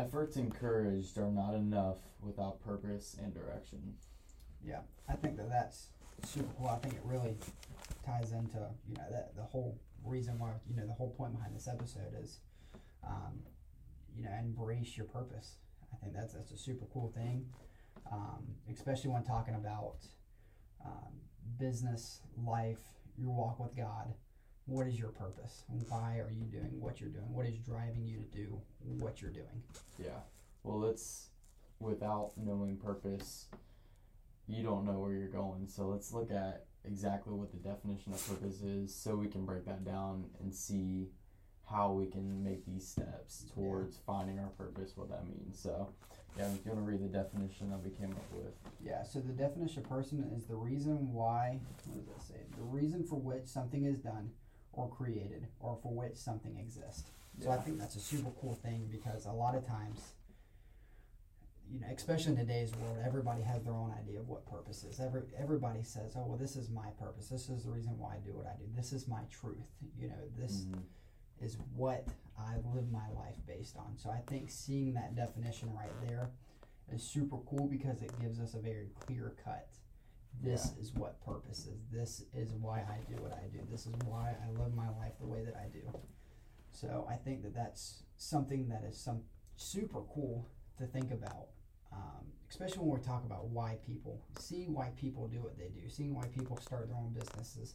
efforts 0.00 0.36
encouraged 0.36 1.18
are 1.18 1.30
not 1.30 1.54
enough 1.54 1.98
without 2.20 2.60
purpose 2.64 3.16
and 3.22 3.34
direction. 3.34 3.94
Yeah, 4.64 4.80
I 5.08 5.14
think 5.14 5.36
that 5.36 5.48
that's 5.50 5.88
super 6.24 6.48
cool. 6.58 6.68
I 6.68 6.76
think 6.76 6.94
it 6.94 7.02
really 7.04 7.36
ties 8.04 8.32
into 8.32 8.58
you 8.88 8.96
know 8.96 9.06
that 9.10 9.36
the 9.36 9.42
whole 9.42 9.78
reason 10.04 10.38
why 10.38 10.52
you 10.68 10.76
know 10.76 10.86
the 10.86 10.92
whole 10.92 11.10
point 11.10 11.34
behind 11.34 11.54
this 11.54 11.68
episode 11.68 12.14
is, 12.22 12.38
um, 13.06 13.40
you 14.16 14.24
know, 14.24 14.30
embrace 14.38 14.96
your 14.96 15.06
purpose. 15.06 15.56
I 15.92 15.96
think 15.96 16.14
that's 16.14 16.34
that's 16.34 16.52
a 16.52 16.58
super 16.58 16.86
cool 16.92 17.12
thing, 17.14 17.46
um, 18.10 18.44
especially 18.72 19.10
when 19.10 19.22
talking 19.24 19.54
about 19.54 19.98
um, 20.84 21.12
business, 21.58 22.20
life, 22.36 22.80
your 23.18 23.30
walk 23.30 23.60
with 23.60 23.76
God. 23.76 24.14
What 24.70 24.86
is 24.86 25.00
your 25.00 25.08
purpose? 25.08 25.64
Why 25.88 26.20
are 26.20 26.30
you 26.30 26.44
doing 26.44 26.80
what 26.80 27.00
you're 27.00 27.10
doing? 27.10 27.34
What 27.34 27.44
is 27.44 27.58
driving 27.58 28.06
you 28.06 28.18
to 28.18 28.38
do 28.38 28.60
what 29.00 29.20
you're 29.20 29.32
doing? 29.32 29.64
Yeah. 29.98 30.20
Well, 30.62 30.84
it's 30.84 31.30
without 31.80 32.34
knowing 32.36 32.76
purpose, 32.76 33.46
you 34.46 34.62
don't 34.62 34.84
know 34.84 35.00
where 35.00 35.10
you're 35.10 35.26
going. 35.26 35.66
So 35.66 35.88
let's 35.88 36.12
look 36.12 36.30
at 36.30 36.66
exactly 36.84 37.34
what 37.34 37.50
the 37.50 37.56
definition 37.56 38.12
of 38.12 38.24
purpose 38.28 38.62
is 38.62 38.94
so 38.94 39.16
we 39.16 39.26
can 39.26 39.44
break 39.44 39.64
that 39.64 39.84
down 39.84 40.26
and 40.40 40.54
see 40.54 41.08
how 41.68 41.90
we 41.90 42.06
can 42.06 42.40
make 42.44 42.64
these 42.64 42.86
steps 42.86 43.46
towards 43.52 43.96
yeah. 43.96 44.02
finding 44.06 44.38
our 44.38 44.50
purpose, 44.50 44.92
what 44.94 45.08
that 45.08 45.26
means. 45.26 45.58
So, 45.60 45.88
yeah, 46.38 46.46
if 46.46 46.64
you 46.64 46.70
want 46.70 46.86
to 46.86 46.92
read 46.92 47.02
the 47.02 47.08
definition 47.08 47.70
that 47.70 47.82
we 47.82 47.90
came 47.90 48.12
up 48.12 48.32
with. 48.32 48.54
Yeah, 48.80 49.02
so 49.02 49.18
the 49.18 49.32
definition 49.32 49.82
of 49.82 49.88
person 49.88 50.30
is 50.36 50.44
the 50.44 50.54
reason 50.54 51.12
why, 51.12 51.58
what 51.86 51.96
does 51.96 52.06
that 52.06 52.22
say? 52.22 52.40
The 52.56 52.62
reason 52.62 53.02
for 53.02 53.16
which 53.16 53.48
something 53.48 53.84
is 53.84 53.98
done 53.98 54.30
or 54.72 54.88
created 54.88 55.46
or 55.60 55.78
for 55.82 55.92
which 55.92 56.16
something 56.16 56.56
exists. 56.56 57.10
So. 57.42 57.50
I 57.50 57.56
think 57.56 57.78
that's 57.78 57.96
a 57.96 58.00
super 58.00 58.30
cool 58.40 58.54
thing 58.54 58.88
because 58.90 59.24
a 59.26 59.32
lot 59.32 59.54
of 59.54 59.66
times 59.66 60.00
you 61.72 61.80
know, 61.80 61.86
especially 61.94 62.32
in 62.32 62.38
today's 62.38 62.74
world, 62.74 62.98
everybody 63.04 63.42
has 63.42 63.62
their 63.62 63.72
own 63.72 63.94
idea 63.98 64.18
of 64.18 64.28
what 64.28 64.44
purpose 64.50 64.82
is. 64.84 64.98
Every 64.98 65.22
everybody 65.38 65.82
says, 65.82 66.14
"Oh, 66.16 66.24
well, 66.26 66.36
this 66.36 66.56
is 66.56 66.68
my 66.68 66.88
purpose. 66.98 67.28
This 67.28 67.48
is 67.48 67.64
the 67.64 67.70
reason 67.70 67.96
why 67.98 68.14
I 68.14 68.18
do 68.26 68.32
what 68.32 68.46
I 68.46 68.56
do. 68.58 68.64
This 68.74 68.92
is 68.92 69.06
my 69.06 69.22
truth. 69.30 69.68
You 69.98 70.08
know, 70.08 70.22
this 70.36 70.62
mm-hmm. 70.62 70.80
is 71.44 71.56
what 71.76 72.08
I 72.38 72.56
live 72.74 72.90
my 72.90 73.08
life 73.14 73.36
based 73.46 73.76
on." 73.76 73.96
So 73.96 74.10
I 74.10 74.20
think 74.26 74.50
seeing 74.50 74.94
that 74.94 75.14
definition 75.14 75.72
right 75.72 75.92
there 76.08 76.30
is 76.92 77.02
super 77.02 77.36
cool 77.48 77.68
because 77.68 78.02
it 78.02 78.12
gives 78.20 78.40
us 78.40 78.54
a 78.54 78.58
very 78.58 78.88
clear 78.98 79.34
cut. 79.44 79.68
This 80.42 80.72
yeah. 80.74 80.82
is 80.82 80.92
what 80.94 81.24
purpose 81.24 81.66
is. 81.66 81.80
This 81.92 82.24
is 82.34 82.52
why 82.54 82.78
I 82.78 82.98
do 83.08 83.22
what 83.22 83.32
I 83.32 83.48
do. 83.52 83.60
This 83.70 83.86
is 83.86 83.94
why 84.04 84.34
I 84.42 84.50
live 84.58 84.74
my 84.74 84.88
life 84.88 85.12
the 85.20 85.26
way 85.26 85.44
that 85.44 85.54
I 85.56 85.68
do. 85.68 85.82
So 86.72 87.06
I 87.10 87.16
think 87.16 87.42
that 87.42 87.54
that's 87.54 88.04
something 88.16 88.68
that 88.68 88.84
is 88.88 88.98
some 88.98 89.22
super 89.56 90.00
cool 90.14 90.48
to 90.78 90.86
think 90.86 91.10
about 91.10 91.48
um, 91.92 92.26
especially 92.48 92.78
when 92.78 92.98
we 92.98 93.04
talk 93.04 93.24
about 93.24 93.46
why 93.48 93.78
people, 93.86 94.20
see 94.38 94.66
why 94.68 94.90
people 94.96 95.28
do 95.28 95.38
what 95.38 95.58
they 95.58 95.68
do, 95.68 95.88
seeing 95.88 96.14
why 96.14 96.26
people 96.26 96.56
start 96.56 96.88
their 96.88 96.96
own 96.96 97.12
businesses. 97.12 97.74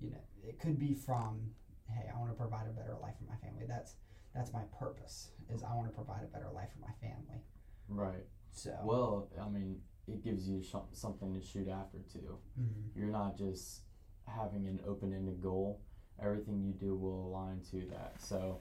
You 0.00 0.10
know, 0.10 0.22
it 0.42 0.58
could 0.58 0.78
be 0.78 0.94
from, 0.94 1.50
hey, 1.88 2.08
I 2.12 2.18
want 2.18 2.30
to 2.30 2.36
provide 2.36 2.66
a 2.68 2.72
better 2.72 2.96
life 3.00 3.14
for 3.18 3.30
my 3.30 3.36
family. 3.36 3.64
That's 3.68 3.94
that's 4.34 4.52
my 4.52 4.62
purpose. 4.78 5.30
Is 5.48 5.62
I 5.62 5.74
want 5.74 5.88
to 5.88 5.94
provide 5.94 6.22
a 6.24 6.26
better 6.26 6.50
life 6.52 6.68
for 6.72 6.80
my 6.80 6.92
family. 7.00 7.42
Right. 7.88 8.26
So. 8.52 8.76
Well, 8.82 9.28
I 9.40 9.48
mean, 9.48 9.80
it 10.08 10.22
gives 10.24 10.48
you 10.48 10.62
sh- 10.62 10.74
something 10.92 11.34
to 11.34 11.44
shoot 11.44 11.68
after 11.68 11.98
too. 12.12 12.38
Mm-hmm. 12.60 12.98
You're 12.98 13.10
not 13.10 13.36
just 13.36 13.82
having 14.26 14.66
an 14.66 14.80
open-ended 14.86 15.42
goal. 15.42 15.80
Everything 16.22 16.62
you 16.62 16.72
do 16.72 16.94
will 16.94 17.26
align 17.26 17.60
to 17.70 17.88
that. 17.90 18.14
So, 18.18 18.60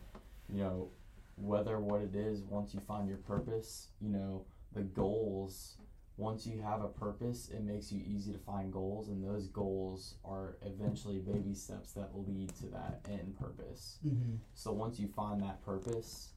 you 0.50 0.60
know, 0.60 0.90
whether 1.36 1.80
what 1.80 2.02
it 2.02 2.16
is, 2.16 2.42
once 2.44 2.74
you 2.74 2.80
find 2.88 3.08
your 3.08 3.18
purpose, 3.18 3.88
you 4.02 4.10
know, 4.10 4.46
the 4.74 4.82
goals 4.82 5.78
once 6.18 6.46
you 6.46 6.62
have 6.62 6.82
a 6.82 6.88
purpose 6.88 7.50
it 7.50 7.64
makes 7.64 7.92
you 7.92 8.02
easy 8.06 8.32
to 8.32 8.38
find 8.40 8.72
goals 8.72 9.10
and 9.10 9.24
those 9.24 9.48
goals 9.48 10.16
are 10.24 10.58
eventually 10.64 11.18
baby 11.18 11.56
steps 11.56 11.92
that 11.94 12.10
lead 12.14 12.54
to 12.56 12.68
that 12.68 13.00
end 13.10 13.36
purpose 13.40 13.98
mm-hmm. 14.06 14.36
so 14.54 14.72
once 14.72 15.00
you 15.00 15.08
find 15.08 15.42
that 15.42 15.64
purpose 15.66 16.30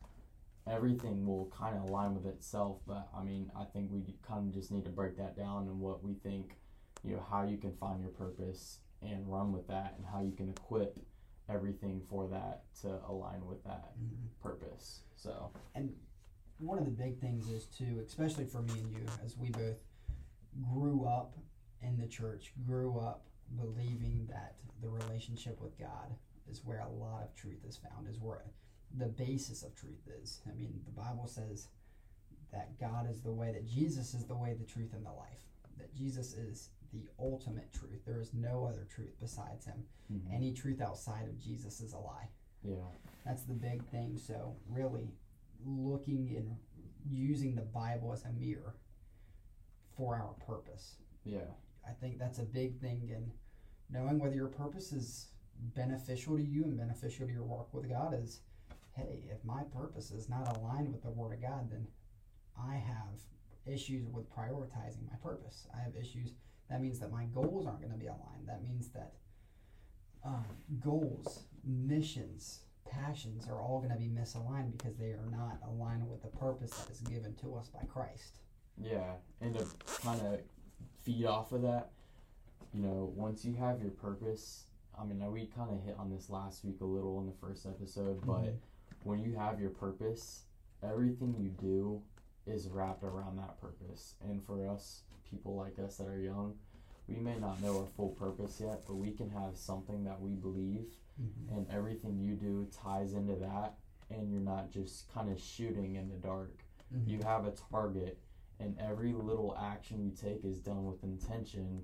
everything 0.70 1.26
will 1.26 1.52
kind 1.56 1.76
of 1.76 1.88
align 1.88 2.14
with 2.14 2.26
itself 2.26 2.78
but 2.86 3.08
i 3.16 3.22
mean 3.22 3.50
i 3.58 3.64
think 3.64 3.88
we 3.90 4.02
kind 4.26 4.48
of 4.48 4.54
just 4.54 4.70
need 4.70 4.84
to 4.84 4.90
break 4.90 5.16
that 5.16 5.36
down 5.36 5.68
and 5.68 5.78
what 5.78 6.02
we 6.02 6.14
think 6.14 6.56
you 7.04 7.12
know 7.12 7.24
how 7.30 7.44
you 7.44 7.56
can 7.56 7.72
find 7.76 8.00
your 8.00 8.10
purpose 8.10 8.80
and 9.02 9.30
run 9.30 9.52
with 9.52 9.66
that 9.68 9.94
and 9.96 10.06
how 10.06 10.20
you 10.20 10.32
can 10.32 10.48
equip 10.48 10.98
everything 11.48 12.00
for 12.08 12.26
that 12.26 12.62
to 12.80 12.88
align 13.08 13.44
with 13.46 13.62
that 13.62 13.92
mm-hmm. 13.96 14.26
purpose 14.42 15.02
so 15.16 15.50
and 15.74 15.92
one 16.58 16.78
of 16.78 16.84
the 16.84 16.90
big 16.90 17.20
things 17.20 17.48
is 17.50 17.66
too, 17.66 18.02
especially 18.06 18.46
for 18.46 18.62
me 18.62 18.72
and 18.80 18.92
you, 18.92 19.06
as 19.24 19.36
we 19.36 19.50
both 19.50 19.82
grew 20.72 21.04
up 21.04 21.36
in 21.82 21.98
the 21.98 22.06
church, 22.06 22.52
grew 22.66 22.98
up 22.98 23.26
believing 23.56 24.26
that 24.30 24.56
the 24.82 24.88
relationship 24.88 25.60
with 25.60 25.78
God 25.78 26.14
is 26.50 26.64
where 26.64 26.80
a 26.80 26.88
lot 26.88 27.22
of 27.22 27.34
truth 27.34 27.64
is 27.68 27.76
found, 27.76 28.08
is 28.08 28.18
where 28.20 28.44
the 28.96 29.06
basis 29.06 29.62
of 29.62 29.74
truth 29.74 30.08
is. 30.22 30.40
I 30.50 30.54
mean, 30.54 30.80
the 30.84 31.00
Bible 31.00 31.26
says 31.26 31.68
that 32.52 32.78
God 32.80 33.10
is 33.10 33.20
the 33.20 33.32
way, 33.32 33.52
that 33.52 33.66
Jesus 33.66 34.14
is 34.14 34.24
the 34.26 34.36
way, 34.36 34.54
the 34.58 34.64
truth, 34.64 34.92
and 34.94 35.04
the 35.04 35.10
life. 35.10 35.44
That 35.78 35.94
Jesus 35.94 36.32
is 36.34 36.70
the 36.92 37.06
ultimate 37.18 37.72
truth. 37.72 38.00
There 38.06 38.20
is 38.20 38.32
no 38.32 38.66
other 38.66 38.86
truth 38.94 39.14
besides 39.20 39.66
Him. 39.66 39.84
Mm-hmm. 40.12 40.34
Any 40.34 40.52
truth 40.52 40.80
outside 40.80 41.28
of 41.28 41.38
Jesus 41.38 41.80
is 41.80 41.92
a 41.92 41.98
lie. 41.98 42.28
Yeah. 42.62 42.76
That's 43.24 43.42
the 43.42 43.54
big 43.54 43.84
thing. 43.86 44.18
So, 44.18 44.56
really, 44.68 45.10
looking 45.64 46.34
and 46.36 46.56
using 47.08 47.54
the 47.54 47.62
Bible 47.62 48.12
as 48.12 48.24
a 48.24 48.32
mirror 48.32 48.76
for 49.96 50.14
our 50.16 50.34
purpose. 50.46 50.96
Yeah. 51.24 51.50
I 51.86 51.92
think 51.92 52.18
that's 52.18 52.38
a 52.38 52.44
big 52.44 52.80
thing 52.80 53.10
in 53.10 53.30
knowing 53.90 54.18
whether 54.18 54.34
your 54.34 54.48
purpose 54.48 54.92
is 54.92 55.28
beneficial 55.74 56.36
to 56.36 56.42
you 56.42 56.64
and 56.64 56.76
beneficial 56.76 57.26
to 57.26 57.32
your 57.32 57.44
walk 57.44 57.72
with 57.72 57.88
God 57.88 58.18
is 58.20 58.40
hey, 58.96 59.24
if 59.30 59.44
my 59.44 59.62
purpose 59.74 60.10
is 60.10 60.28
not 60.28 60.56
aligned 60.56 60.90
with 60.92 61.02
the 61.02 61.10
Word 61.10 61.34
of 61.34 61.42
God, 61.42 61.70
then 61.70 61.86
I 62.58 62.76
have 62.76 63.20
issues 63.66 64.08
with 64.08 64.34
prioritizing 64.34 65.06
my 65.10 65.16
purpose. 65.22 65.66
I 65.74 65.82
have 65.82 65.94
issues. 65.94 66.32
That 66.70 66.80
means 66.80 66.98
that 67.00 67.12
my 67.12 67.24
goals 67.26 67.66
aren't 67.66 67.80
going 67.80 67.92
to 67.92 67.98
be 67.98 68.06
aligned. 68.06 68.46
That 68.46 68.62
means 68.62 68.88
that 68.88 69.12
um, 70.24 70.46
goals, 70.80 71.44
missions, 71.64 72.60
passions 72.90 73.46
are 73.48 73.60
all 73.60 73.78
going 73.78 73.92
to 73.92 73.98
be 73.98 74.08
misaligned 74.08 74.72
because 74.72 74.96
they 74.96 75.10
are 75.10 75.28
not 75.30 75.58
aligned 75.68 76.08
with 76.08 76.22
the 76.22 76.28
purpose 76.28 76.70
that 76.70 76.90
is 76.90 77.00
given 77.00 77.34
to 77.36 77.54
us 77.54 77.68
by 77.68 77.84
Christ. 77.86 78.38
Yeah, 78.80 79.14
and 79.40 79.54
to 79.58 79.66
kind 80.02 80.20
of 80.22 80.40
feed 81.02 81.26
off 81.26 81.52
of 81.52 81.62
that, 81.62 81.90
you 82.72 82.82
know, 82.82 83.12
once 83.14 83.44
you 83.44 83.54
have 83.54 83.80
your 83.80 83.90
purpose, 83.90 84.64
I 84.98 85.04
mean, 85.04 85.20
we 85.32 85.46
kind 85.46 85.70
of 85.70 85.82
hit 85.84 85.96
on 85.98 86.10
this 86.10 86.30
last 86.30 86.64
week 86.64 86.80
a 86.80 86.84
little 86.84 87.20
in 87.20 87.26
the 87.26 87.32
first 87.40 87.66
episode, 87.66 88.20
but 88.26 88.42
mm-hmm. 88.42 88.56
When 89.06 89.22
you 89.22 89.34
have 89.36 89.60
your 89.60 89.70
purpose, 89.70 90.42
everything 90.82 91.34
you 91.38 91.48
do 91.48 92.02
is 92.46 92.68
wrapped 92.68 93.04
around 93.04 93.38
that 93.38 93.60
purpose. 93.60 94.14
And 94.20 94.44
for 94.44 94.68
us, 94.68 95.02
people 95.30 95.56
like 95.56 95.78
us 95.78 95.96
that 95.96 96.08
are 96.08 96.18
young, 96.18 96.54
we 97.06 97.16
may 97.16 97.38
not 97.38 97.62
know 97.62 97.80
our 97.80 97.86
full 97.96 98.10
purpose 98.10 98.60
yet, 98.60 98.82
but 98.86 98.96
we 98.96 99.12
can 99.12 99.30
have 99.30 99.56
something 99.56 100.02
that 100.04 100.20
we 100.20 100.32
believe 100.32 100.86
mm-hmm. 101.22 101.56
and 101.56 101.66
everything 101.70 102.18
you 102.18 102.34
do 102.34 102.66
ties 102.82 103.14
into 103.14 103.36
that 103.36 103.74
and 104.10 104.30
you're 104.30 104.40
not 104.40 104.70
just 104.70 105.12
kind 105.12 105.30
of 105.30 105.40
shooting 105.40 105.96
in 105.96 106.08
the 106.08 106.16
dark 106.16 106.62
mm-hmm. 106.94 107.10
you 107.10 107.20
have 107.24 107.46
a 107.46 107.52
target 107.70 108.18
and 108.60 108.76
every 108.80 109.12
little 109.12 109.56
action 109.60 110.02
you 110.02 110.10
take 110.10 110.44
is 110.44 110.60
done 110.60 110.84
with 110.84 111.02
intention 111.02 111.82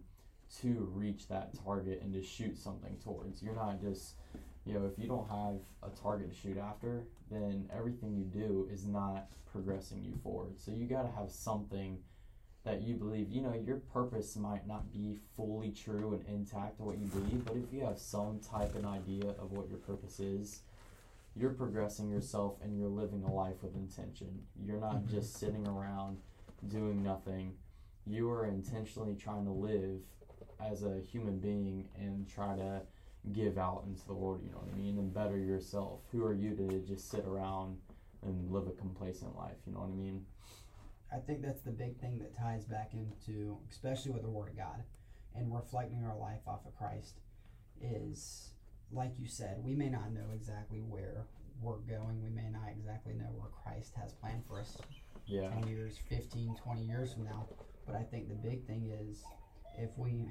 to 0.61 0.88
reach 0.93 1.28
that 1.28 1.50
target 1.65 2.00
and 2.03 2.12
to 2.12 2.22
shoot 2.22 2.56
something 2.56 2.97
towards 3.03 3.43
you're 3.43 3.55
not 3.55 3.81
just 3.81 4.15
you 4.65 4.75
know 4.75 4.87
if 4.87 4.99
you 4.99 5.09
don't 5.09 5.28
have 5.28 5.61
a 5.83 6.00
target 6.00 6.31
to 6.31 6.37
shoot 6.37 6.59
after 6.59 7.05
then 7.31 7.69
everything 7.77 8.15
you 8.15 8.25
do 8.25 8.69
is 8.73 8.87
not 8.87 9.28
progressing 9.50 10.03
you 10.05 10.14
forward 10.23 10.53
so 10.59 10.70
you 10.70 10.87
got 10.87 11.03
to 11.03 11.11
have 11.11 11.31
something 11.31 11.99
that 12.64 12.82
you 12.82 12.94
believe. 12.94 13.29
You 13.31 13.43
know, 13.43 13.55
your 13.55 13.79
purpose 13.93 14.37
might 14.37 14.67
not 14.67 14.93
be 14.93 15.17
fully 15.37 15.70
true 15.70 16.12
and 16.14 16.25
intact 16.29 16.76
to 16.76 16.85
what 16.85 16.99
you 16.99 17.06
believe, 17.06 17.44
but 17.44 17.56
if 17.56 17.73
you 17.73 17.85
have 17.85 17.99
some 17.99 18.41
type 18.41 18.75
of 18.75 18.87
idea 18.87 19.31
of 19.31 19.53
what 19.53 19.69
your 19.69 19.79
purpose 19.79 20.20
is, 20.20 20.61
you're 21.35 21.50
progressing 21.50 22.11
yourself 22.11 22.59
and 22.62 22.79
you're 22.79 22.88
living 22.88 23.25
a 23.25 23.32
life 23.32 23.62
with 23.62 23.75
intention. 23.75 24.43
You're 24.64 24.81
not 24.81 24.97
mm-hmm. 24.97 25.14
just 25.14 25.38
sitting 25.38 25.67
around 25.67 26.19
doing 26.69 27.03
nothing. 27.03 27.55
You 28.06 28.31
are 28.31 28.47
intentionally 28.47 29.17
trying 29.17 29.44
to 29.47 29.50
live 29.50 30.00
as 30.61 30.85
a 30.85 31.00
human 31.00 31.38
being 31.38 31.88
and 31.99 32.29
try 32.29 32.55
to 32.56 32.82
give 33.31 33.57
out 33.57 33.85
into 33.87 34.05
the 34.07 34.15
world, 34.15 34.41
you 34.43 34.51
know 34.51 34.59
what 34.59 34.75
I 34.75 34.77
mean, 34.77 34.99
and 34.99 35.15
better 35.15 35.39
yourself. 35.39 36.01
Who 36.11 36.25
are 36.25 36.33
you 36.35 36.57
to 36.57 36.81
just 36.81 37.11
sit 37.11 37.25
around 37.25 37.77
and 38.23 38.51
live 38.51 38.67
a 38.67 38.73
complacent 38.73 39.37
life, 39.37 39.57
you 39.67 39.73
know 39.73 39.81
what 39.81 39.91
I 39.91 39.95
mean? 39.95 40.25
I 41.13 41.19
think 41.19 41.43
that's 41.43 41.63
the 41.63 41.71
big 41.71 42.01
thing 42.01 42.19
that 42.19 42.37
ties 42.37 42.65
back 42.65 42.93
into, 42.95 43.59
especially 43.71 44.13
with 44.13 44.23
the 44.23 44.31
Word 44.31 44.49
of 44.49 44.57
God 44.57 44.83
and 45.37 45.55
reflecting 45.55 46.05
our 46.05 46.17
life 46.17 46.41
off 46.47 46.61
of 46.67 46.75
Christ, 46.77 47.21
is 47.81 48.51
like 48.91 49.13
you 49.19 49.27
said, 49.29 49.59
we 49.63 49.75
may 49.75 49.89
not 49.89 50.13
know 50.13 50.31
exactly 50.35 50.81
where 50.81 51.27
we're 51.61 51.79
going. 51.79 52.23
We 52.23 52.31
may 52.31 52.49
not 52.51 52.69
exactly 52.71 53.15
know 53.15 53.31
where 53.37 53.51
Christ 53.63 53.95
has 54.01 54.13
planned 54.13 54.45
for 54.47 54.61
us 54.61 54.77
Yeah. 55.27 55.49
10 55.51 55.69
years, 55.69 55.99
15, 56.09 56.57
20 56.57 56.83
years 56.83 57.13
from 57.13 57.25
now. 57.25 57.47
But 57.87 57.95
I 57.95 58.03
think 58.03 58.29
the 58.29 58.35
big 58.35 58.67
thing 58.67 58.91
is 58.91 59.23
if 59.79 59.91
we. 59.97 60.29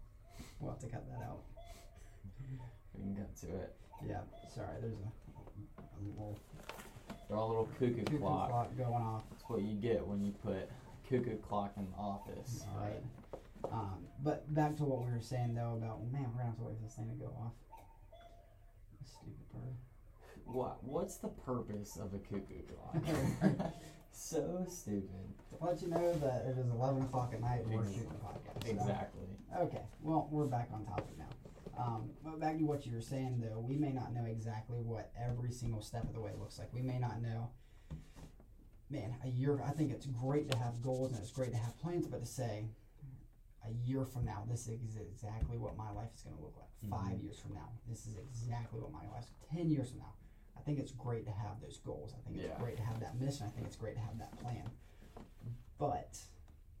we'll 0.60 0.70
have 0.72 0.80
to 0.80 0.88
cut 0.88 1.06
that 1.08 1.24
out. 1.24 1.40
We 2.98 3.04
can 3.04 3.14
get 3.14 3.36
to 3.42 3.46
it. 3.48 3.74
Yeah, 4.06 4.20
sorry, 4.54 4.76
there's 4.80 4.94
a, 4.94 5.80
a 5.80 5.98
little 6.08 6.38
They're 7.28 7.36
all 7.36 7.48
little 7.48 7.68
cuckoo, 7.78 8.04
cuckoo 8.04 8.18
clock. 8.18 8.50
clock 8.50 8.76
going 8.76 8.92
off. 9.02 9.22
That's 9.30 9.42
what 9.48 9.62
you 9.62 9.74
get 9.74 10.06
when 10.06 10.22
you 10.24 10.32
put 10.44 10.68
cuckoo 11.08 11.36
clock 11.38 11.72
in 11.76 11.86
the 11.90 11.96
office. 11.96 12.64
Right. 12.76 13.02
Um, 13.72 14.06
but 14.22 14.52
back 14.54 14.76
to 14.76 14.84
what 14.84 15.04
we 15.04 15.12
were 15.12 15.20
saying 15.20 15.54
though 15.54 15.74
about 15.80 16.00
man, 16.12 16.22
we're 16.32 16.38
gonna 16.38 16.44
have 16.50 16.56
to 16.58 16.62
wait 16.64 16.76
for 16.78 16.84
this 16.84 16.94
thing 16.94 17.08
to 17.08 17.14
go 17.16 17.32
off. 17.42 17.52
Stupid 19.04 19.48
bird. 19.52 19.76
What 20.46 20.82
What's 20.82 21.16
the 21.16 21.28
purpose 21.28 21.96
of 21.96 22.14
a 22.14 22.18
cuckoo 22.18 22.62
clock? 22.72 23.02
so 24.12 24.64
stupid. 24.68 25.08
To 25.58 25.64
let 25.64 25.82
you 25.82 25.88
know 25.88 26.14
that 26.20 26.46
it 26.48 26.56
is 26.58 26.70
eleven 26.70 27.02
o'clock 27.02 27.32
at 27.34 27.40
night 27.42 27.62
and 27.64 27.74
we're 27.74 27.84
shooting 27.84 28.10
a 28.22 28.26
podcast. 28.26 28.64
so- 28.64 28.70
Exactly. 28.70 29.26
Okay, 29.60 29.82
well, 30.02 30.28
we're 30.30 30.46
back 30.46 30.68
on 30.72 30.84
topic 30.86 31.18
now. 31.18 31.24
Um, 31.78 32.10
but 32.24 32.40
back 32.40 32.58
to 32.58 32.64
what 32.64 32.84
you 32.86 32.92
were 32.94 33.00
saying, 33.00 33.40
though, 33.40 33.60
we 33.60 33.76
may 33.76 33.92
not 33.92 34.12
know 34.12 34.24
exactly 34.24 34.78
what 34.80 35.12
every 35.16 35.52
single 35.52 35.80
step 35.80 36.02
of 36.04 36.12
the 36.12 36.20
way 36.20 36.32
looks 36.38 36.58
like. 36.58 36.72
We 36.74 36.82
may 36.82 36.98
not 36.98 37.22
know. 37.22 37.50
Man, 38.90 39.14
a 39.22 39.28
year. 39.28 39.60
I 39.64 39.70
think 39.70 39.92
it's 39.92 40.06
great 40.06 40.50
to 40.50 40.56
have 40.58 40.82
goals 40.82 41.12
and 41.12 41.20
it's 41.20 41.30
great 41.30 41.52
to 41.52 41.58
have 41.58 41.78
plans, 41.78 42.06
but 42.06 42.20
to 42.20 42.26
say, 42.26 42.64
a 43.64 43.70
year 43.86 44.04
from 44.06 44.24
now, 44.24 44.44
this 44.48 44.66
is 44.66 44.96
exactly 44.96 45.58
what 45.58 45.76
my 45.76 45.90
life 45.92 46.08
is 46.16 46.22
going 46.22 46.36
to 46.36 46.42
look 46.42 46.54
like. 46.58 46.90
Five 46.90 47.20
years 47.20 47.38
from 47.38 47.54
now, 47.54 47.68
this 47.88 48.06
is 48.06 48.16
exactly 48.16 48.80
what 48.80 48.90
my 48.92 49.06
life. 49.14 49.26
Ten 49.52 49.68
years 49.70 49.90
from 49.90 49.98
now, 49.98 50.14
I 50.56 50.60
think 50.62 50.78
it's 50.78 50.92
great 50.92 51.26
to 51.26 51.32
have 51.32 51.60
those 51.60 51.78
goals. 51.78 52.14
I 52.16 52.20
think 52.26 52.38
it's 52.38 52.48
Yeah. 52.48 52.58
great 52.58 52.76
to 52.78 52.82
have 52.82 52.98
that 53.00 53.20
mission. 53.20 53.46
I 53.46 53.50
think 53.50 53.66
it's 53.66 53.76
great 53.76 53.94
to 53.94 54.00
have 54.00 54.18
that 54.18 54.36
plan. 54.38 54.70
But 55.76 56.18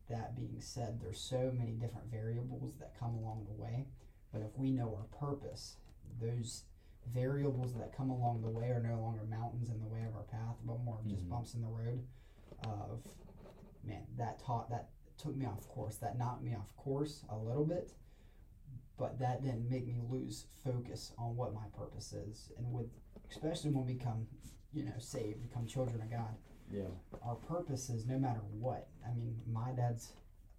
that 0.08 0.34
being 0.34 0.60
said, 0.60 1.00
there's 1.00 1.20
so 1.20 1.52
many 1.52 1.72
different 1.72 2.06
variables 2.10 2.78
that 2.78 2.94
come 2.98 3.14
along 3.16 3.44
the 3.46 3.62
way. 3.62 3.86
But 4.32 4.42
if 4.42 4.56
we 4.56 4.70
know 4.70 4.94
our 4.96 5.18
purpose, 5.18 5.76
those 6.20 6.64
variables 7.12 7.74
that 7.74 7.96
come 7.96 8.10
along 8.10 8.42
the 8.42 8.48
way 8.48 8.66
are 8.68 8.82
no 8.82 9.00
longer 9.00 9.24
mountains 9.24 9.70
in 9.70 9.80
the 9.80 9.86
way 9.86 10.02
of 10.06 10.14
our 10.14 10.24
path, 10.24 10.56
but 10.64 10.82
more 10.84 10.98
of 10.98 11.08
just 11.08 11.28
bumps 11.28 11.54
in 11.54 11.62
the 11.62 11.68
road. 11.68 12.02
Of 12.64 13.02
man, 13.84 14.02
that 14.18 14.40
taught 14.44 14.68
that 14.70 14.88
took 15.16 15.36
me 15.36 15.46
off 15.46 15.66
course. 15.68 15.96
That 15.96 16.18
knocked 16.18 16.42
me 16.42 16.54
off 16.54 16.74
course 16.76 17.24
a 17.30 17.36
little 17.36 17.64
bit, 17.64 17.92
but 18.98 19.18
that 19.20 19.42
didn't 19.42 19.70
make 19.70 19.86
me 19.86 20.00
lose 20.08 20.46
focus 20.64 21.12
on 21.16 21.36
what 21.36 21.54
my 21.54 21.64
purpose 21.76 22.12
is. 22.12 22.50
And 22.58 22.72
with 22.72 22.88
especially 23.30 23.70
when 23.70 23.86
we 23.86 23.94
become, 23.94 24.26
you 24.72 24.84
know, 24.84 24.92
saved, 24.98 25.40
become 25.42 25.66
children 25.66 26.00
of 26.02 26.10
God, 26.10 26.34
Yeah. 26.70 26.88
our 27.22 27.36
purpose 27.36 27.90
is 27.90 28.06
no 28.06 28.18
matter 28.18 28.40
what. 28.40 28.88
I 29.06 29.12
mean, 29.14 29.40
my 29.46 29.72
dad's 29.72 30.12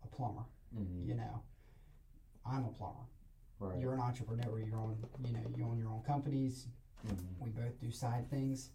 a 0.03 0.07
plumber. 0.07 0.45
hmm 0.73 1.05
You 1.07 1.15
know, 1.15 1.43
I'm 2.45 2.63
a 2.65 2.69
plumber. 2.71 3.05
Right. 3.59 3.79
You're 3.79 3.93
an 3.93 3.99
entrepreneur. 3.99 4.59
You're 4.59 4.77
on. 4.77 4.97
You 5.25 5.33
know, 5.33 5.39
you 5.55 5.65
own 5.65 5.77
your 5.77 5.89
own 5.89 6.01
companies. 6.03 6.67
Mhm. 7.05 7.39
We 7.39 7.49
both 7.49 7.79
do 7.79 7.91
side 7.91 8.29
things. 8.29 8.71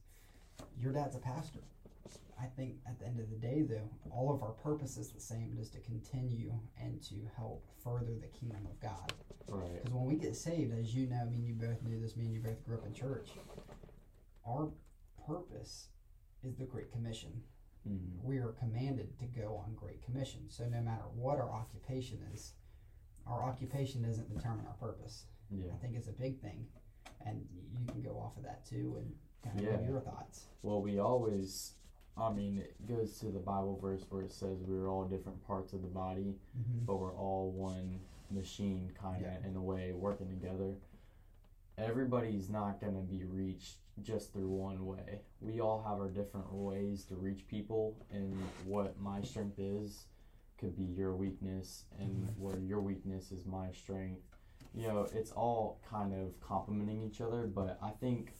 Your 0.79 0.93
dad's 0.93 1.17
a 1.17 1.19
pastor. 1.21 1.61
I 2.39 2.47
think 2.47 2.81
at 2.87 2.99
the 2.99 3.07
end 3.07 3.21
of 3.21 3.31
the 3.31 3.37
day, 3.37 3.63
though, 3.63 3.89
all 4.11 4.31
of 4.35 4.43
our 4.43 4.53
purpose 4.53 4.97
is 4.99 5.11
the 5.11 5.21
same. 5.21 5.53
It 5.53 5.59
is 5.59 5.71
to 5.71 5.81
continue 5.81 6.53
and 6.77 7.01
to 7.05 7.15
help 7.37 7.65
further 7.83 8.15
the 8.19 8.27
kingdom 8.29 8.67
of 8.67 8.79
God. 8.81 9.13
Right. 9.49 9.75
Because 9.75 9.93
when 9.93 10.05
we 10.05 10.17
get 10.17 10.37
saved, 10.37 10.73
as 10.75 10.95
you 10.95 11.07
know, 11.07 11.17
I 11.23 11.25
mean, 11.25 11.45
you 11.45 11.55
both 11.55 11.83
knew 11.83 12.01
this. 12.01 12.17
Me 12.17 12.25
and 12.27 12.35
you 12.35 12.41
both 12.41 12.63
grew 12.65 12.77
up 12.77 12.87
in 12.87 12.93
church. 12.93 13.31
Our 14.47 14.71
purpose 15.27 15.89
is 16.43 16.57
the 16.57 16.65
Great 16.67 16.91
Commission. 16.91 17.43
hmm 17.85 18.19
we 18.23 18.39
are 18.39 18.53
commanded 18.53 19.19
to 19.19 19.27
go 19.27 19.57
on 19.57 19.75
great 19.75 20.03
commission. 20.03 20.49
So 20.49 20.67
no 20.69 20.81
matter 20.81 21.05
what 21.15 21.39
our 21.39 21.51
occupation 21.51 22.19
is, 22.33 22.55
our 23.27 23.43
occupation 23.43 24.03
doesn't 24.03 24.35
determine 24.35 24.67
our 24.67 24.75
purpose. 24.75 25.25
Yeah. 25.51 25.73
I 25.73 25.77
think 25.83 25.95
it's 25.97 26.09
a 26.09 26.13
big 26.13 26.41
thing, 26.41 26.67
and 27.25 27.45
you 27.79 27.87
can 27.87 28.03
go 28.03 28.19
off 28.19 28.37
of 28.37 28.43
that 28.45 28.65
too 28.67 28.97
and 28.99 29.13
kind 29.43 29.59
of 29.59 29.65
Yeah. 29.83 29.89
your 29.89 30.01
thoughts. 30.01 30.47
Well, 30.63 30.83
we 30.83 30.99
always, 30.99 31.75
I 32.17 32.33
mean, 32.33 32.59
it 32.59 32.87
goes 32.87 33.19
to 33.21 33.27
the 33.27 33.39
Bible 33.41 33.79
verse 33.81 34.05
where 34.11 34.23
it 34.23 34.33
says 34.33 34.63
we're 34.63 34.89
all 34.89 35.05
different 35.05 35.45
parts 35.47 35.73
of 35.73 35.83
the 35.83 35.89
body, 35.89 36.39
Mm-hmm. 36.59 36.85
but 36.87 36.97
we're 36.97 37.15
all 37.17 37.51
one 37.51 38.01
machine, 38.31 38.91
kind 39.01 39.25
of 39.25 39.33
Yeah. 39.43 39.49
in 39.49 39.57
a 39.57 39.63
way, 39.63 39.93
working 39.93 40.29
together. 40.29 40.75
Everybody's 41.77 42.49
not 42.51 42.81
going 42.81 42.95
to 42.95 43.01
be 43.03 43.25
reached 43.25 43.79
just 44.03 44.33
through 44.33 44.49
one 44.49 44.87
way. 44.87 45.21
We 45.41 45.61
all 45.61 45.83
have 45.83 45.99
our 45.99 46.09
different 46.09 46.53
ways 46.53 47.05
to 47.07 47.17
reach 47.17 47.47
people, 47.49 47.97
and 48.11 48.33
what 48.65 48.99
my 49.01 49.23
strength 49.23 49.59
is 49.59 50.07
could 50.65 50.77
be 50.77 50.85
your 50.85 51.15
weakness, 51.15 51.85
and 51.99 52.29
where 52.39 52.59
your 52.59 52.81
weakness 52.81 53.31
is 53.33 53.45
my 53.45 53.71
strength. 53.71 54.23
You 54.75 54.89
know, 54.89 55.07
it's 55.15 55.31
all 55.31 55.79
kind 55.89 56.15
of 56.15 56.41
complementing 56.41 57.03
each 57.03 57.21
other, 57.21 57.47
but 57.47 57.79
I 57.83 57.91
think, 57.91 58.33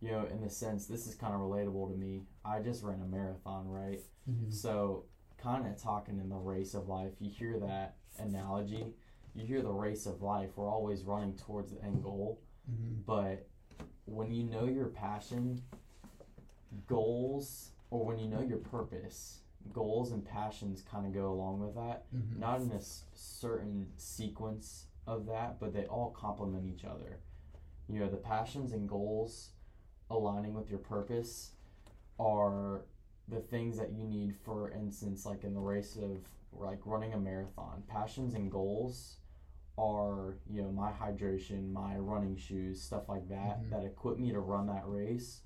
you 0.00 0.10
know, 0.10 0.26
in 0.26 0.42
a 0.42 0.50
sense, 0.50 0.86
this 0.86 1.06
is 1.06 1.14
kind 1.14 1.32
of 1.32 1.40
relatable 1.40 1.90
to 1.92 1.96
me. 1.96 2.22
I 2.44 2.58
just 2.60 2.82
ran 2.82 3.00
a 3.00 3.06
marathon, 3.06 3.68
right? 3.68 4.00
Mm-hmm. 4.28 4.50
So, 4.50 5.04
kind 5.38 5.66
of 5.66 5.80
talking 5.80 6.18
in 6.18 6.28
the 6.28 6.36
race 6.36 6.74
of 6.74 6.88
life, 6.88 7.12
you 7.20 7.30
hear 7.30 7.58
that 7.60 7.96
analogy, 8.18 8.86
you 9.34 9.46
hear 9.46 9.62
the 9.62 9.70
race 9.70 10.06
of 10.06 10.22
life, 10.22 10.50
we're 10.56 10.68
always 10.70 11.02
running 11.04 11.36
towards 11.36 11.70
the 11.72 11.82
end 11.84 12.02
goal, 12.02 12.40
Mm-hmm. 12.70 13.02
but 13.06 13.46
when 14.06 14.32
you 14.32 14.44
know 14.44 14.64
your 14.64 14.86
passion, 14.86 15.60
goals, 16.86 17.70
or 17.90 18.04
when 18.06 18.18
you 18.18 18.26
know 18.26 18.40
your 18.40 18.56
purpose, 18.58 19.40
goals 19.72 20.12
and 20.12 20.24
passions 20.24 20.82
kind 20.90 21.06
of 21.06 21.12
go 21.14 21.30
along 21.30 21.60
with 21.60 21.74
that. 21.74 22.04
Mm-hmm. 22.14 22.40
Not 22.40 22.60
in 22.60 22.70
a 22.72 22.76
s- 22.76 23.04
certain 23.14 23.88
sequence 23.96 24.86
of 25.06 25.26
that, 25.26 25.58
but 25.60 25.72
they 25.72 25.84
all 25.86 26.10
complement 26.10 26.66
each 26.66 26.84
other. 26.84 27.20
You 27.88 28.00
know, 28.00 28.08
the 28.08 28.16
passions 28.16 28.72
and 28.72 28.88
goals 28.88 29.50
aligning 30.10 30.54
with 30.54 30.70
your 30.70 30.78
purpose 30.78 31.52
are 32.18 32.82
the 33.28 33.40
things 33.40 33.76
that 33.78 33.92
you 33.92 34.04
need 34.04 34.34
for 34.44 34.70
instance 34.70 35.24
like 35.24 35.44
in 35.44 35.54
the 35.54 35.60
race 35.60 35.96
of 35.96 36.18
like 36.52 36.78
running 36.84 37.14
a 37.14 37.18
marathon 37.18 37.82
passions 37.88 38.34
and 38.34 38.50
goals 38.52 39.16
are 39.78 40.36
you 40.48 40.62
know 40.62 40.70
my 40.70 40.92
hydration 40.92 41.72
my 41.72 41.96
running 41.96 42.36
shoes 42.36 42.80
stuff 42.80 43.08
like 43.08 43.26
that 43.28 43.62
Mhm. 43.62 43.70
that 43.70 43.82
equip 43.84 44.18
me 44.18 44.30
to 44.30 44.38
run 44.40 44.66
that 44.66 44.82
race 44.86 45.40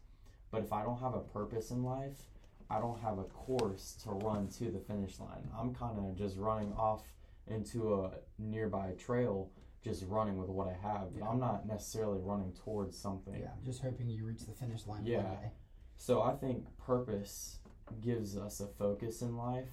but 0.51 0.61
if 0.63 0.73
i 0.73 0.83
don't 0.83 0.99
have 1.01 1.15
a 1.15 1.21
purpose 1.21 1.71
in 1.71 1.83
life 1.85 2.27
i 2.71 2.79
don't 2.79 3.01
have 3.01 3.19
a 3.19 3.25
course 3.25 3.97
to 4.03 4.11
run 4.11 4.49
to 4.49 4.71
the 4.71 4.79
finish 4.79 5.19
line 5.19 5.49
i'm 5.59 5.75
kind 5.75 5.99
of 5.99 6.15
just 6.17 6.37
running 6.37 6.73
off 6.75 7.03
into 7.47 7.95
a 7.95 8.11
nearby 8.39 8.93
trail 8.99 9.51
just 9.83 10.05
running 10.07 10.37
with 10.37 10.49
what 10.51 10.69
i 10.69 10.73
have 10.87 11.13
but 11.13 11.21
Yeah. 11.21 11.29
i'm 11.29 11.39
not 11.41 11.67
necessarily 11.67 12.19
running 12.21 12.53
towards 12.53 12.97
something 12.97 13.41
Yeah, 13.41 13.51
just 13.65 13.81
hoping 13.83 14.09
you 14.09 14.25
reach 14.25 14.45
the 14.47 14.53
finish 14.53 14.87
line 14.87 15.05
Yeah. 15.05 15.23
one 15.23 15.37
day. 15.43 15.51
so 15.97 16.23
I 16.23 16.35
think 16.35 16.65
purpose 16.79 17.59
gives 18.03 18.37
us 18.37 18.61
a 18.61 18.67
focus 18.67 19.23
in 19.23 19.37
life 19.37 19.71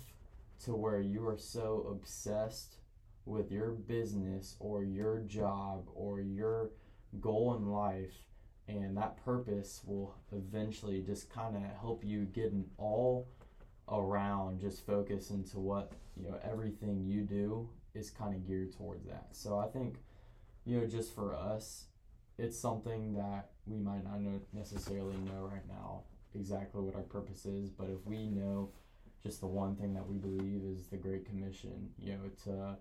to 0.64 0.74
where 0.74 1.02
you 1.02 1.28
are 1.28 1.38
so 1.38 1.88
obsessed 1.92 2.78
with 3.25 3.52
your 3.52 3.72
business 3.72 4.56
or 4.60 4.84
your 4.84 5.20
job 5.22 5.88
or 5.94 6.22
your 6.22 6.70
goal 7.20 7.56
in 7.56 7.68
life 7.68 8.14
and 8.67 8.98
that 8.98 9.24
purpose 9.24 9.81
will 9.86 10.15
eventually 10.31 11.01
just 11.01 11.29
kind 11.29 11.55
of 11.55 11.62
help 11.79 12.03
you 12.03 12.25
get 12.25 12.51
an 12.51 12.65
all 12.77 13.27
around 13.91 14.60
just 14.60 14.86
focus 14.86 15.29
into 15.29 15.60
what 15.60 15.91
you 16.17 16.27
know 16.27 16.38
everything 16.43 17.03
you 17.05 17.22
do 17.22 17.69
is 17.93 18.10
kind 18.10 18.34
of 18.34 18.48
geared 18.48 18.75
towards 18.75 19.05
that. 19.05 19.27
So 19.31 19.60
i 19.60 19.67
think 19.67 19.98
you 20.65 20.79
know 20.79 20.88
just 20.88 21.13
for 21.13 21.36
us 21.36 21.86
it's 22.38 22.60
something 22.60 23.13
that 23.13 23.50
we 23.65 23.77
might 23.77 24.03
not 24.03 24.19
know, 24.19 24.39
necessarily 24.53 25.15
know 25.17 25.50
right 25.51 25.67
now 25.67 26.01
exactly 26.34 26.81
what 26.81 26.95
our 26.95 27.01
purpose 27.01 27.45
is, 27.45 27.69
but 27.69 27.88
if 27.89 28.05
we 28.05 28.27
know 28.27 28.69
just 29.24 29.39
the 29.39 29.48
one 29.48 29.75
thing 29.75 29.93
that 29.93 30.07
we 30.07 30.17
believe 30.17 30.62
is 30.63 30.88
the 30.88 30.98
Great 30.98 31.25
Commission, 31.25 31.89
you 31.98 32.12
know, 32.13 32.29
to 32.43 32.77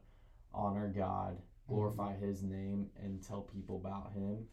honor 0.52 0.92
God, 0.94 1.36
mm-hmm. 1.36 1.74
glorify 1.74 2.16
His 2.16 2.42
name, 2.42 2.88
and 3.02 3.22
tell 3.22 3.42
people 3.42 3.76
about 3.76 4.12
Him, 4.12 4.44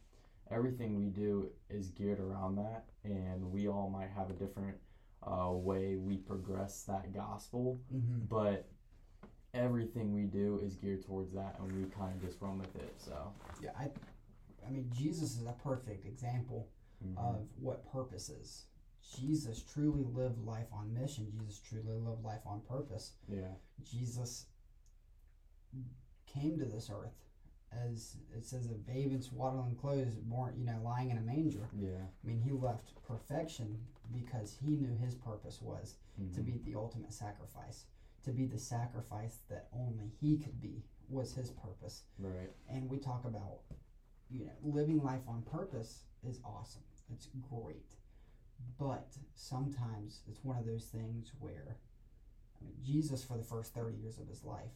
everything 0.51 0.97
we 0.97 1.07
do 1.09 1.49
is 1.69 1.89
geared 1.89 2.19
around 2.19 2.55
that, 2.55 2.85
and 3.03 3.51
we 3.51 3.67
all 3.67 3.89
might 3.89 4.09
have 4.15 4.29
a 4.29 4.33
different 4.33 4.75
uh, 5.23 5.51
way 5.51 5.95
we 5.95 6.17
progress 6.17 6.83
that 6.83 7.13
gospel, 7.13 7.79
Mm-hmm. 7.93 8.25
but 8.29 8.67
everything 9.53 10.13
we 10.13 10.23
do 10.23 10.59
is 10.63 10.75
geared 10.75 11.05
towards 11.05 11.33
that, 11.33 11.57
and 11.59 11.71
we 11.73 11.89
kind 11.91 12.13
of 12.15 12.21
just 12.27 12.41
run 12.41 12.57
with 12.59 12.75
it. 12.75 12.93
So. 12.97 13.31
Yeah, 13.61 13.71
I, 13.77 13.89
I 14.65 14.69
mean, 14.71 14.89
Jesus 14.93 15.35
is 15.37 15.45
a 15.45 15.53
perfect 15.63 16.05
example 16.05 16.69
mhm. 17.05 17.17
of 17.17 17.47
what 17.59 17.91
purpose 17.91 18.29
is. 18.29 18.65
Jesus 19.19 19.61
truly 19.61 20.05
lived 20.13 20.39
life 20.45 20.67
on 20.71 20.93
mission. 20.93 21.29
Jesus 21.31 21.59
truly 21.59 21.97
lived 21.97 22.23
life 22.23 22.39
on 22.45 22.61
purpose. 22.61 23.13
yeah. 23.27 23.55
Jesus 23.83 24.45
came 26.25 26.57
to 26.59 26.65
this 26.65 26.89
earth 26.89 27.15
as 27.71 28.17
it 28.35 28.45
says, 28.45 28.65
a 28.65 28.73
babe 28.73 29.11
in 29.11 29.21
swaddling 29.21 29.75
clothes, 29.75 30.15
born, 30.15 30.53
you 30.57 30.65
know, 30.65 30.79
lying 30.83 31.09
in 31.09 31.17
a 31.17 31.21
manger. 31.21 31.69
Yeah. 31.79 32.05
I 32.23 32.27
mean, 32.27 32.39
he 32.41 32.51
left 32.51 33.01
perfection 33.03 33.79
because 34.11 34.57
he 34.61 34.75
knew 34.75 34.95
his 34.95 35.15
purpose 35.15 35.61
was 35.61 35.95
Mhm. 36.19 36.33
to 36.35 36.41
be 36.41 36.57
the 36.59 36.75
ultimate 36.75 37.13
sacrifice, 37.13 37.85
to 38.23 38.31
be 38.33 38.45
the 38.45 38.59
sacrifice 38.59 39.37
that 39.47 39.69
only 39.71 40.09
he 40.19 40.37
could 40.37 40.59
be 40.59 40.83
was 41.07 41.33
his 41.33 41.51
purpose. 41.51 42.03
Right. 42.19 42.53
And 42.67 42.89
we 42.89 42.99
talk 42.99 43.25
about, 43.25 43.61
you 44.29 44.45
know, 44.45 44.53
living 44.61 45.01
life 45.01 45.27
on 45.27 45.43
purpose 45.43 46.03
is 46.23 46.41
awesome. 46.43 46.83
It's 47.09 47.27
great. 47.49 47.95
But 48.77 49.17
sometimes 49.33 50.21
it's 50.27 50.43
one 50.43 50.57
of 50.57 50.65
those 50.65 50.87
things 50.89 51.33
where, 51.39 51.77
I 52.59 52.63
mean, 52.63 52.75
Jesus, 52.83 53.23
for 53.23 53.37
the 53.37 53.43
first 53.43 53.73
30 53.73 53.95
years 53.97 54.19
of 54.19 54.27
his 54.27 54.43
life, 54.43 54.71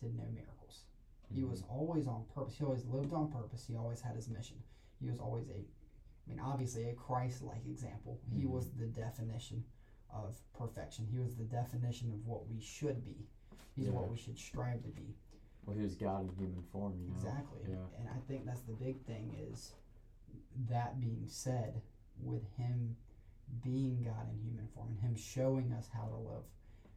did 0.00 0.14
no 0.16 0.24
miracles. 0.30 0.84
He 1.32 1.44
was 1.44 1.62
always 1.68 2.06
on 2.06 2.24
purpose. 2.34 2.56
He 2.58 2.64
always 2.64 2.84
lived 2.86 3.12
on 3.12 3.30
purpose. 3.30 3.64
He 3.66 3.76
always 3.76 4.00
had 4.00 4.16
his 4.16 4.28
mission. 4.28 4.56
He 5.00 5.06
was 5.08 5.18
always 5.18 5.48
a, 5.48 5.54
I 5.60 6.28
mean, 6.28 6.40
obviously 6.40 6.88
a 6.88 6.94
Christ 6.94 7.42
like 7.42 7.64
example. 7.66 8.20
He 8.34 8.42
Mhm. 8.44 8.50
was 8.50 8.70
the 8.72 8.86
definition 8.86 9.64
of 10.10 10.40
perfection. 10.52 11.06
He 11.06 11.18
was 11.18 11.36
the 11.36 11.44
definition 11.44 12.10
of 12.12 12.26
what 12.26 12.48
we 12.48 12.60
should 12.60 13.04
be. 13.04 13.28
He's 13.76 13.86
Yeah. 13.86 13.92
what 13.92 14.10
we 14.10 14.16
should 14.16 14.38
strive 14.38 14.82
to 14.82 14.90
be. 14.90 15.14
Well, 15.64 15.76
he 15.76 15.82
was 15.82 15.94
God 15.94 16.24
in 16.28 16.34
human 16.36 16.62
form. 16.64 16.98
You 16.98 17.06
know. 17.08 17.14
Exactly. 17.14 17.60
Yeah. 17.68 17.86
And 17.98 18.08
I 18.08 18.18
think 18.20 18.44
that's 18.44 18.62
the 18.62 18.72
big 18.74 19.00
thing 19.04 19.32
is 19.34 19.74
that 20.68 21.00
being 21.00 21.26
said, 21.28 21.82
with 22.22 22.44
him 22.56 22.96
being 23.62 24.02
God 24.02 24.28
in 24.30 24.38
human 24.40 24.66
form 24.68 24.88
and 24.90 24.98
him 25.00 25.14
showing 25.14 25.72
us 25.72 25.88
how 25.88 26.06
to 26.08 26.16
live 26.16 26.44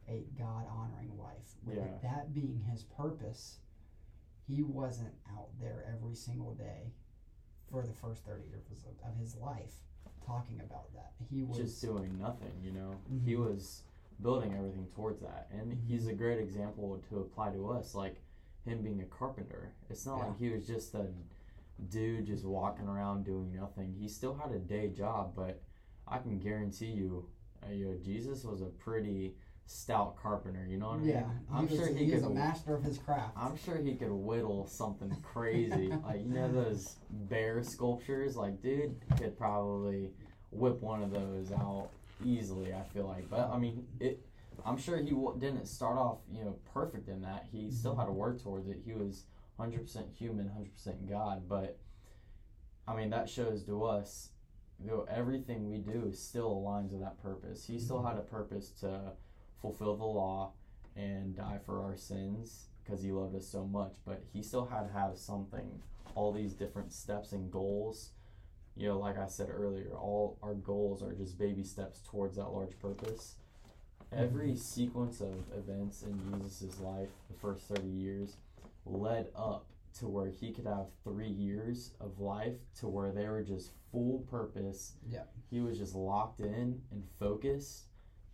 a 0.07 0.23
God 0.37 0.67
honoring 0.67 1.17
life, 1.17 1.55
with 1.63 1.77
Yeah. 1.77 1.97
that 1.99 2.33
being 2.33 2.59
his 2.59 2.83
purpose, 2.83 3.59
he 4.47 4.63
wasn't 4.63 5.13
out 5.37 5.49
there 5.59 5.85
every 5.93 6.15
single 6.15 6.53
day 6.53 6.91
for 7.71 7.81
the 7.83 7.93
first 7.93 8.23
30 8.25 8.43
years 8.49 8.63
of, 8.71 9.17
his 9.19 9.35
life 9.35 9.73
talking 10.25 10.59
about 10.59 10.93
that. 10.93 11.11
He 11.29 11.43
was 11.43 11.57
just 11.57 11.81
doing 11.81 12.17
nothing, 12.19 12.51
you 12.61 12.71
know. 12.71 12.95
He 13.25 13.33
Mhm. 13.33 13.45
was 13.45 13.83
building 14.21 14.53
everything 14.53 14.87
towards 14.87 15.19
that, 15.21 15.49
and 15.51 15.73
he's 15.73 16.07
a 16.07 16.13
great 16.13 16.39
example 16.39 16.99
to 17.09 17.19
apply 17.19 17.51
to 17.53 17.69
us. 17.69 17.95
Like 17.95 18.21
him 18.63 18.81
being 18.81 19.01
a 19.01 19.05
carpenter, 19.05 19.73
it's 19.89 20.05
not 20.05 20.17
Yeah. 20.17 20.25
like 20.27 20.37
he 20.37 20.49
was 20.49 20.65
just 20.67 20.93
a 20.95 21.13
dude 21.89 22.25
just 22.27 22.45
walking 22.45 22.87
around 22.87 23.25
doing 23.25 23.53
nothing. 23.53 23.93
He 23.93 24.07
still 24.07 24.35
had 24.35 24.51
a 24.51 24.59
day 24.59 24.89
job, 24.89 25.33
but 25.35 25.61
I 26.07 26.19
can 26.19 26.39
guarantee 26.39 26.91
you, 26.91 27.29
uh, 27.65 27.69
you 27.69 27.85
know, 27.91 27.97
Jesus 27.97 28.45
was 28.45 28.61
a 28.61 28.67
pretty 28.67 29.35
stout 29.65 30.15
carpenter. 30.21 30.65
You 30.69 30.77
know 30.77 30.89
what 30.89 30.95
I 30.95 30.99
mean? 30.99 31.09
yeah, 31.09 31.23
I'm 31.51 31.67
was, 31.67 31.77
sure 31.77 31.87
he, 31.87 32.05
he 32.05 32.11
could. 32.11 32.23
a 32.23 32.29
master 32.29 32.75
of 32.75 32.83
his 32.83 32.97
craft. 32.97 33.33
I'm 33.37 33.57
sure 33.57 33.77
he 33.77 33.95
could 33.95 34.11
whittle 34.11 34.67
something 34.67 35.15
crazy. 35.21 35.93
like 36.05 36.25
you 36.25 36.33
know 36.33 36.51
those 36.51 36.97
bear 37.09 37.63
sculptures. 37.63 38.35
Like 38.35 38.61
dude 38.61 38.95
could 39.17 39.37
probably 39.37 40.11
whip 40.51 40.81
one 40.81 41.01
of 41.01 41.11
those 41.11 41.51
out 41.51 41.89
easily. 42.23 42.73
I 42.73 42.83
feel 42.93 43.07
like, 43.07 43.29
but 43.29 43.49
I 43.49 43.57
mean 43.57 43.85
it. 43.99 44.25
I'm 44.65 44.77
sure 44.77 44.97
he 44.97 45.09
w- 45.09 45.35
didn't 45.39 45.65
start 45.65 45.97
off 45.97 46.19
you 46.31 46.43
know 46.43 46.55
perfect 46.73 47.09
in 47.09 47.21
that. 47.21 47.47
He 47.51 47.63
mm-hmm. 47.63 47.75
still 47.75 47.95
had 47.95 48.05
to 48.05 48.11
work 48.11 48.41
towards 48.41 48.67
it. 48.67 48.81
He 48.85 48.93
was 48.93 49.23
100% 49.59 50.15
human, 50.15 50.45
100% 50.47 51.09
God. 51.09 51.47
But 51.47 51.77
I 52.87 52.95
mean 52.95 53.09
that 53.11 53.29
shows 53.29 53.63
to 53.65 53.83
us. 53.85 54.29
You 54.83 54.89
know, 54.89 55.05
everything 55.09 55.69
we 55.69 55.77
do 55.77 56.11
still 56.11 56.55
aligns 56.55 56.91
with 56.91 57.01
that 57.01 57.21
purpose. 57.21 57.65
He 57.65 57.79
still 57.79 57.97
mm-hmm. 57.97 58.07
had 58.07 58.17
a 58.17 58.21
purpose 58.21 58.71
to 58.81 59.13
fulfill 59.63 59.95
the 59.95 60.03
law 60.03 60.51
and 60.95 61.35
die 61.35 61.57
for 61.65 61.81
our 61.81 61.95
sins 61.95 62.67
because 62.83 63.01
he 63.01 63.11
loved 63.11 63.33
us 63.33 63.47
so 63.47 63.65
much 63.65 63.95
but 64.05 64.21
he 64.33 64.43
still 64.43 64.65
had 64.65 64.87
to 64.87 64.93
have 64.93 65.17
something. 65.17 65.81
All 66.15 66.31
these 66.31 66.53
different 66.53 66.93
steps 66.93 67.31
and 67.31 67.49
goals. 67.49 68.11
You 68.75 68.89
know 68.89 68.99
like 68.99 69.17
i 69.17 69.27
said 69.27 69.49
earlier 69.49 69.91
all 69.95 70.37
our 70.43 70.53
goals 70.53 71.01
are 71.01 71.13
just 71.13 71.39
baby 71.39 71.63
steps 71.63 72.01
towards 72.05 72.35
that 72.35 72.49
large 72.49 72.77
purpose. 72.79 73.35
Every 74.11 74.49
mm-hmm. 74.49 74.57
sequence 74.57 75.21
of 75.21 75.33
events 75.57 76.03
in 76.03 76.19
jesus' 76.29 76.79
life 76.79 77.09
the 77.31 77.39
first 77.39 77.67
30 77.69 77.87
years 77.87 78.37
led 78.85 79.27
up 79.35 79.65
to 79.99 80.07
where 80.07 80.29
he 80.29 80.51
could 80.51 80.65
have 80.65 80.87
three 81.03 81.29
years 81.29 81.91
of 82.01 82.19
life 82.19 82.55
to 82.79 82.87
where 82.87 83.11
they 83.11 83.27
were 83.27 83.43
just 83.43 83.71
full 83.91 84.25
purpose. 84.29 84.93
Yeah. 85.07 85.23
he 85.49 85.61
was 85.61 85.77
just 85.77 85.95
locked 85.95 86.39
in 86.39 86.81
and 86.91 87.03
focused 87.19 87.85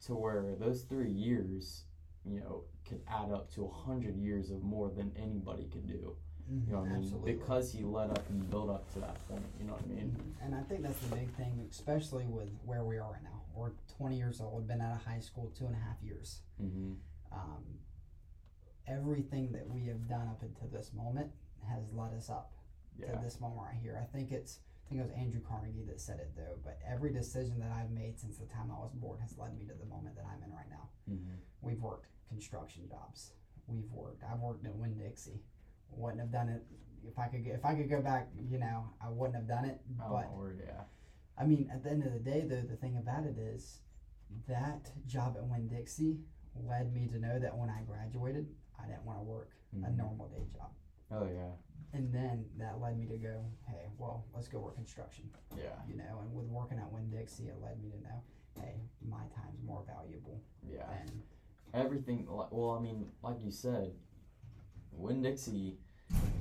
to 0.06 0.16
where 0.16 0.56
those 0.60 0.84
three 0.84 1.12
years, 1.12 1.84
you 2.26 2.40
know, 2.40 2.64
could 2.88 3.02
add 3.08 3.32
up 3.32 3.52
to 3.56 3.66
a 3.66 3.70
hundred 3.70 4.16
years 4.18 4.50
of 4.52 4.64
more 4.64 4.90
than 4.90 5.12
anybody 5.18 5.66
could 5.72 5.88
do. 5.88 6.16
Mhm, 6.50 6.66
You 6.68 6.74
know 6.74 6.80
what 6.80 6.90
I 6.90 6.94
mean? 6.94 7.04
absolutely. 7.04 7.34
Because 7.34 7.72
he 7.72 7.84
led 7.84 8.10
up 8.12 8.28
and 8.30 8.50
built 8.50 8.70
up 8.70 8.92
to 8.94 9.00
that 9.02 9.28
point. 9.28 9.46
You 9.60 9.66
know 9.68 9.74
what 9.74 9.84
I 9.84 9.88
mean? 9.88 10.12
Mhm. 10.12 10.46
And 10.46 10.56
I 10.56 10.64
think 10.64 10.82
that's 10.82 11.00
the 11.08 11.16
big 11.16 11.30
thing, 11.36 11.60
especially 11.70 12.26
with 12.26 12.50
where 12.66 12.84
we 12.84 12.98
are 12.98 13.12
right 13.12 13.24
now. 13.24 13.42
We're 13.54 13.72
20 13.88 14.18
years 14.18 14.42
old, 14.42 14.68
been 14.68 14.82
out 14.82 14.96
of 14.96 15.06
high 15.06 15.20
school 15.20 15.52
two 15.52 15.66
and 15.68 15.76
a 15.76 15.80
half 15.80 16.02
years. 16.02 16.42
Mm-hmm. 16.62 16.94
Um, 17.32 17.80
everything 18.88 19.52
that 19.52 19.70
we 19.70 19.86
have 19.86 20.08
done 20.08 20.28
up 20.28 20.42
until 20.42 20.68
this 20.70 20.92
moment 20.94 21.32
has 21.68 21.94
led 21.94 22.14
us 22.14 22.30
up 22.30 22.52
Yeah. 22.98 23.12
to 23.16 23.22
this 23.24 23.40
moment 23.40 23.62
right 23.62 23.76
here. 23.76 23.98
I 24.02 24.06
think 24.06 24.32
it's, 24.32 24.60
think 24.90 25.02
it 25.02 25.04
was 25.04 25.12
Andrew 25.12 25.42
Carnegie 25.48 25.84
that 25.88 26.02
said 26.02 26.20
it 26.20 26.32
though. 26.36 26.58
But 26.64 26.80
every 26.88 27.12
decision 27.14 27.60
that 27.60 27.72
I've 27.72 27.92
made 27.92 28.20
since 28.20 28.38
the 28.38 28.46
time 28.46 28.72
I 28.72 28.80
was 28.80 28.92
born 28.94 29.20
has 29.22 29.38
led 29.38 29.58
me 29.58 29.66
to 29.66 29.74
the 29.74 29.86
moment 29.86 30.16
that 30.16 30.26
I'm 30.26 30.42
in 30.44 30.52
right 30.52 30.70
now. 30.70 30.90
Mm-hmm. 31.10 31.36
We've 31.62 31.82
worked 31.82 32.08
construction 32.28 32.84
jobs. 32.90 33.32
We've 33.68 33.90
worked. 33.92 34.24
I've 34.24 34.40
worked 34.40 34.66
at 34.66 34.76
Winn 34.76 34.98
Dixie. 34.98 35.42
Wouldn't 35.92 36.22
have 36.22 36.32
done 36.32 36.50
it 36.50 36.64
if 37.08 37.18
I 37.20 37.28
could. 37.28 37.46
If 37.46 37.66
I 37.66 37.76
could 37.76 37.90
go 37.90 38.02
back, 38.02 38.30
you 38.50 38.58
know, 38.58 38.90
I 39.04 39.10
wouldn't 39.10 39.36
have 39.36 39.48
done 39.48 39.66
it. 39.66 39.80
Oh, 40.02 40.10
but 40.12 40.30
Lord, 40.36 40.60
yeah. 40.66 40.82
I 41.38 41.46
mean, 41.46 41.70
at 41.74 41.84
the 41.84 41.90
end 41.92 42.04
of 42.06 42.14
the 42.14 42.20
day, 42.20 42.42
though, 42.42 42.62
the 42.62 42.76
thing 42.76 42.98
about 42.98 43.26
it 43.26 43.38
is 43.38 43.80
that 44.48 44.92
job 45.08 45.36
at 45.38 45.46
Winn 45.46 45.68
Dixie 45.68 46.18
led 46.68 46.94
me 46.94 47.08
to 47.08 47.18
know 47.20 47.40
that 47.40 47.56
when 47.58 47.70
I 47.70 47.82
graduated, 47.88 48.48
I 48.80 48.88
didn't 48.88 49.06
want 49.06 49.20
to 49.20 49.24
work 49.24 49.50
a 49.74 49.76
Mhm. 49.90 49.98
normal 49.98 50.28
day 50.30 50.46
job. 50.52 50.72
Oh, 51.12 51.26
yeah. 51.28 51.52
And 51.94 52.14
then 52.14 52.46
that 52.60 52.80
led 52.80 53.00
me 53.00 53.08
to 53.08 53.18
go, 53.18 53.44
hey, 53.68 53.88
well, 53.98 54.26
let's 54.36 54.48
go 54.48 54.60
work 54.60 54.76
construction, 54.76 55.30
Yeah. 55.58 55.70
you 55.88 55.98
know. 55.98 56.20
And 56.22 56.34
with 56.34 56.46
working 56.46 56.78
at 56.78 56.92
Winn 56.92 57.10
Dixie, 57.10 57.48
it 57.48 57.56
led 57.62 57.82
me 57.82 57.90
to 57.90 58.02
know, 58.04 58.22
hey, 58.60 58.76
my 59.08 59.24
time's 59.36 59.62
more 59.66 59.84
valuable 59.88 60.42
Yeah. 60.70 60.86
than 60.88 61.24
Everything, 61.74 62.26
well, 62.28 62.76
I 62.78 62.82
mean, 62.82 63.12
like 63.24 63.36
you 63.44 63.52
said, 63.52 63.94
Winn 64.92 65.22
Dixie, 65.22 65.78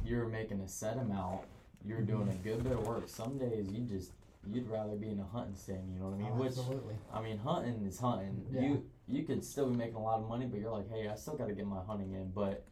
you're 0.05 0.27
making 0.27 0.61
a 0.61 0.69
set 0.69 0.97
amount. 0.97 1.43
You're 1.85 2.01
doing 2.01 2.29
mm-hmm. 2.29 2.49
a 2.49 2.55
good 2.55 2.63
bit 2.65 2.73
of 2.73 2.87
work. 2.87 3.09
Some 3.09 3.39
days 3.39 3.71
you 3.71 3.81
just, 3.85 4.13
you'd 4.47 4.69
rather 4.69 4.97
be 4.97 5.11
in 5.11 5.21
a 5.21 5.25
hunting 5.25 5.55
stand, 5.55 5.93
you 5.93 5.99
know 5.99 6.07
what 6.07 6.15
I 6.15 6.19
mean? 6.19 6.33
Oh, 6.33 6.41
Which 6.41 6.49
absolutely. 6.49 6.95
I 7.13 7.21
mean, 7.21 7.39
hunting 7.39 7.85
is 7.87 7.99
hunting. 7.99 8.47
Yeah. 8.51 8.63
You 8.63 8.85
you 9.07 9.23
could 9.23 9.43
still 9.43 9.71
be 9.71 9.77
making 9.77 9.95
a 9.97 10.03
lot 10.03 10.21
of 10.21 10.29
money, 10.29 10.47
but 10.47 10.61
you're 10.61 10.71
like, 10.71 10.91
hey, 10.91 11.09
I 11.09 11.15
still 11.15 11.35
got 11.35 11.49
to 11.49 11.55
get 11.55 11.67
my 11.67 11.81
hunting 11.87 12.13
in. 12.13 12.31
But 12.31 12.65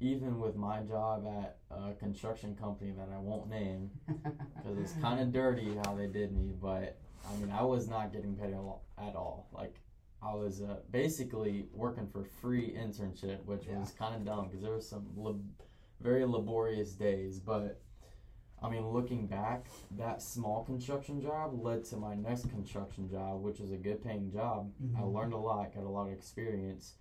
even 0.00 0.38
with 0.40 0.56
my 0.56 0.80
job 0.80 1.26
at 1.26 1.58
a 1.70 1.92
construction 1.94 2.54
company 2.56 2.92
that 2.92 3.08
I 3.14 3.18
won't 3.18 3.48
name, 3.48 3.90
because 4.08 4.78
it's 4.78 4.92
kind 5.00 5.20
of 5.20 5.32
dirty 5.32 5.74
how 5.84 5.94
they 5.94 6.06
did 6.06 6.32
me, 6.36 6.52
but 6.60 6.98
I 7.26 7.36
mean, 7.36 7.50
I 7.50 7.62
was 7.62 7.88
not 7.88 8.12
getting 8.12 8.34
paid 8.36 8.52
at 8.52 9.14
all. 9.16 9.48
Like, 9.52 9.76
I 10.22 10.34
was 10.34 10.60
uh, 10.62 10.76
basically 10.90 11.66
working 11.72 12.06
for 12.06 12.24
free 12.24 12.74
internship, 12.78 13.44
which 13.44 13.66
was 13.66 13.92
kind 13.98 14.14
of 14.14 14.24
dumb 14.24 14.46
because 14.48 14.62
there 14.62 14.72
was 14.74 14.88
some 14.88 15.06
lab- 15.16 15.42
very 16.00 16.24
laborious 16.24 16.92
days. 16.92 17.38
But 17.40 17.80
I 18.62 18.70
mean, 18.70 18.88
looking 18.88 19.26
back, 19.26 19.66
that 19.98 20.22
small 20.22 20.64
construction 20.64 21.20
job 21.20 21.62
led 21.62 21.84
to 21.86 21.96
my 21.96 22.14
next 22.14 22.48
construction 22.50 23.08
job, 23.10 23.42
which 23.42 23.58
was 23.60 23.72
a 23.72 23.76
good 23.76 24.02
paying 24.02 24.30
job. 24.30 24.70
I 24.96 25.00
Mhm. 25.02 25.14
learned 25.14 25.32
a 25.34 25.38
lot, 25.38 25.74
got 25.74 25.84
a 25.84 25.88
lot 25.88 26.06
of 26.06 26.12
experience, 26.12 26.94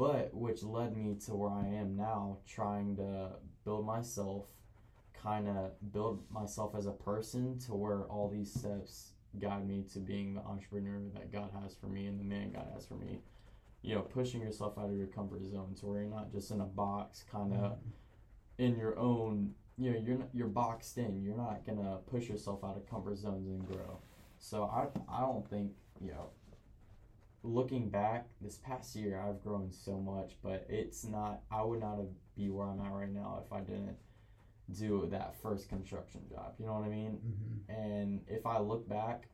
but 0.00 0.32
which 0.32 0.62
led 0.62 0.96
me 0.96 1.14
to 1.26 1.34
where 1.34 1.50
I 1.50 1.66
am 1.78 1.94
now, 1.94 2.38
trying 2.48 2.96
to 2.96 3.32
build 3.66 3.84
myself, 3.84 4.46
kind 5.12 5.46
of 5.46 5.72
build 5.92 6.22
myself 6.30 6.74
as 6.74 6.86
a 6.86 6.92
person 6.92 7.58
to 7.66 7.74
where 7.74 8.04
all 8.04 8.30
these 8.30 8.50
steps 8.50 9.12
guide 9.38 9.68
me 9.68 9.84
to 9.92 9.98
being 9.98 10.32
the 10.32 10.40
entrepreneur 10.40 11.02
that 11.12 11.30
God 11.30 11.50
has 11.62 11.74
for 11.74 11.88
me 11.88 12.06
and 12.06 12.18
the 12.18 12.24
man 12.24 12.50
God 12.50 12.68
has 12.72 12.86
for 12.86 12.94
me. 12.94 13.18
You 13.82 13.96
know, 13.96 14.00
pushing 14.00 14.40
yourself 14.40 14.78
out 14.78 14.86
of 14.86 14.96
your 14.96 15.06
comfort 15.06 15.44
zone 15.44 15.74
to 15.80 15.86
where 15.86 16.00
you're 16.00 16.08
not 16.08 16.32
just 16.32 16.50
in 16.50 16.62
a 16.62 16.64
box, 16.64 17.26
kind 17.30 17.52
of 17.52 17.72
mm-hmm. 17.72 17.90
in 18.56 18.78
your 18.78 18.98
own 18.98 19.52
you 19.76 19.90
know 19.92 19.98
you're 19.98 20.16
not, 20.16 20.28
you're 20.32 20.46
boxed 20.46 20.96
in. 20.96 21.22
You're 21.22 21.36
not 21.36 21.66
gonna 21.66 21.98
push 22.10 22.26
yourself 22.30 22.64
out 22.64 22.78
of 22.78 22.88
comfort 22.88 23.18
zones 23.18 23.48
and 23.48 23.66
grow. 23.66 23.98
So 24.38 24.64
i 24.64 24.86
i 25.14 25.20
don't 25.20 25.46
think 25.50 25.72
you 26.00 26.12
know 26.12 26.30
looking 27.42 27.88
back 27.88 28.26
this 28.40 28.56
past 28.58 28.94
year 28.94 29.20
i've 29.26 29.42
grown 29.42 29.70
so 29.72 29.96
much 29.98 30.36
but 30.42 30.66
it's 30.68 31.04
not 31.04 31.40
i 31.50 31.62
would 31.62 31.80
not 31.80 31.96
have 31.96 32.06
be 32.36 32.50
where 32.50 32.66
i'm 32.68 32.80
at 32.80 32.92
right 32.92 33.12
now 33.12 33.42
if 33.44 33.52
i 33.52 33.60
didn't 33.60 33.96
do 34.72 35.08
that 35.10 35.34
first 35.42 35.68
construction 35.68 36.20
job 36.28 36.54
you 36.58 36.66
know 36.66 36.74
what 36.74 36.84
i 36.84 36.88
mean 36.88 37.18
Mhm. 37.68 37.74
and 37.74 38.20
if 38.28 38.46
I 38.46 38.58
look 38.60 38.88
back 38.88 39.28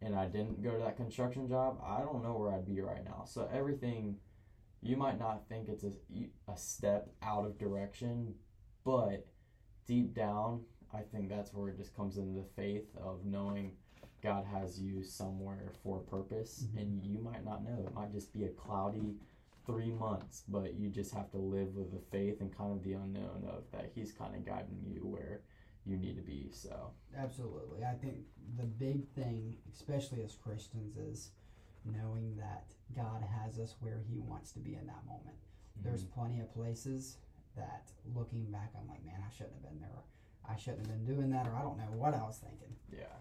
and 0.00 0.14
I 0.14 0.26
didn't 0.26 0.62
go 0.62 0.72
to 0.72 0.78
that 0.78 0.96
construction 0.96 1.48
job, 1.48 1.80
I 1.84 1.98
don't 2.02 2.22
know 2.22 2.36
where 2.38 2.52
I'd 2.52 2.64
be 2.64 2.80
right 2.80 3.04
now. 3.04 3.24
So 3.26 3.48
everything, 3.52 4.16
you 4.80 4.96
might 4.96 5.18
not 5.18 5.48
think 5.48 5.68
it's 5.68 5.82
a, 5.82 5.90
a 6.46 6.56
step 6.56 7.10
out 7.20 7.44
of 7.44 7.58
direction, 7.58 8.34
but 8.84 9.26
deep 9.86 10.14
down, 10.14 10.62
I 10.94 11.00
think 11.00 11.28
that's 11.28 11.52
where 11.52 11.68
it 11.70 11.76
just 11.76 11.96
comes 11.96 12.16
into 12.16 12.32
the 12.40 12.46
faith 12.54 12.86
of 12.96 13.24
knowing 13.24 13.72
God 14.20 14.44
has 14.46 14.80
you 14.80 15.02
somewhere 15.02 15.70
for 15.82 15.98
a 15.98 16.02
purpose, 16.02 16.64
Mhm. 16.64 16.80
and 16.80 17.04
you 17.06 17.18
might 17.18 17.44
not 17.44 17.62
know. 17.64 17.84
It 17.86 17.94
might 17.94 18.10
just 18.12 18.32
be 18.32 18.44
a 18.44 18.50
cloudy 18.50 19.18
three 19.64 19.92
months, 19.92 20.44
but 20.48 20.74
you 20.74 20.90
just 20.90 21.12
have 21.14 21.30
to 21.30 21.38
live 21.38 21.74
with 21.76 21.90
the 21.92 22.00
faith 22.00 22.40
and 22.40 22.52
kind 22.52 22.72
of 22.72 22.82
the 22.82 22.94
unknown 22.94 23.44
of 23.44 23.70
that 23.70 23.92
He's 23.94 24.12
kind 24.12 24.34
of 24.34 24.44
guiding 24.44 24.82
you 24.84 25.06
where 25.06 25.42
you 25.84 25.96
need 25.96 26.16
to 26.16 26.22
be. 26.22 26.50
So, 26.50 26.92
Absolutely. 27.14 27.84
I 27.84 27.94
think 27.94 28.26
the 28.56 28.64
big 28.64 29.06
thing, 29.08 29.56
especially 29.70 30.22
as 30.22 30.34
Christians, 30.34 30.96
is 30.96 31.32
knowing 31.84 32.36
that 32.36 32.74
God 32.94 33.22
has 33.22 33.58
us 33.58 33.76
where 33.80 34.00
He 34.00 34.18
wants 34.18 34.52
to 34.52 34.58
be 34.58 34.74
in 34.74 34.86
that 34.86 35.04
moment. 35.06 35.36
There's 35.76 36.04
mhm. 36.04 36.10
plenty 36.10 36.40
of 36.40 36.50
places 36.52 37.18
that 37.54 37.92
looking 38.14 38.50
back, 38.50 38.72
I'm 38.74 38.88
like, 38.88 39.04
man, 39.04 39.22
I 39.24 39.30
shouldn't 39.30 39.54
have 39.54 39.62
been 39.62 39.80
there. 39.80 39.90
Or, 39.94 40.02
I 40.44 40.56
shouldn't 40.56 40.86
have 40.86 40.96
been 40.96 41.04
doing 41.04 41.30
that, 41.30 41.46
or 41.46 41.54
I 41.54 41.62
don't 41.62 41.76
know 41.78 41.92
what 41.92 42.14
I 42.14 42.22
was 42.22 42.38
thinking. 42.38 42.74
yeah, 42.90 43.18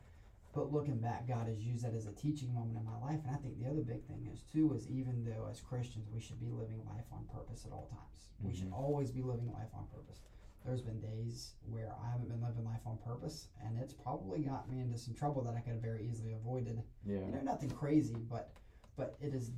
But 0.57 0.73
looking 0.73 0.97
back, 0.97 1.27
God 1.27 1.47
has 1.47 1.61
used 1.61 1.85
that 1.85 1.93
as 1.93 2.07
a 2.07 2.11
teaching 2.13 2.51
moment 2.51 2.79
in 2.79 2.83
my 2.83 2.97
life. 2.97 3.19
And 3.23 3.29
I 3.29 3.37
think 3.37 3.59
the 3.61 3.69
other 3.69 3.81
big 3.81 4.03
thing 4.07 4.27
is, 4.33 4.41
too, 4.41 4.73
is 4.73 4.89
even 4.89 5.23
though 5.23 5.45
as 5.51 5.61
Christians 5.61 6.09
we 6.11 6.19
should 6.19 6.39
be 6.39 6.49
living 6.49 6.81
life 6.83 7.05
on 7.11 7.25
purpose 7.31 7.63
at 7.63 7.71
all 7.71 7.85
times, 7.85 8.31
we 8.41 8.55
should 8.55 8.71
Mhm. 8.71 8.73
always 8.73 9.11
be 9.11 9.21
living 9.21 9.51
life 9.53 9.69
on 9.75 9.85
purpose. 9.85 10.23
There's 10.63 10.81
been 10.81 10.99
days 10.99 11.53
where 11.69 11.93
I 12.01 12.09
haven't 12.09 12.29
been 12.29 12.41
living 12.41 12.63
life 12.65 12.87
on 12.87 12.97
purpose, 12.97 13.49
and 13.61 13.77
it's 13.77 13.93
probably 13.93 14.39
got 14.41 14.67
me 14.67 14.79
into 14.79 14.97
some 14.97 15.13
trouble 15.13 15.43
that 15.43 15.53
I 15.53 15.59
could 15.59 15.73
have 15.73 15.81
very 15.81 16.09
easily 16.09 16.33
avoided. 16.33 16.83
yeah, 17.03 17.23
You 17.23 17.31
know, 17.33 17.41
nothing 17.41 17.69
crazy, 17.69 18.15
but 18.27 18.51
but 18.95 19.15
it 19.21 19.35
is 19.35 19.51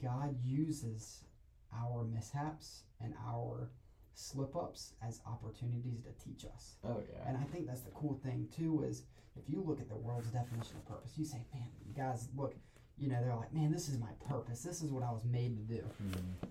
God 0.00 0.42
uses 0.42 1.26
our 1.74 2.04
mishaps 2.04 2.84
and 3.00 3.14
our 3.18 3.70
slip 4.18 4.56
ups 4.56 4.94
as 5.06 5.20
opportunities 5.26 6.00
to 6.02 6.10
teach 6.24 6.44
us. 6.44 6.76
oh 6.84 7.00
yeah, 7.08 7.28
And 7.28 7.36
I 7.36 7.44
think 7.44 7.66
that's 7.68 7.82
the 7.82 7.92
cool 7.92 8.18
thing 8.24 8.48
too 8.54 8.82
is 8.82 9.04
if 9.36 9.48
you 9.48 9.62
look 9.64 9.80
at 9.80 9.88
the 9.88 9.96
world's 9.96 10.28
definition 10.30 10.76
of 10.76 10.86
purpose, 10.88 11.12
you 11.16 11.24
say, 11.24 11.44
man, 11.54 11.68
guys, 11.96 12.28
look, 12.36 12.56
you 12.98 13.08
know, 13.08 13.20
they're 13.22 13.36
like, 13.36 13.54
man, 13.54 13.70
this 13.70 13.88
is 13.88 13.96
my 14.00 14.10
purpose. 14.28 14.62
This 14.64 14.82
is 14.82 14.90
what 14.90 15.04
I 15.04 15.12
was 15.12 15.24
made 15.24 15.56
to 15.56 15.62
do. 15.76 15.84
Mhm. 16.02 16.48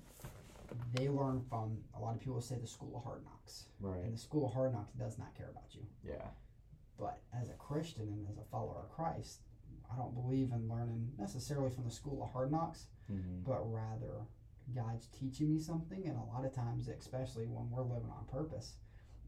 They 0.93 1.09
learn 1.09 1.41
from 1.49 1.77
a 1.93 1.99
lot 1.99 2.15
of 2.15 2.21
people 2.21 2.39
say 2.39 2.55
the 2.57 2.67
school 2.67 2.95
of 2.95 3.03
hard 3.03 3.23
knocks, 3.25 3.65
right, 3.81 4.01
and 4.03 4.13
the 4.13 4.17
school 4.17 4.47
of 4.47 4.53
hard 4.53 4.71
knocks 4.73 4.93
does 4.93 5.17
not 5.17 5.35
care 5.35 5.49
about 5.49 5.75
you. 5.75 5.85
yeah, 6.03 6.29
But 6.97 7.21
as 7.33 7.49
a 7.49 7.53
Christian 7.53 8.07
and 8.07 8.27
as 8.29 8.37
a 8.37 8.43
follower 8.49 8.79
of 8.83 8.89
Christ, 8.91 9.41
I 9.91 9.97
don't 9.97 10.13
believe 10.13 10.51
in 10.53 10.69
learning 10.69 11.11
necessarily 11.17 11.69
from 11.71 11.83
the 11.83 11.91
school 11.91 12.23
of 12.23 12.31
hard 12.31 12.51
knocks, 12.51 12.87
hmm 13.07 13.41
but 13.45 13.59
rather 13.71 14.25
God's 14.75 15.07
teaching 15.07 15.49
me 15.53 15.59
something. 15.59 16.07
And 16.07 16.17
a 16.17 16.33
lot 16.33 16.45
of 16.45 16.53
times, 16.53 16.87
especially 16.87 17.45
when 17.45 17.69
we're 17.69 17.83
living 17.83 18.09
on 18.09 18.25
purpose, 18.31 18.75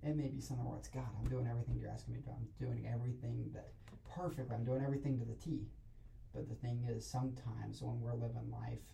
it 0.04 0.16
may 0.16 0.28
be 0.28 0.40
something 0.42 0.66
where 0.66 0.78
it's 0.78 0.88
God, 0.88 1.08
I'm 1.22 1.30
doing 1.30 1.48
everything 1.48 1.78
you're 1.80 1.90
asking 1.92 2.16
me 2.16 2.20
to 2.22 2.26
do. 2.28 2.32
I'm 2.32 2.48
doing 2.68 2.88
everything 2.92 3.50
that 3.54 3.72
perfectly. 4.16 4.56
I'm 4.56 4.64
doing 4.66 4.84
everything 4.84 5.18
to 5.20 5.26
the 5.26 5.36
T. 5.36 5.68
But 6.34 6.48
the 6.48 6.56
thing 6.56 6.86
is, 6.88 7.06
sometimes 7.06 7.82
when 7.82 8.00
we're 8.02 8.14
living 8.14 8.52
life 8.52 8.86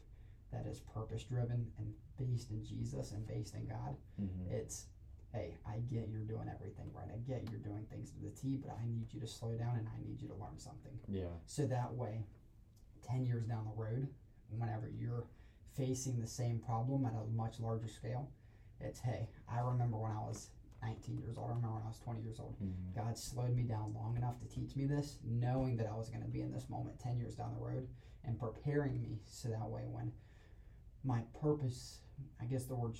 that 0.51 0.65
is 0.65 0.79
purpose 0.79 1.23
driven 1.23 1.67
and 1.77 1.93
based 2.17 2.49
in 2.51 2.63
Jesus 2.63 3.11
and 3.11 3.27
based 3.27 3.55
in 3.55 3.65
God, 3.67 3.95
hmm 4.17 4.49
it's 4.49 4.85
hey, 5.33 5.57
I 5.67 5.79
get 5.93 6.07
you're 6.09 6.23
doing 6.23 6.49
everything 6.53 6.85
right. 6.93 7.09
I 7.13 7.17
get 7.29 7.43
you're 7.51 7.59
doing 7.59 7.85
things 7.91 8.09
to 8.11 8.19
the 8.21 8.29
T, 8.29 8.55
but 8.55 8.71
I 8.71 8.85
need 8.87 9.07
you 9.13 9.19
to 9.19 9.27
slow 9.27 9.51
down 9.57 9.75
and 9.77 9.85
I 9.89 9.99
need 10.07 10.21
you 10.21 10.29
to 10.29 10.33
learn 10.35 10.57
something. 10.57 10.97
yeah, 11.09 11.25
So 11.45 11.65
that 11.67 11.93
way, 11.93 12.23
10 13.05 13.25
years 13.25 13.43
down 13.45 13.65
the 13.65 13.81
road, 13.81 14.07
whenever 14.49 14.89
you're 14.97 15.25
facing 15.75 16.19
the 16.21 16.27
same 16.27 16.59
problem 16.59 17.05
at 17.05 17.13
a 17.13 17.25
much 17.35 17.59
larger 17.59 17.87
scale, 17.87 18.29
it's 18.79 18.99
hey, 18.99 19.27
I 19.49 19.59
remember 19.59 19.97
when 19.97 20.11
I 20.11 20.19
was 20.19 20.49
19 20.81 21.17
years 21.19 21.37
old, 21.37 21.47
I 21.47 21.55
remember 21.55 21.75
when 21.75 21.83
I 21.83 21.87
was 21.87 21.99
20 21.99 22.21
years 22.21 22.39
old. 22.39 22.55
hmm 22.59 22.71
God 22.95 23.17
slowed 23.17 23.55
me 23.55 23.63
down 23.63 23.93
long 23.93 24.15
enough 24.15 24.39
to 24.39 24.45
teach 24.47 24.75
me 24.75 24.85
this, 24.85 25.17
knowing 25.23 25.75
that 25.77 25.87
I 25.87 25.95
was 25.95 26.09
going 26.09 26.21
to 26.23 26.29
be 26.29 26.41
in 26.41 26.51
this 26.51 26.69
moment 26.69 26.99
10 26.99 27.17
years 27.19 27.35
down 27.35 27.53
the 27.53 27.59
road 27.65 27.87
and 28.23 28.39
preparing 28.39 29.01
me 29.01 29.19
so 29.25 29.49
that 29.49 29.67
way 29.67 29.83
when 29.91 30.11
my 31.03 31.21
purpose, 31.41 31.99
I 32.41 32.45
guess 32.45 32.65
the 32.65 32.75
word 32.75 32.97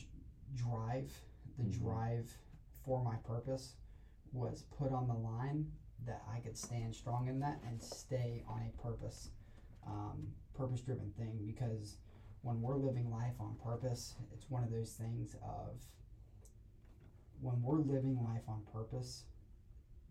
drive, 0.54 1.12
the 1.58 1.63
Mhm. 1.63 1.71
drive 1.80 2.38
for 2.84 3.02
my 3.04 3.15
purpose 3.17 3.76
was 4.34 4.63
put 4.63 4.91
on 4.91 5.08
the 5.08 5.13
line 5.13 5.71
that 6.06 6.21
I 6.28 6.39
could 6.39 6.58
stand 6.58 6.93
strong 6.93 7.28
in 7.28 7.39
that 7.39 7.62
and 7.63 7.82
stay 7.82 8.43
on 8.47 8.62
a 8.62 8.69
purpose, 8.82 9.32
um, 9.88 10.34
purpose 10.54 10.82
driven 10.82 11.12
thing 11.13 11.45
because 11.45 11.97
when 12.45 12.62
we're 12.62 12.75
living 12.75 13.10
life 13.10 13.34
on 13.39 13.55
purpose, 13.63 14.13
it's 14.31 14.45
one 14.49 14.63
of 14.63 14.69
those 14.69 14.91
things 14.91 15.36
of 15.43 15.81
when 17.41 17.60
we're 17.63 17.79
living 17.79 18.19
life 18.23 18.43
on 18.47 18.62
purpose, 18.71 19.23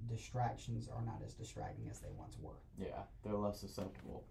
distractions 0.09 0.88
are 0.92 1.05
not 1.05 1.20
as 1.25 1.35
distracting 1.35 1.88
as 1.88 2.01
they 2.01 2.09
once 2.18 2.37
were. 2.42 2.59
yeah, 2.77 3.03
they're 3.23 3.37
less 3.37 3.61
susceptible. 3.61 4.25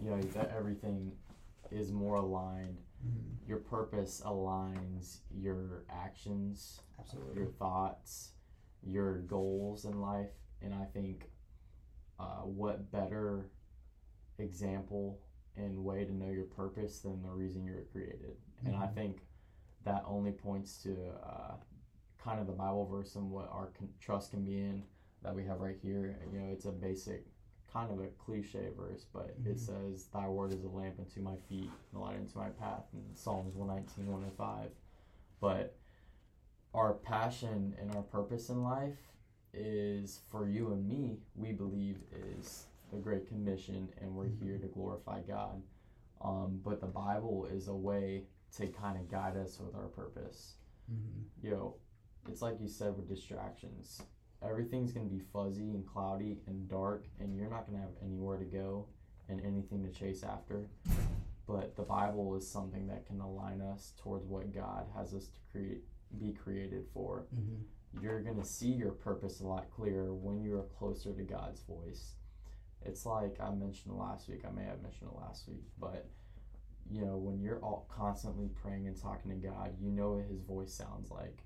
You 0.00 0.10
know 0.10 0.20
that 0.22 0.54
everything 0.56 1.10
is 1.72 1.90
more 1.90 2.14
aligned. 2.16 2.78
Your 3.46 3.58
purpose 3.58 4.22
aligns 4.24 5.18
your 5.30 5.84
actions, 5.90 6.80
Absolutely. 6.98 7.34
your 7.36 7.46
thoughts, 7.46 8.30
your 8.84 9.18
goals 9.18 9.84
in 9.84 10.00
life, 10.00 10.30
and 10.62 10.72
I 10.72 10.84
think 10.92 11.24
uh, 12.18 12.42
what 12.42 12.90
better 12.92 13.46
example 14.38 15.20
and 15.56 15.84
way 15.84 16.04
to 16.04 16.12
know 16.14 16.30
your 16.30 16.44
purpose 16.44 17.00
than 17.00 17.22
the 17.22 17.30
reason 17.30 17.64
you 17.64 17.72
were 17.74 17.86
created. 17.92 18.36
And 18.64 18.74
I 18.76 18.86
Mhm. 18.86 18.94
think 18.94 19.26
that 19.84 20.04
only 20.06 20.32
points 20.32 20.82
to 20.82 21.10
uh, 21.22 21.56
kind 22.18 22.40
of 22.40 22.46
the 22.46 22.52
Bible 22.52 22.84
verse 22.86 23.14
and 23.16 23.30
what 23.30 23.48
our 23.50 23.68
con- 23.78 23.92
trust 24.00 24.30
can 24.32 24.44
be 24.44 24.58
in 24.58 24.84
that 25.22 25.34
we 25.34 25.44
have 25.44 25.60
right 25.60 25.78
here. 25.78 26.18
You 26.32 26.40
know, 26.40 26.46
it's 26.52 26.64
a 26.66 26.72
basic, 26.72 27.26
kind 27.68 27.90
of 27.90 28.00
a 28.00 28.08
cliche 28.08 28.70
verse, 28.76 29.04
but 29.12 29.40
Mhm. 29.42 29.46
it 29.46 29.58
says, 29.60 30.06
Thy 30.08 30.28
word 30.28 30.52
is 30.52 30.64
a 30.64 30.68
lamp 30.68 30.98
unto 30.98 31.20
my 31.20 31.36
feet 31.36 31.70
and 31.92 32.00
a 32.00 32.04
light 32.04 32.16
unto 32.18 32.38
my 32.38 32.50
path 32.50 32.84
in 32.92 33.14
Psalms 33.14 33.54
119, 33.54 34.10
105. 34.10 34.72
But 35.40 35.76
our 36.74 36.94
passion 36.94 37.74
and 37.78 37.94
our 37.94 38.02
purpose 38.02 38.50
in 38.50 38.62
life 38.62 38.98
is 39.52 40.18
for 40.28 40.46
you 40.48 40.72
and 40.72 40.86
me, 40.86 41.22
we 41.34 41.52
believe 41.52 42.02
is 42.12 42.66
the 42.92 42.98
Great 42.98 43.26
Commission, 43.28 43.88
and 43.98 44.14
we're 44.14 44.26
Mhm. 44.28 44.42
here 44.42 44.58
to 44.58 44.68
glorify 44.68 45.22
God. 45.22 45.62
Um, 46.20 46.60
but 46.64 46.80
the 46.80 46.86
Bible 46.86 47.46
is 47.46 47.68
a 47.68 47.76
way 47.76 48.26
to 48.52 48.68
kind 48.68 48.98
of 48.98 49.08
guide 49.08 49.36
us 49.36 49.60
with 49.60 49.74
our 49.74 49.88
purpose. 49.88 50.56
hmm 50.88 51.22
You 51.42 51.50
know, 51.50 51.74
it's 52.28 52.42
like 52.42 52.60
you 52.60 52.68
said 52.68 52.96
with 52.96 53.08
distractions. 53.08 54.00
Everything's 54.42 54.92
gonna 54.92 55.08
be 55.08 55.18
fuzzy 55.20 55.70
and 55.74 55.86
cloudy 55.86 56.42
and 56.46 56.68
dark, 56.68 57.06
and 57.18 57.36
you're 57.36 57.50
not 57.50 57.66
gonna 57.66 57.78
have 57.80 57.96
anywhere 58.02 58.38
to 58.38 58.44
go 58.44 58.88
and 59.28 59.40
anything 59.40 59.82
to 59.84 59.90
chase 59.90 60.22
after. 60.22 60.68
But 61.46 61.76
the 61.76 61.82
Bible 61.82 62.34
is 62.36 62.48
something 62.48 62.86
that 62.88 63.06
can 63.06 63.20
align 63.20 63.60
us 63.60 63.94
towards 63.98 64.26
what 64.26 64.52
God 64.52 64.86
has 64.94 65.14
us 65.14 65.28
to 65.28 65.38
create, 65.50 65.84
be 66.18 66.32
created 66.32 66.86
for 66.88 67.26
hmm 67.34 67.62
you're 68.02 68.20
going 68.20 68.36
to 68.36 68.44
see 68.44 68.70
your 68.72 68.92
purpose 68.92 69.40
a 69.40 69.46
lot 69.46 69.70
clearer 69.70 70.12
when 70.12 70.42
you're 70.42 70.64
closer 70.64 71.14
to 71.14 71.22
God's 71.22 71.62
voice. 71.62 72.15
It's 72.84 73.04
like 73.06 73.36
I 73.40 73.50
mentioned 73.50 73.96
last 73.96 74.28
week, 74.28 74.42
I 74.46 74.50
may 74.50 74.64
have 74.64 74.82
mentioned 74.82 75.10
it 75.12 75.18
last 75.18 75.48
week, 75.48 75.64
but 75.78 76.06
you 76.88 77.04
know, 77.04 77.16
when 77.16 77.40
you're 77.40 77.58
all 77.60 77.88
constantly 77.94 78.48
praying 78.62 78.86
and 78.86 79.00
talking 79.00 79.30
to 79.30 79.36
God, 79.36 79.74
you 79.80 79.90
know 79.90 80.12
what 80.12 80.26
his 80.26 80.40
voice 80.40 80.72
sounds 80.72 81.10
like. 81.10 81.40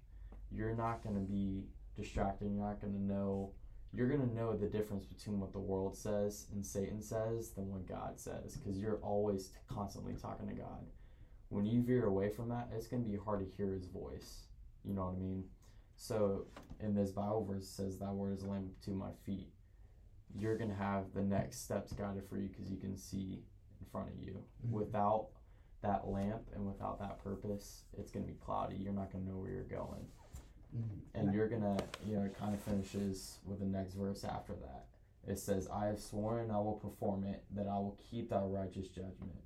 You're 0.50 0.74
not 0.74 1.02
going 1.02 1.14
to 1.14 1.22
be 1.22 1.64
distracted, 1.96 2.50
you're 2.52 2.66
not 2.66 2.80
going 2.80 2.92
to 2.92 3.00
know 3.00 3.52
you're 3.92 4.08
going 4.08 4.20
to 4.20 4.34
know 4.34 4.56
the 4.56 4.68
difference 4.68 5.04
between 5.04 5.40
what 5.40 5.52
the 5.52 5.58
world 5.58 5.96
says 5.96 6.46
and 6.52 6.64
Satan 6.64 7.02
says 7.02 7.50
than 7.50 7.68
what 7.68 7.88
God 7.88 8.20
says 8.20 8.56
because 8.56 8.78
you're 8.78 9.00
always 9.02 9.50
constantly 9.68 10.14
talking 10.14 10.46
to 10.46 10.54
God. 10.54 10.86
When 11.48 11.64
you 11.64 11.82
veer 11.82 12.06
away 12.06 12.28
from 12.28 12.48
that, 12.50 12.68
it's 12.72 12.86
going 12.86 13.02
to 13.02 13.08
be 13.08 13.16
hard 13.16 13.40
to 13.40 13.56
hear 13.56 13.72
his 13.72 13.86
voice. 13.86 14.44
You 14.84 14.94
know 14.94 15.06
what 15.06 15.16
I 15.16 15.18
mean? 15.18 15.44
So 15.96 16.46
in 16.78 16.94
this 16.94 17.10
Bible 17.10 17.44
verse 17.44 17.64
it 17.64 17.68
says, 17.68 17.98
"Thy 17.98 18.12
word 18.12 18.38
is 18.38 18.44
a 18.44 18.46
lamp 18.46 18.80
to 18.82 18.90
my 18.90 19.10
feet." 19.26 19.52
You're 20.38 20.56
gonna 20.56 20.74
have 20.74 21.12
the 21.12 21.22
next 21.22 21.62
steps 21.64 21.92
guided 21.92 22.24
for 22.28 22.36
you 22.38 22.48
because 22.48 22.70
you 22.70 22.76
can 22.78 22.96
see 22.96 23.42
in 23.80 23.86
front 23.86 24.08
of 24.10 24.16
you. 24.18 24.42
Mhm. 24.66 24.70
Without 24.70 25.28
that 25.82 26.08
lamp 26.08 26.48
and 26.54 26.66
without 26.66 26.98
that 26.98 27.18
purpose, 27.18 27.84
it's 27.96 28.10
gonna 28.10 28.26
be 28.26 28.34
cloudy. 28.34 28.76
You're 28.76 28.92
not 28.92 29.10
gonna 29.10 29.24
know 29.24 29.38
where 29.38 29.50
you're 29.50 29.64
going, 29.64 30.06
hmm 30.72 30.98
and 31.14 31.32
you're 31.34 31.48
gonna, 31.48 31.76
you 32.06 32.16
know, 32.16 32.22
it 32.24 32.34
kind 32.36 32.54
of 32.54 32.60
finishes 32.60 33.38
with 33.44 33.58
the 33.58 33.66
next 33.66 33.94
verse 33.94 34.24
after 34.24 34.54
that. 34.54 34.86
It 35.26 35.38
says, 35.38 35.68
"I 35.68 35.86
have 35.86 36.00
sworn, 36.00 36.50
I 36.50 36.58
will 36.60 36.74
perform 36.78 37.24
it; 37.24 37.44
that 37.52 37.66
I 37.66 37.78
will 37.78 37.96
keep 37.98 38.30
thy 38.30 38.44
righteous 38.44 38.88
judgment." 38.88 39.42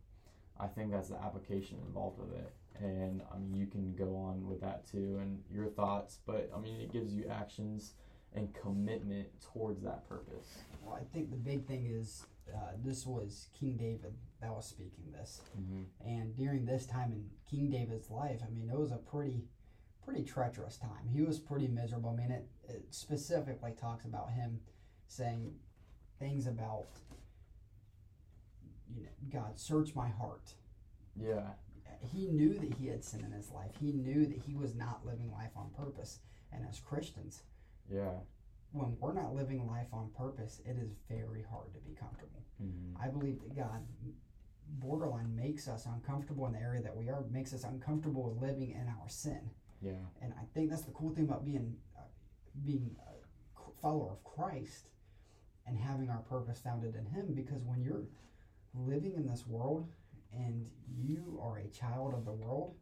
I 0.57 0.69
think 0.69 0.93
that's 0.93 1.09
the 1.09 1.21
application 1.21 1.79
involved 1.87 2.19
with 2.19 2.33
it. 2.33 2.53
And 2.77 3.23
I 3.33 3.39
mean, 3.39 3.55
you 3.55 3.67
can 3.67 3.95
go 3.95 4.17
on 4.17 4.47
with 4.47 4.61
that 4.61 4.87
too 4.87 5.19
and 5.19 5.43
your 5.51 5.69
thoughts, 5.69 6.19
but 6.27 6.51
I 6.55 6.59
mean, 6.61 6.81
it 6.81 6.93
gives 6.93 7.13
you 7.15 7.27
actions 7.27 7.95
and 8.35 8.53
commitment 8.55 9.29
towards 9.41 9.83
that 9.83 10.09
purpose. 10.09 10.59
Well, 10.83 10.97
I 11.01 11.05
think 11.15 11.31
the 11.31 11.37
big 11.37 11.67
thing 11.67 11.87
is 11.87 12.27
uh, 12.53 12.73
this 12.85 13.07
was 13.07 13.47
King 13.59 13.77
David 13.77 14.15
that 14.41 14.51
was 14.51 14.67
speaking 14.67 15.11
this, 15.13 15.41
Mm-hmm. 15.59 15.83
and 16.09 16.37
during 16.37 16.67
this 16.67 16.85
time 16.87 17.13
in 17.13 17.25
King 17.51 17.71
David's 17.71 18.11
life, 18.11 18.41
I 18.47 18.51
mean, 18.51 18.69
it 18.69 18.79
was 18.79 18.91
a 18.93 18.97
pretty, 18.97 19.45
pretty 20.05 20.25
treacherous 20.25 20.77
time. 20.77 21.09
He 21.13 21.23
was 21.23 21.39
pretty 21.39 21.69
miserable. 21.69 22.11
I 22.11 22.17
mean, 22.21 22.31
it, 22.31 22.47
it 22.69 22.85
specifically 22.91 23.73
talks 23.81 24.05
about 24.05 24.31
him 24.33 24.61
saying 25.07 25.53
things 26.19 26.47
about, 26.47 26.89
you 28.95 29.03
know, 29.05 29.09
God, 29.41 29.59
search 29.59 29.95
my 29.95 30.09
heart. 30.09 30.55
Yeah. 31.19 31.47
He 32.13 32.27
knew 32.27 32.53
that 32.59 32.75
he 32.75 32.89
had 32.89 33.03
sin 33.03 33.25
in 33.25 33.33
his 33.33 33.51
life. 33.51 33.71
He 33.81 33.93
knew 33.93 34.27
that 34.27 34.39
he 34.47 34.55
was 34.55 34.75
not 34.75 35.07
living 35.07 35.31
life 35.33 35.53
on 35.57 35.71
purpose. 35.71 36.19
And 36.53 36.67
as 36.69 36.79
Christians, 36.79 37.43
Yeah. 37.93 38.13
when 38.73 38.97
we're 38.99 39.13
not 39.13 39.35
living 39.35 39.67
life 39.67 39.87
on 39.93 40.11
purpose, 40.17 40.61
it 40.65 40.77
is 40.79 40.91
very 41.09 41.45
hard 41.49 41.73
to 41.75 41.81
be 41.81 41.95
comfortable. 41.95 42.43
Mm-hmm. 42.63 43.03
I 43.03 43.09
believe 43.09 43.41
that 43.43 43.57
God 43.57 43.83
borderline 44.81 45.35
makes 45.37 45.69
us 45.69 45.87
uncomfortable 45.87 46.47
in 46.47 46.53
the 46.53 46.61
area 46.61 46.83
that 46.83 46.97
we 46.97 47.09
are, 47.09 47.25
makes 47.31 47.53
us 47.53 47.65
uncomfortable 47.65 48.31
with 48.31 48.43
living 48.43 48.71
in 48.71 48.89
our 48.89 49.09
sin. 49.09 49.51
Yeah. 49.81 49.93
And 50.23 50.33
I 50.33 50.45
think 50.55 50.71
that's 50.71 50.83
the 50.83 50.93
cool 50.93 51.11
thing 51.15 51.25
about 51.25 51.45
being 51.45 51.77
uh, 51.97 52.03
being 52.65 52.97
a 53.07 53.81
follower 53.81 54.13
of 54.13 54.25
Christ 54.25 54.89
and 55.67 55.79
having 55.79 56.11
our 56.11 56.21
purpose 56.21 56.61
founded 56.61 56.95
in 56.97 57.07
Him. 57.07 57.35
Because 57.35 57.63
when 57.63 57.83
you're 57.83 58.05
living 58.75 59.15
in 59.15 59.27
this 59.27 59.47
world 59.47 59.89
and 60.33 60.67
you 60.89 61.39
are 61.43 61.59
a 61.59 61.69
child 61.69 62.15
of 62.15 62.25
the 62.25 62.33
world, 62.33 62.75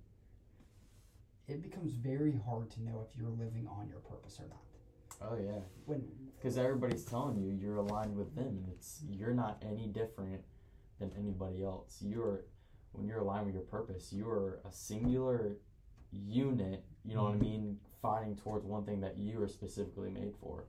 it 1.48 1.62
becomes 1.62 1.92
very 1.94 2.38
hard 2.46 2.70
to 2.70 2.82
know 2.82 3.06
if 3.06 3.16
you're 3.16 3.30
living 3.30 3.66
on 3.66 3.88
your 3.88 4.00
purpose 4.00 4.38
or 4.40 4.48
not. 4.48 4.62
Oh 5.30 5.37
yeah. 5.37 5.61
When 5.87 6.04
Because 6.37 6.58
everybody's 6.58 7.04
telling 7.04 7.37
you 7.37 7.50
you're 7.50 7.76
aligned 7.76 8.16
with 8.16 8.35
them, 8.35 8.48
and 8.48 8.66
it's 8.68 9.02
you're 9.08 9.35
not 9.35 9.62
any 9.66 9.87
different 9.87 10.42
than 10.98 11.12
anybody 11.18 11.62
else. 11.62 11.98
You're 12.00 12.44
when 12.92 13.06
you're 13.06 13.18
aligned 13.18 13.46
with 13.46 13.54
your 13.54 13.64
purpose, 13.64 14.12
you 14.12 14.28
are 14.28 14.61
a 14.64 14.72
singular 14.72 15.56
unit. 16.11 16.85
You 17.04 17.14
know 17.14 17.24
what 17.24 17.30
I 17.30 17.35
mm-hmm. 17.35 17.42
mean? 17.42 17.78
Fighting 18.00 18.37
towards 18.37 18.66
one 18.66 18.85
thing 18.85 19.00
that 19.00 19.16
you 19.16 19.42
are 19.42 19.48
specifically 19.48 20.11
made 20.11 20.35
for. 20.40 20.64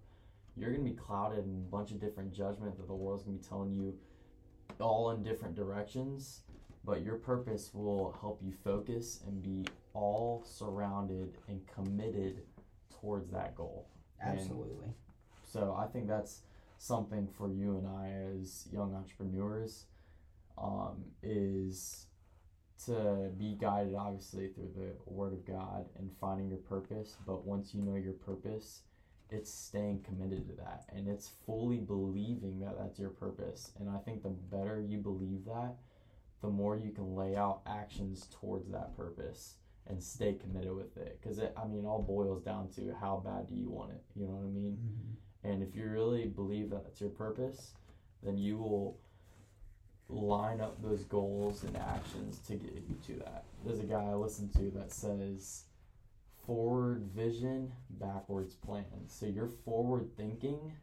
You're 0.55 0.71
gonna 0.71 0.83
be 0.83 0.91
clouded 0.91 1.45
in 1.45 1.65
a 1.67 1.71
bunch 1.71 1.91
of 1.91 1.99
different 1.99 2.33
judgment 2.33 2.77
that 2.77 2.87
the 2.87 2.93
world's 2.93 3.23
gonna 3.23 3.37
be 3.37 3.43
telling 3.43 3.73
you, 3.73 3.95
all 4.79 5.11
in 5.11 5.23
different 5.23 5.55
directions. 5.55 6.41
But 6.85 7.01
your 7.01 7.15
purpose 7.15 7.71
will 7.73 8.15
help 8.19 8.41
you 8.43 8.53
focus 8.63 9.21
and 9.25 9.41
be 9.41 9.65
all 9.93 10.43
surrounded 10.45 11.37
and 11.47 11.61
committed 11.65 12.41
towards 12.99 13.31
that 13.31 13.55
goal. 13.55 13.87
And- 14.21 14.39
absolutely, 14.39 14.93
so 15.43 15.75
I 15.77 15.87
think 15.87 16.07
that's 16.07 16.41
something 16.77 17.27
for 17.37 17.49
you 17.49 17.77
and 17.77 17.87
I 17.87 18.09
as 18.37 18.67
young 18.71 18.93
entrepreneurs 18.93 19.85
um, 20.57 21.03
is 21.21 22.07
to 22.85 23.31
be 23.37 23.55
guided 23.59 23.95
obviously 23.95 24.47
through 24.49 24.71
the 24.75 24.93
word 25.05 25.33
of 25.33 25.45
God 25.45 25.85
and 25.97 26.11
finding 26.19 26.49
your 26.49 26.57
purpose. 26.57 27.15
But 27.25 27.45
once 27.45 27.73
you 27.73 27.81
know 27.81 27.95
your 27.95 28.13
purpose, 28.13 28.81
it's 29.29 29.51
staying 29.51 30.01
committed 30.01 30.47
to 30.47 30.55
that 30.55 30.85
and 30.93 31.07
it's 31.07 31.31
fully 31.45 31.77
believing 31.77 32.59
that 32.59 32.77
that's 32.77 32.99
your 32.99 33.09
purpose. 33.09 33.71
And 33.79 33.89
I 33.89 33.97
think 33.99 34.21
the 34.21 34.29
better 34.29 34.81
you 34.81 34.97
believe 34.97 35.45
that, 35.45 35.75
the 36.41 36.49
more 36.49 36.75
you 36.75 36.91
can 36.91 37.15
lay 37.15 37.37
out 37.37 37.61
actions 37.65 38.27
towards 38.41 38.69
that 38.71 38.95
purpose 38.97 39.55
and 39.87 40.01
stay 40.01 40.33
committed 40.33 40.73
with 40.75 40.95
it. 40.97 41.19
Because 41.21 41.39
it, 41.39 41.53
I 41.61 41.67
mean, 41.67 41.85
all 41.85 42.01
boils 42.01 42.41
down 42.43 42.69
to 42.75 42.93
how 42.99 43.21
bad 43.25 43.47
do 43.47 43.55
you 43.55 43.69
want 43.69 43.91
it? 43.91 44.03
You 44.15 44.27
know 44.27 44.33
what 44.33 44.45
I 44.45 44.51
mean? 44.51 44.77
Mhm. 44.77 45.51
And 45.51 45.63
if 45.63 45.75
you 45.75 45.89
really 45.89 46.25
believe 46.27 46.69
that 46.69 46.83
that's 46.83 47.01
your 47.01 47.09
purpose, 47.09 47.73
then 48.21 48.37
you 48.37 48.57
will 48.57 48.97
line 50.09 50.61
up 50.61 50.81
those 50.81 51.03
goals 51.05 51.63
and 51.63 51.75
actions 51.77 52.39
to 52.47 52.55
get 52.55 52.73
you 52.73 52.95
to 53.07 53.13
that. 53.23 53.43
There's 53.65 53.79
a 53.79 53.83
guy 53.83 54.03
I 54.03 54.13
listen 54.13 54.49
to 54.49 54.71
that 54.71 54.91
says 54.91 55.65
forward 56.45 57.03
vision, 57.15 57.71
backwards 57.89 58.55
plan. 58.55 59.07
So 59.07 59.25
you're 59.25 59.47
forward 59.65 60.15
thinking 60.17 60.73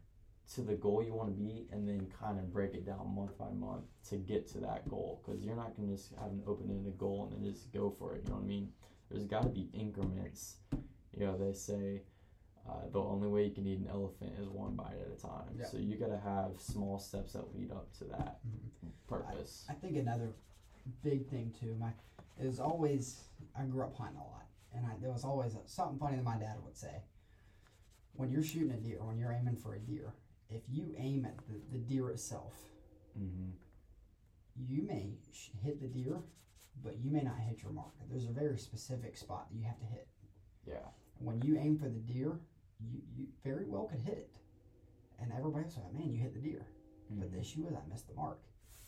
to 0.55 0.61
the 0.61 0.73
goal 0.73 1.03
you 1.03 1.13
want 1.13 1.29
to 1.29 1.35
be 1.35 1.67
and 1.71 1.87
then 1.87 2.07
kind 2.19 2.37
of 2.39 2.51
break 2.51 2.73
it 2.73 2.85
down 2.85 3.15
month 3.15 3.37
by 3.37 3.49
month 3.51 3.85
to 4.09 4.17
get 4.17 4.47
to 4.49 4.57
that 4.59 4.89
goal 4.89 5.21
because 5.23 5.41
you're 5.43 5.55
not 5.55 5.75
going 5.77 5.87
to 5.89 5.95
just 5.95 6.13
have 6.15 6.31
an 6.31 6.41
open-ended 6.45 6.97
goal 6.97 7.29
and 7.31 7.45
then 7.45 7.53
just 7.53 7.71
go 7.71 7.93
for 7.97 8.15
it, 8.15 8.23
you 8.23 8.29
know 8.31 8.35
what 8.37 8.43
I 8.43 8.47
mean? 8.47 8.69
There's 9.11 9.25
got 9.25 9.43
to 9.43 9.49
be 9.49 9.69
increments. 9.73 10.55
You 11.13 11.25
know, 11.25 11.37
they 11.37 11.53
say 11.53 12.01
uh, 12.69 12.87
the 12.91 12.99
only 12.99 13.27
way 13.27 13.45
you 13.45 13.51
can 13.51 13.67
eat 13.67 13.79
an 13.79 13.87
elephant 13.89 14.33
is 14.39 14.47
one 14.47 14.75
bite 14.75 14.93
at 14.99 15.11
a 15.11 15.21
time. 15.21 15.55
Yeah. 15.57 15.65
So 15.65 15.77
you 15.77 15.97
got 15.97 16.07
to 16.09 16.19
have 16.19 16.51
small 16.57 16.97
steps 16.99 17.33
that 17.33 17.53
lead 17.55 17.71
up 17.71 17.91
to 17.99 18.05
that 18.05 18.39
Mhm. 18.45 18.91
purpose. 19.07 19.65
I 19.69 19.73
think 19.73 19.97
another 19.97 20.33
big 21.03 21.27
thing 21.27 21.51
too, 21.59 21.75
my 21.75 21.91
is 22.39 22.59
always 22.59 23.23
I 23.55 23.65
grew 23.65 23.83
up 23.83 23.95
hunting 23.95 24.17
a 24.17 24.23
lot, 24.23 24.45
and 24.73 24.85
I, 24.85 24.95
there 25.01 25.11
was 25.11 25.25
always 25.25 25.55
something 25.65 25.99
funny 25.99 26.15
that 26.17 26.23
my 26.23 26.37
dad 26.37 26.63
would 26.63 26.77
say. 26.77 27.03
When 28.13 28.31
you're 28.31 28.43
shooting 28.43 28.71
a 28.71 28.77
deer, 28.77 29.03
when 29.03 29.17
you're 29.17 29.31
aiming 29.31 29.57
for 29.57 29.75
a 29.75 29.79
deer, 29.79 30.13
if 30.49 30.61
you 30.69 30.93
aim 30.97 31.25
at 31.25 31.37
the, 31.47 31.59
the 31.71 31.77
deer 31.79 32.09
itself, 32.09 32.55
mm-hmm. 33.17 33.51
you 34.67 34.83
may 34.83 35.13
sh- 35.31 35.49
hit 35.63 35.81
the 35.81 35.87
deer, 35.87 36.21
but 36.83 36.97
you 36.99 37.11
may 37.11 37.21
not 37.21 37.37
hit 37.39 37.61
your 37.61 37.71
mark. 37.71 37.93
There's 38.09 38.25
a 38.25 38.31
very 38.31 38.57
specific 38.57 39.17
spot 39.17 39.49
that 39.49 39.57
you 39.57 39.65
have 39.65 39.79
to 39.79 39.85
hit. 39.85 40.07
Yeah. 40.65 40.85
When 41.19 41.41
you 41.41 41.57
aim 41.57 41.77
for 41.77 41.89
the 41.89 41.99
deer, 41.99 42.39
you, 42.79 43.01
you 43.15 43.27
very 43.43 43.65
well 43.65 43.85
could 43.85 43.99
hit 43.99 44.17
it, 44.17 44.31
and 45.19 45.31
everybody 45.31 45.65
everybody's 45.65 45.77
like, 45.77 45.93
"Man, 45.93 46.09
you 46.11 46.19
hit 46.19 46.33
the 46.33 46.39
deer." 46.39 46.65
But 47.09 47.27
Mhm. 47.27 47.31
the 47.33 47.39
issue 47.39 47.67
is 47.67 47.75
I 47.75 47.85
missed 47.87 48.07
the 48.07 48.13
mark. 48.15 48.41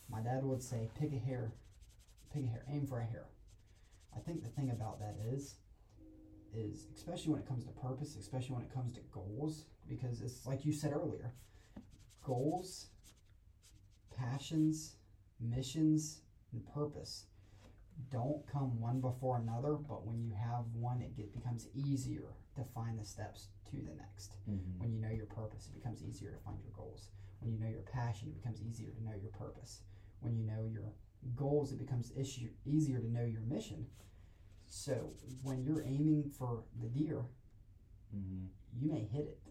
My 0.08 0.20
dad 0.20 0.44
would 0.44 0.62
say, 0.62 0.90
pick 0.94 1.12
a 1.12 1.18
hair, 1.18 1.54
pick 2.30 2.44
a 2.44 2.48
hair, 2.48 2.64
aim 2.68 2.86
for 2.86 2.98
a 2.98 3.04
hair. 3.04 3.28
I 4.12 4.20
think 4.20 4.42
the 4.42 4.48
thing 4.50 4.70
about 4.70 4.98
that 5.00 5.16
is, 5.18 5.60
is 6.52 6.88
especially 6.94 7.32
when 7.32 7.42
it 7.42 7.48
comes 7.48 7.64
to 7.64 7.72
purpose, 7.72 8.16
especially 8.16 8.54
when 8.56 8.64
it 8.64 8.70
comes 8.72 8.94
to 8.94 9.00
goals, 9.12 9.66
because 9.86 10.20
it's 10.22 10.46
like 10.46 10.64
you 10.64 10.72
said 10.72 10.92
earlier, 10.92 11.34
goals, 12.22 12.90
passions, 14.10 14.96
missions, 15.40 16.22
and 16.52 16.64
purpose 16.66 17.26
don't 18.10 18.46
come 18.46 18.80
one 18.80 19.00
before 19.00 19.36
another, 19.38 19.74
but 19.76 20.04
when 20.06 20.20
you 20.22 20.32
have 20.32 20.64
one, 20.74 21.00
it 21.00 21.16
get, 21.16 21.32
becomes 21.32 21.68
easier 21.74 22.34
to 22.56 22.64
find 22.64 22.98
the 22.98 23.04
steps 23.04 23.48
to 23.70 23.76
the 23.82 23.94
next. 23.94 24.36
Mhm. 24.48 24.78
When 24.78 24.92
you 24.92 25.00
know 25.00 25.10
your 25.10 25.26
purpose, 25.26 25.66
it 25.68 25.74
becomes 25.74 26.02
easier 26.02 26.32
to 26.32 26.38
find 26.38 26.62
your 26.62 26.72
goals. 26.72 27.10
When 27.40 27.52
you 27.52 27.58
know 27.58 27.68
your 27.68 27.82
passion, 27.82 28.28
it 28.28 28.34
becomes 28.34 28.62
easier 28.62 28.90
to 28.90 29.02
know 29.04 29.14
your 29.14 29.30
purpose. 29.30 29.82
When 30.20 30.36
you 30.36 30.44
know 30.44 30.64
your 30.66 30.92
goals, 31.36 31.72
it 31.72 31.78
becomes 31.78 32.12
issue, 32.16 32.50
easier 32.64 33.00
to 33.00 33.06
know 33.08 33.24
your 33.24 33.42
mission. 33.42 33.86
So 34.66 35.14
when 35.42 35.62
you're 35.62 35.82
aiming 35.82 36.30
for 36.30 36.64
the 36.80 36.88
deer, 36.88 37.24
Mhm. 38.14 38.48
you 38.72 38.88
may 38.88 39.04
hit 39.04 39.26
it, 39.26 39.42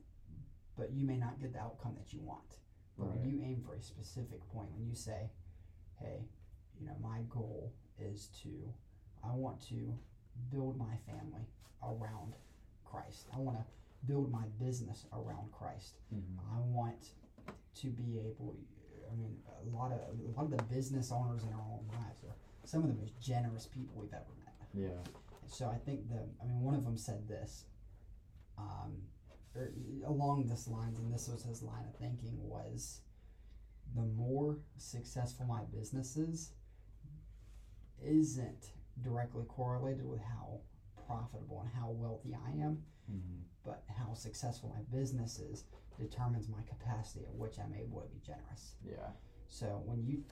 but 0.75 0.91
you 0.91 1.05
may 1.05 1.17
not 1.17 1.39
get 1.39 1.53
the 1.53 1.59
outcome 1.59 1.95
that 1.95 2.13
you 2.13 2.21
want. 2.21 2.57
But 2.97 3.05
Right. 3.07 3.19
when 3.19 3.29
you 3.29 3.41
aim 3.41 3.61
for 3.61 3.73
a 3.75 3.81
specific 3.81 4.45
point, 4.49 4.71
when 4.73 4.85
you 4.87 4.95
say, 4.95 5.31
hey, 5.95 6.27
you 6.79 6.85
know, 6.85 6.97
my 6.99 7.23
goal 7.23 7.73
is 8.11 8.29
to, 8.43 8.49
I 9.23 9.31
want 9.33 9.61
to 9.69 9.93
build 10.51 10.77
my 10.77 10.95
family 11.07 11.45
around 11.81 12.33
Christ. 12.85 13.27
I 13.33 13.39
want 13.39 13.57
to 13.57 13.65
build 14.05 14.31
my 14.31 14.45
business 14.59 15.05
around 15.13 15.51
Christ. 15.51 15.95
Mhm. 16.13 16.39
I 16.51 16.59
want 16.59 17.11
to 17.75 17.87
be 17.87 18.19
able. 18.19 18.55
I 19.11 19.15
mean, 19.15 19.37
a 19.47 19.75
lot 19.75 19.91
of 19.91 19.99
a 20.19 20.31
lot 20.35 20.45
of 20.45 20.51
the 20.51 20.63
business 20.63 21.11
owners 21.11 21.43
in 21.43 21.53
our 21.53 21.61
own 21.61 21.87
lives 21.87 22.23
are 22.23 22.35
some 22.65 22.83
of 22.83 22.89
the 22.89 22.95
most 23.01 23.19
generous 23.19 23.67
people 23.67 23.95
we've 24.01 24.13
ever 24.13 24.33
met. 24.45 24.69
Yeah. 24.73 25.03
So 25.47 25.67
I 25.69 25.77
think 25.77 26.09
the, 26.09 26.27
I 26.41 26.45
mean, 26.45 26.61
one 26.61 26.73
of 26.73 26.83
them 26.83 26.97
said 26.97 27.27
this, 27.27 27.65
um, 28.57 29.03
or 29.55 29.71
along 30.05 30.47
this 30.47 30.67
lines, 30.67 30.97
and 30.99 31.13
this 31.13 31.27
was 31.27 31.43
his 31.43 31.61
line 31.61 31.85
of 31.85 31.95
thinking 31.95 32.39
was, 32.47 33.01
the 33.95 34.01
more 34.01 34.57
successful 34.77 35.45
my 35.45 35.63
business 35.65 36.17
is, 36.17 36.53
isn't 38.03 38.73
directly 39.01 39.45
correlated 39.45 40.05
with 40.05 40.21
how 40.21 40.59
profitable 41.07 41.61
and 41.61 41.69
how 41.69 41.89
wealthy 41.91 42.33
I 42.35 42.51
am, 42.51 42.83
Mhm. 43.09 43.43
but 43.63 43.83
how 43.87 44.13
successful 44.13 44.69
my 44.69 44.81
business 44.83 45.39
is 45.39 45.65
determines 45.97 46.47
my 46.49 46.61
capacity 46.63 47.25
at 47.25 47.35
which 47.35 47.59
I'm 47.59 47.73
able 47.73 48.01
to 48.01 48.07
be 48.07 48.19
generous. 48.19 48.75
Yeah. 48.83 49.11
So 49.47 49.79
when 49.85 50.03
you 50.03 50.23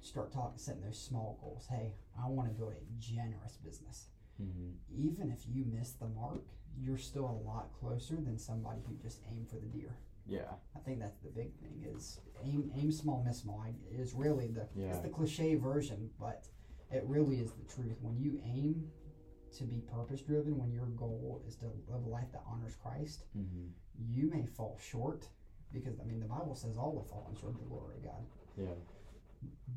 start 0.00 0.30
talking, 0.32 0.58
setting 0.58 0.82
those 0.82 0.98
small 0.98 1.38
goals, 1.40 1.66
hey, 1.66 1.94
I 2.16 2.28
want 2.28 2.48
to 2.48 2.54
build 2.54 2.72
a 2.74 2.84
generous 2.98 3.56
business 3.56 4.08
Mhm. 4.40 4.76
even 4.88 5.32
if 5.32 5.48
you 5.48 5.64
miss 5.64 5.94
the 5.94 6.08
mark, 6.08 6.44
you're 6.76 6.96
still 6.98 7.28
a 7.28 7.38
lot 7.42 7.72
closer 7.72 8.14
than 8.20 8.38
somebody 8.38 8.80
who 8.82 8.94
just 8.96 9.20
aimed 9.26 9.48
for 9.48 9.58
the 9.58 9.66
deer. 9.66 9.96
Yeah. 10.26 10.54
I 10.76 10.78
think 10.80 11.00
that's 11.00 11.18
the 11.18 11.30
big 11.30 11.52
thing 11.56 11.82
is 11.82 12.20
aim 12.42 12.70
aim 12.74 12.92
small, 12.92 13.22
miss 13.24 13.38
small. 13.38 13.60
I, 13.60 13.74
is 13.90 14.14
really 14.14 14.46
the 14.52 14.68
Yeah. 14.76 14.90
it's 14.90 15.00
the 15.00 15.08
cliche 15.08 15.56
version, 15.56 16.12
but 16.20 16.48
it 16.90 17.04
really 17.06 17.36
is 17.40 17.52
the 17.52 17.64
truth. 17.64 17.96
When 18.00 18.18
you 18.18 18.40
aim 18.44 18.90
to 19.56 19.64
be 19.64 19.80
purpose 19.80 20.20
driven, 20.22 20.58
when 20.58 20.72
your 20.72 20.86
goal 20.86 21.42
is 21.46 21.56
to 21.56 21.66
live 21.88 22.04
a 22.04 22.08
life 22.08 22.30
that 22.32 22.42
honors 22.46 22.76
Christ, 22.76 23.24
Mhm. 23.36 23.70
you 23.98 24.28
may 24.30 24.44
fall 24.46 24.76
short 24.78 25.28
because 25.72 25.98
I 26.00 26.04
mean 26.04 26.20
the 26.20 26.26
Bible 26.26 26.54
says 26.54 26.76
all 26.76 26.98
have 26.98 27.08
fallen 27.08 27.34
short 27.34 27.54
of 27.54 27.60
the 27.60 27.66
glory 27.66 27.96
of 27.96 28.02
God. 28.04 28.26
Yeah. 28.56 28.74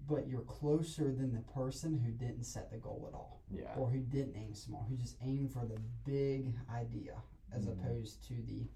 but 0.08 0.28
you're 0.28 0.42
closer 0.42 1.12
than 1.14 1.32
the 1.36 1.42
person 1.42 1.96
who 2.00 2.12
didn't 2.12 2.44
set 2.46 2.72
the 2.72 2.78
goal 2.80 3.06
at 3.08 3.14
all 3.14 3.44
Yeah. 3.52 3.76
or 3.78 3.88
who 3.92 4.00
didn't 4.00 4.36
aim 4.36 4.56
small, 4.56 4.82
who 4.86 4.96
just 4.98 5.18
aimed 5.22 5.52
for 5.54 5.66
the 5.68 5.80
big 6.04 6.56
idea 6.68 7.22
as 7.52 7.68
Mhm. 7.68 7.74
opposed 7.74 8.24
to 8.24 8.42
the 8.42 8.68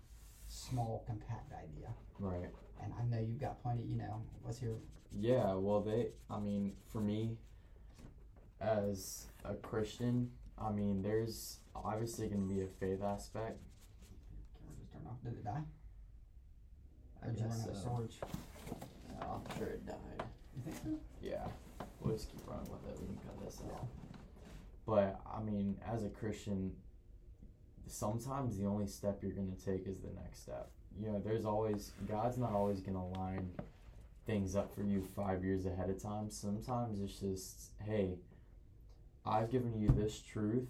small, 0.47 0.99
compact 1.07 1.51
idea. 1.53 1.91
Right. 2.19 2.53
And 2.79 2.93
I 2.93 3.03
know 3.05 3.19
you've 3.19 3.39
got 3.39 3.59
plenty, 3.63 3.81
you 3.83 3.95
know, 3.95 4.21
let's 4.43 4.59
hear. 4.59 4.77
Yeah, 5.11 5.55
well, 5.55 5.81
they, 5.81 6.13
I 6.29 6.39
mean, 6.39 6.77
for 6.85 7.01
me, 7.01 7.39
as 8.61 9.25
a 9.43 9.53
Christian, 9.55 10.31
I 10.57 10.71
mean, 10.71 11.01
there's 11.01 11.59
obviously 11.75 12.27
going 12.27 12.47
to 12.47 12.53
be 12.53 12.61
a 12.61 12.67
faith 12.67 13.03
aspect. 13.03 13.59
Camera 14.57 14.75
just 14.79 14.91
turned 14.93 15.07
off. 15.07 15.21
Did 15.23 15.33
it 15.33 15.43
die? 15.45 15.61
I 17.23 17.27
Or 17.27 17.31
did 17.31 17.39
you 17.39 17.45
run 17.45 17.51
guess 17.57 17.63
out 17.63 17.69
of 17.69 17.75
so. 17.75 17.81
storage? 17.81 18.19
I'm 19.21 19.57
sure 19.57 19.67
it 19.67 19.85
died. 19.85 19.97
You 20.55 20.61
think 20.63 20.77
so? 20.77 20.89
Yeah, 21.21 21.45
we'll 21.99 22.13
just 22.13 22.31
keep 22.31 22.41
running 22.47 22.69
with 22.71 22.85
it. 22.89 22.99
We 23.01 23.07
can 23.07 23.17
cut 23.17 23.45
this 23.45 23.61
out. 23.73 23.85
But 24.85 25.19
I 25.35 25.41
mean, 25.41 25.77
as 25.91 26.03
a 26.03 26.09
Christian, 26.09 26.71
sometimes 27.87 28.57
the 28.57 28.65
only 28.65 28.87
step 28.87 29.19
you're 29.21 29.31
going 29.31 29.51
to 29.51 29.65
take 29.65 29.87
is 29.87 29.99
the 30.01 30.13
next 30.21 30.43
step. 30.43 30.69
You 30.99 31.07
know, 31.07 31.21
there's 31.23 31.45
always 31.45 31.91
God's 32.07 32.37
not 32.37 32.53
always 32.53 32.79
going 32.81 32.95
to 32.95 33.19
line 33.19 33.49
things 34.25 34.55
up 34.55 34.73
for 34.73 34.81
you 34.81 35.03
five 35.15 35.43
years 35.43 35.65
ahead 35.65 35.89
of 35.89 36.01
time. 36.01 36.29
Sometimes 36.29 36.99
it's 37.01 37.19
just, 37.19 37.71
hey, 37.85 38.17
I've 39.25 39.51
given 39.51 39.79
you 39.79 39.89
this 39.89 40.21
truth, 40.21 40.67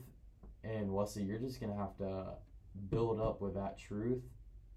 and 0.64 0.92
Wesley, 0.92 1.24
you're 1.24 1.40
just 1.40 1.60
going 1.60 1.72
to 1.72 1.78
have 1.78 1.96
to 1.98 2.26
build 2.90 3.20
up 3.20 3.42
with 3.42 3.54
that 3.56 3.78
truth 3.78 4.22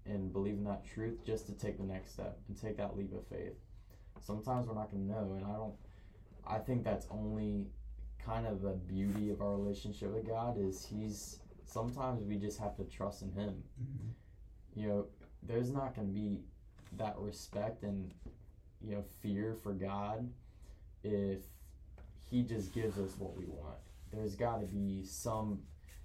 and 0.05 0.31
believe 0.33 0.55
in 0.55 0.63
that 0.65 0.85
truth 0.85 1.19
just 1.25 1.45
to 1.47 1.53
take 1.53 1.77
the 1.77 1.83
next 1.83 2.13
step 2.13 2.37
and 2.47 2.59
take 2.59 2.77
that 2.77 2.97
leap 2.97 3.13
of 3.13 3.25
faith. 3.27 3.53
Sometimes 4.19 4.67
we're 4.67 4.75
not 4.75 4.91
going 4.91 5.07
to 5.07 5.11
know, 5.11 5.33
and 5.37 5.45
I 5.45 5.53
don't. 5.53 5.75
I 6.45 6.57
think 6.57 6.83
that's 6.83 7.05
only 7.09 7.67
kind 8.23 8.47
of 8.47 8.61
the 8.61 8.71
beauty 8.71 9.29
of 9.29 9.41
our 9.41 9.55
relationship 9.55 10.13
with 10.13 10.27
God 10.27 10.57
is 10.59 10.85
He's. 10.85 11.39
Sometimes 11.65 12.23
we 12.23 12.35
just 12.35 12.59
have 12.59 12.75
to 12.77 12.83
trust 12.83 13.21
in 13.21 13.31
Him. 13.31 13.63
Mm-hmm. 13.81 14.79
You 14.79 14.87
know, 14.87 15.05
there's 15.43 15.71
not 15.71 15.95
going 15.95 16.07
to 16.07 16.13
be 16.13 16.41
that 16.97 17.15
respect 17.17 17.83
and 17.83 18.11
you 18.81 18.95
know 18.95 19.03
fear 19.21 19.55
for 19.61 19.73
God 19.73 20.27
if 21.03 21.41
He 22.29 22.43
just 22.43 22.73
gives 22.73 22.97
us 22.97 23.11
what 23.17 23.35
we 23.35 23.45
want. 23.45 23.77
There's 24.13 24.35
got 24.35 24.61
to 24.61 24.67
be 24.67 25.03
some 25.03 25.59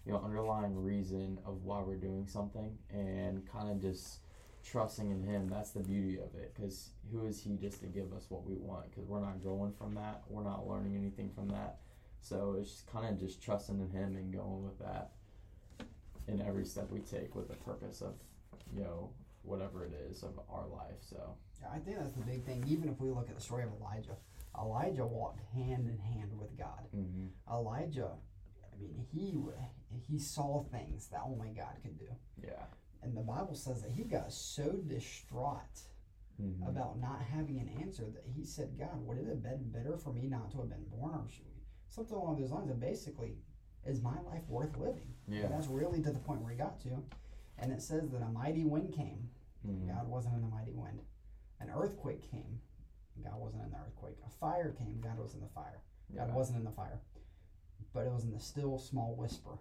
you 0.07 0.13
know 0.13 0.23
underlying 0.25 0.83
reason 0.83 1.39
of 1.47 1.65
why 1.65 1.81
we're 1.81 1.97
doing 1.97 2.27
something 2.27 2.77
and 2.91 3.47
kind 3.51 3.71
of 3.71 3.81
just 3.81 4.19
trusting 4.65 5.11
in 5.11 5.23
him. 5.23 5.49
That's 5.49 5.71
the 5.71 5.81
beauty 5.81 6.17
of 6.17 6.35
it 6.35 6.55
because 6.55 6.91
who 7.13 7.27
is 7.27 7.41
he 7.41 7.57
just 7.57 7.81
to 7.81 7.87
give 7.87 8.13
us 8.13 8.27
what 8.29 8.45
we 8.45 8.55
want? 8.55 8.91
Because 8.91 9.07
we're 9.07 9.21
not 9.21 9.43
growing 9.43 9.73
from 9.73 9.95
that. 9.95 10.23
We're 10.29 10.45
not 10.45 10.67
learning 10.67 10.97
anything 10.97 11.31
from 11.35 11.49
that. 11.49 11.79
So 12.21 12.57
it's 12.59 12.83
kind 12.91 13.07
of 13.07 13.21
just 13.21 13.43
trusting 13.43 13.79
in 13.79 13.91
him 13.91 14.17
and 14.17 14.33
going 14.33 14.65
with 14.65 14.79
that 14.79 15.11
in 16.27 16.41
every 16.41 16.65
step 16.65 16.91
we 16.91 17.01
take 17.01 17.35
with 17.35 17.49
the 17.49 17.57
purpose 17.57 18.01
of 18.01 18.15
you 18.75 18.81
know 18.83 19.11
whatever 19.43 19.85
it 19.85 19.93
is 20.11 20.23
of 20.23 20.41
our 20.51 20.67
life 20.69 20.97
so. 21.01 21.35
Yeah, 21.61 21.69
I 21.75 21.79
think 21.79 21.99
that's 21.99 22.15
the 22.15 22.23
big 22.23 22.45
thing. 22.45 22.65
Even 22.67 22.89
if 22.89 23.01
we 23.01 23.11
look 23.11 23.29
at 23.29 23.37
the 23.37 23.43
story 23.43 23.65
of 23.65 23.71
Elijah, 23.81 24.17
Elijah 24.59 25.07
walked 25.07 25.41
hand 25.55 25.89
in 25.89 25.99
hand 25.99 26.31
with 26.39 26.57
God. 26.57 26.87
mm-hmm. 26.95 27.27
Elijah, 27.53 28.13
I 28.73 28.81
mean, 28.81 29.05
he 29.13 29.37
he 30.07 30.19
saw 30.19 30.65
things 30.65 31.09
that 31.09 31.23
only 31.25 31.51
God 31.51 31.77
could 31.83 31.99
do. 31.99 32.09
yeah 32.43 32.65
And 33.03 33.17
the 33.17 33.23
Bible 33.23 33.55
says 33.55 33.83
that 33.83 33.93
he 33.93 34.05
got 34.05 34.33
so 34.33 34.81
distraught 34.87 35.81
mm-hmm. 36.41 36.69
about 36.69 37.01
not 37.01 37.21
having 37.23 37.59
an 37.59 37.71
answer 37.83 38.05
that 38.05 38.25
he 38.27 38.45
said, 38.45 38.79
God, 38.79 39.05
would 39.07 39.19
it 39.19 39.29
have 39.29 39.43
been 39.43 39.71
better 39.71 39.97
for 39.97 40.13
me 40.13 40.27
not 40.29 40.51
to 40.53 40.59
have 40.59 40.71
been 40.71 40.85
born? 40.91 41.15
Or 41.15 41.29
should 41.29 41.47
we? 41.47 41.63
Something 41.89 42.17
along 42.17 42.41
those 42.41 42.51
lines. 42.51 42.71
And 42.71 42.81
basically, 42.81 43.37
is 43.87 44.03
my 44.03 44.19
life 44.27 44.43
worth 44.49 44.77
living? 44.77 45.15
yeah 45.29 45.43
And 45.45 45.53
that's 45.53 45.69
really 45.69 46.01
to 46.03 46.11
the 46.11 46.19
point 46.19 46.41
where 46.41 46.53
he 46.53 46.59
got 46.59 46.81
to. 46.83 47.03
And 47.59 47.73
it 47.73 47.83
says 47.83 48.11
that 48.11 48.23
a 48.23 48.29
mighty 48.29 48.65
wind 48.65 48.93
came. 48.95 49.29
mm-hmm. 49.67 49.89
God 49.89 50.09
wasn't 50.09 50.35
in 50.35 50.43
the 50.43 50.49
mighty 50.49 50.73
wind. 50.73 51.01
An 51.61 51.71
earthquake 51.71 52.29
came. 52.31 52.61
God 53.23 53.39
wasn't 53.39 53.63
in 53.65 53.71
the 53.71 53.77
earthquake. 53.79 54.17
A 54.27 54.31
fire 54.31 54.75
came. 54.79 55.01
God 55.01 55.19
was 55.19 55.35
in 55.35 55.41
the 55.41 55.49
fire. 55.55 55.83
God 56.15 56.29
yeah 56.29 56.35
wasn't 56.35 56.59
in 56.59 56.65
the 56.65 56.71
fire. 56.71 57.01
But 57.93 58.07
it 58.07 58.13
was 58.13 58.25
in 58.25 58.33
the 58.33 58.41
still 58.41 58.79
small 58.79 59.15
whisper 59.17 59.59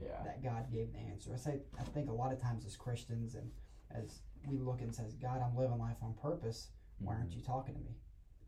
yeah 0.00 0.22
that 0.24 0.42
God 0.42 0.72
gave 0.72 0.92
the 0.92 0.98
answer. 0.98 1.30
I 1.32 1.36
say 1.36 1.60
I 1.78 1.82
think 1.82 2.08
a 2.08 2.12
lot 2.12 2.32
of 2.32 2.40
times 2.40 2.66
as 2.66 2.76
Christians 2.76 3.34
and 3.34 3.50
as 3.90 4.20
we 4.46 4.58
look 4.58 4.80
and 4.80 4.94
says, 4.94 5.14
God, 5.14 5.40
I'm 5.42 5.56
living 5.56 5.78
life 5.78 5.96
on 6.02 6.14
purpose. 6.14 6.68
Why 6.98 7.14
aren't 7.14 7.30
mm-hmm. 7.30 7.38
you 7.38 7.44
talking 7.44 7.74
to 7.74 7.80
me? 7.80 7.96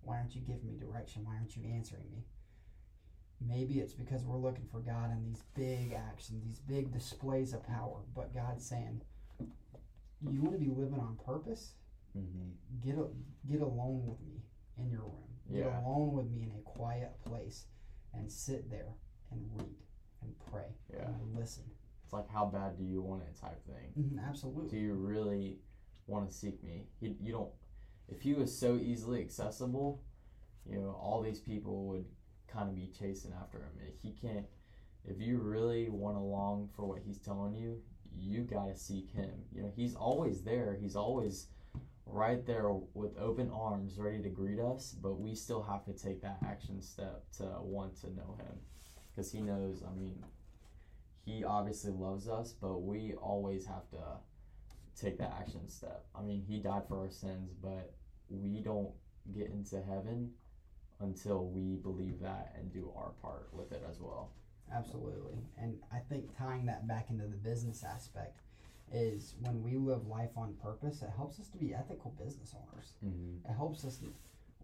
Why 0.02 0.16
aren't 0.16 0.34
you 0.34 0.40
giving 0.40 0.66
me 0.66 0.76
direction? 0.76 1.24
Why 1.24 1.34
aren't 1.34 1.56
you 1.56 1.62
answering 1.64 2.10
me? 2.10 2.24
Maybe 3.40 3.80
it's 3.80 3.94
because 3.94 4.24
we're 4.24 4.36
looking 4.36 4.66
for 4.70 4.80
God 4.80 5.10
in 5.12 5.24
these 5.24 5.42
big 5.54 5.94
actions, 5.94 6.44
these 6.44 6.58
big 6.58 6.92
displays 6.92 7.54
of 7.54 7.66
power. 7.66 8.00
But 8.14 8.34
God's 8.34 8.66
saying, 8.66 9.00
you 10.28 10.42
want 10.42 10.52
to 10.52 10.58
be 10.58 10.70
living 10.70 11.00
on 11.00 11.18
purpose? 11.24 11.72
Mm-hmm. 12.16 12.51
Get 12.81 12.99
a, 12.99 13.07
get 13.51 13.61
alone 13.61 14.07
with 14.07 14.20
me 14.23 14.42
in 14.79 14.90
your 14.90 15.03
room. 15.03 15.29
Get 15.51 15.59
Yeah. 15.66 15.81
alone 15.81 16.12
with 16.12 16.31
me 16.31 16.42
in 16.44 16.51
a 16.51 16.62
quiet 16.62 17.12
place 17.25 17.66
and 18.14 18.31
sit 18.31 18.70
there 18.70 18.94
and 19.31 19.40
read 19.55 19.77
and 20.23 20.35
pray 20.51 20.66
Yeah. 20.92 21.09
and 21.09 21.35
listen. 21.35 21.64
it's 22.05 22.12
like 22.12 22.29
how 22.29 22.46
bad 22.46 22.77
do 22.77 22.85
you 22.85 23.01
want 23.03 23.23
it 23.23 23.37
type 23.37 23.64
thing 23.64 23.92
Mhm, 23.96 24.68
do 24.70 24.77
you 24.77 24.94
really 24.94 25.61
want 26.07 26.29
to 26.29 26.35
seek 26.35 26.62
me? 26.62 26.88
He, 26.99 27.16
you 27.20 27.33
don't. 27.33 27.53
If 28.09 28.20
he 28.23 28.35
was 28.35 28.57
so 28.57 28.77
easily 28.77 29.20
accessible, 29.20 30.03
you 30.66 30.81
know, 30.81 30.90
all 30.90 31.23
these 31.23 31.40
people 31.40 31.87
would 31.87 32.05
kind 32.49 32.68
of 32.68 32.75
be 32.75 32.88
chasing 32.88 33.33
after 33.33 33.59
him. 33.59 33.70
If 33.87 34.01
he 34.01 34.12
can't, 34.12 34.46
if 35.05 35.20
you 35.20 35.38
really 35.38 35.88
want 35.88 36.16
to 36.16 36.20
long 36.20 36.68
for 36.75 36.85
what 36.85 36.99
he's 36.99 37.18
telling 37.20 37.55
you, 37.55 37.81
you 38.12 38.42
gotta 38.42 38.75
seek 38.77 39.11
him. 39.12 39.44
You 39.53 39.62
know, 39.62 39.73
he's 39.75 39.94
always 39.94 40.42
there. 40.42 40.75
He's 40.81 40.96
always 40.96 41.46
right 42.12 42.44
there 42.46 42.73
with 42.94 43.16
open 43.18 43.51
arms, 43.51 43.99
ready 43.99 44.23
to 44.23 44.29
greet 44.29 44.59
us. 44.59 44.94
But 45.01 45.20
we 45.20 45.35
still 45.35 45.62
have 45.62 45.85
to 45.85 45.92
take 45.92 46.23
that 46.23 46.38
action 46.46 46.81
step 46.83 47.23
to 47.38 47.44
want 47.61 48.01
to 48.01 48.09
know 48.14 48.37
him, 48.38 48.57
because 49.11 49.33
he 49.33 49.40
knows. 49.40 49.83
I 49.87 49.94
mean, 49.94 50.25
he 51.25 51.44
obviously 51.44 51.92
loves 51.92 52.29
us, 52.29 52.53
but 52.53 52.83
we 52.83 53.14
always 53.14 53.66
have 53.66 53.88
to 53.90 54.18
take 55.01 55.18
that 55.18 55.35
action 55.40 55.68
step. 55.68 56.05
I 56.14 56.23
mean, 56.23 56.42
he 56.46 56.59
died 56.59 56.83
for 56.88 57.01
our 57.05 57.11
sins, 57.11 57.53
but 57.62 57.94
we 58.29 58.61
don't 58.61 58.90
get 59.35 59.51
into 59.51 59.81
heaven 59.83 60.33
until 61.01 61.46
we 61.46 61.77
believe 61.77 62.20
that 62.20 62.55
and 62.59 62.73
do 62.73 62.92
our 62.96 63.11
part 63.23 63.49
with 63.53 63.73
it 63.73 63.83
as 63.88 64.01
well. 64.01 64.33
Absolutely. 64.73 65.38
And 65.59 65.79
I 65.92 65.99
think 66.09 66.37
tying 66.37 66.66
that 66.66 66.87
back 66.87 67.11
into 67.11 67.27
the 67.27 67.37
business 67.37 67.83
aspect 67.83 68.40
is 68.92 69.35
when 69.40 69.62
we 69.62 69.76
live 69.76 70.07
life 70.07 70.37
on 70.37 70.55
purpose, 70.62 71.03
it 71.03 71.11
helps 71.16 71.38
us 71.38 71.48
to 71.48 71.59
be 71.59 71.74
ethical 71.74 72.14
business 72.22 72.55
owners. 72.55 72.94
Mm-hmm. 73.05 73.50
It 73.50 73.55
helps 73.55 73.85
us 73.85 74.00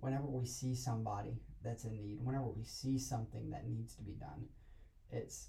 whenever 0.00 0.26
we 0.26 0.46
see 0.46 0.74
somebody 0.74 1.40
that's 1.62 1.84
in 1.84 1.96
need, 1.96 2.18
whenever 2.22 2.46
we 2.46 2.64
see 2.64 2.98
something 2.98 3.50
that 3.50 3.68
needs 3.68 3.94
to 3.96 4.02
be 4.02 4.12
done, 4.12 4.46
it's 5.10 5.48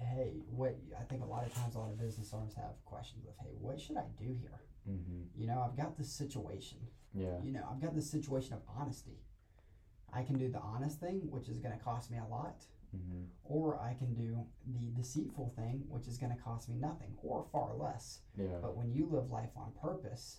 hey, 0.00 0.34
what 0.50 0.76
I 0.98 1.04
think 1.04 1.22
a 1.22 1.26
lot 1.26 1.46
of 1.46 1.54
times 1.54 1.74
a 1.74 1.78
lot 1.78 1.90
of 1.90 1.98
business 1.98 2.32
owners 2.34 2.54
have 2.54 2.84
questions 2.84 3.24
of, 3.26 3.32
hey, 3.40 3.52
what 3.58 3.80
should 3.80 3.96
I 3.96 4.04
do 4.18 4.36
here? 4.40 4.60
Mm-hmm. 4.88 5.40
You 5.40 5.46
know, 5.46 5.64
I've 5.66 5.76
got 5.76 5.96
this 5.96 6.10
situation. 6.10 6.78
Yeah. 7.14 7.38
You 7.42 7.52
know, 7.52 7.66
I've 7.70 7.80
got 7.80 7.94
this 7.94 8.10
situation 8.10 8.54
of 8.54 8.60
honesty. 8.78 9.18
I 10.12 10.22
can 10.22 10.38
do 10.38 10.48
the 10.50 10.60
honest 10.60 11.00
thing, 11.00 11.22
which 11.30 11.48
is 11.48 11.58
going 11.58 11.76
to 11.76 11.82
cost 11.82 12.10
me 12.10 12.18
a 12.18 12.30
lot, 12.30 12.64
Mm-hmm. 12.96 13.24
or 13.44 13.78
I 13.78 13.92
can 13.94 14.14
do 14.14 14.38
the 14.66 14.90
deceitful 14.96 15.52
thing, 15.56 15.84
which 15.88 16.06
is 16.08 16.16
going 16.16 16.34
to 16.34 16.42
cost 16.42 16.68
me 16.70 16.76
nothing 16.76 17.12
or 17.22 17.44
far 17.52 17.74
less. 17.76 18.20
Yeah. 18.36 18.46
But 18.62 18.76
when 18.76 18.90
you 18.92 19.06
live 19.10 19.30
life 19.30 19.50
on 19.56 19.72
purpose, 19.80 20.38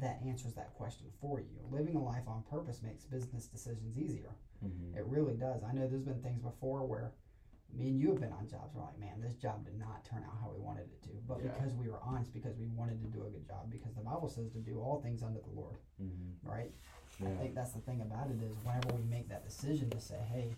that 0.00 0.18
answers 0.26 0.54
that 0.54 0.72
question 0.74 1.06
for 1.20 1.40
you. 1.40 1.60
Living 1.70 1.96
a 1.96 2.02
life 2.02 2.24
on 2.26 2.42
purpose 2.50 2.80
makes 2.82 3.04
business 3.04 3.46
decisions 3.46 3.98
easier. 3.98 4.30
Mm-hmm. 4.64 4.96
It 4.96 5.04
really 5.06 5.34
does. 5.34 5.62
I 5.62 5.72
know 5.74 5.86
there's 5.86 6.02
been 6.02 6.22
things 6.22 6.40
before 6.40 6.84
where 6.86 7.12
me 7.76 7.88
and 7.88 8.00
you 8.00 8.08
have 8.12 8.20
been 8.20 8.32
on 8.32 8.48
jobs 8.48 8.74
where 8.74 8.84
like, 8.86 8.98
man, 8.98 9.20
this 9.20 9.34
job 9.34 9.64
did 9.66 9.78
not 9.78 10.04
turn 10.06 10.22
out 10.24 10.38
how 10.40 10.50
we 10.56 10.60
wanted 10.64 10.84
it 10.88 11.02
to. 11.02 11.10
But 11.28 11.40
Yeah. 11.44 11.50
because 11.52 11.74
we 11.74 11.88
were 11.88 12.00
honest, 12.02 12.32
because 12.32 12.56
we 12.56 12.66
wanted 12.68 13.02
to 13.02 13.08
do 13.08 13.26
a 13.26 13.30
good 13.30 13.46
job, 13.46 13.70
because 13.70 13.92
the 13.94 14.00
Bible 14.00 14.28
says 14.30 14.48
to 14.52 14.58
do 14.58 14.80
all 14.80 15.00
things 15.02 15.22
unto 15.22 15.42
the 15.42 15.50
Lord, 15.60 15.76
Mm-hmm. 16.02 16.48
right? 16.48 16.72
Yeah. 17.20 17.28
I 17.28 17.34
think 17.36 17.54
that's 17.54 17.72
the 17.72 17.80
thing 17.80 18.00
about 18.00 18.30
it 18.30 18.40
is 18.42 18.56
whenever 18.64 18.94
we 18.96 19.02
make 19.10 19.28
that 19.28 19.44
decision 19.44 19.90
to 19.90 20.00
say, 20.00 20.16
hey, 20.32 20.54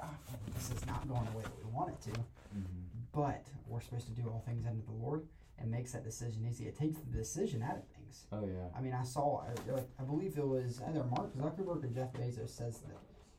ah, 0.00 0.10
this 0.54 0.70
is 0.70 0.86
not 0.86 1.06
going 1.08 1.24
the 1.32 1.36
way 1.38 1.42
that 1.44 1.64
we 1.64 1.70
want 1.72 1.90
it 1.90 2.00
to, 2.12 2.20
Mm-hmm. 2.56 3.02
but 3.12 3.44
we're 3.66 3.80
supposed 3.80 4.06
to 4.06 4.12
do 4.12 4.28
all 4.28 4.42
things 4.46 4.66
unto 4.66 4.82
the 4.86 4.92
Lord, 4.92 5.26
it 5.58 5.66
makes 5.66 5.92
that 5.92 6.04
decision 6.04 6.46
easy. 6.48 6.64
It 6.66 6.78
takes 6.78 6.96
the 6.98 7.16
decision 7.18 7.62
out 7.62 7.76
of 7.76 7.84
things. 7.88 8.24
Oh 8.32 8.46
yeah. 8.46 8.68
I 8.76 8.80
mean, 8.80 8.94
I 8.94 9.02
saw, 9.02 9.42
I, 9.42 9.80
I 10.00 10.04
believe 10.04 10.38
it 10.38 10.46
was 10.46 10.80
either 10.88 11.04
Mark 11.04 11.34
Zuckerberg 11.36 11.84
or 11.84 11.88
Jeff 11.88 12.12
Bezos 12.14 12.50
says 12.50 12.78
that 12.80 12.96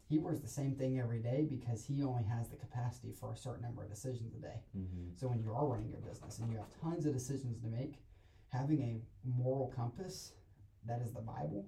he 0.09 0.19
wears 0.19 0.39
the 0.41 0.47
same 0.47 0.75
thing 0.75 0.99
every 0.99 1.19
day 1.19 1.47
because 1.49 1.85
he 1.85 2.03
only 2.03 2.23
has 2.23 2.47
the 2.49 2.57
capacity 2.57 3.11
for 3.11 3.33
a 3.33 3.37
certain 3.37 3.63
number 3.63 3.81
of 3.83 3.89
decisions 3.89 4.33
a 4.35 4.39
day. 4.39 4.59
Mm-hmm. 4.77 5.15
So 5.15 5.27
when 5.27 5.39
you 5.39 5.51
are 5.53 5.65
running 5.65 5.89
your 5.89 5.99
business 6.01 6.39
and 6.39 6.51
you 6.51 6.57
have 6.57 6.67
tons 6.81 7.05
of 7.05 7.13
decisions 7.13 7.59
to 7.61 7.67
make, 7.67 7.95
having 8.49 8.81
a 8.81 9.01
moral 9.27 9.73
compass 9.75 10.33
that 10.85 11.01
is 11.01 11.11
the 11.11 11.21
Bible 11.21 11.65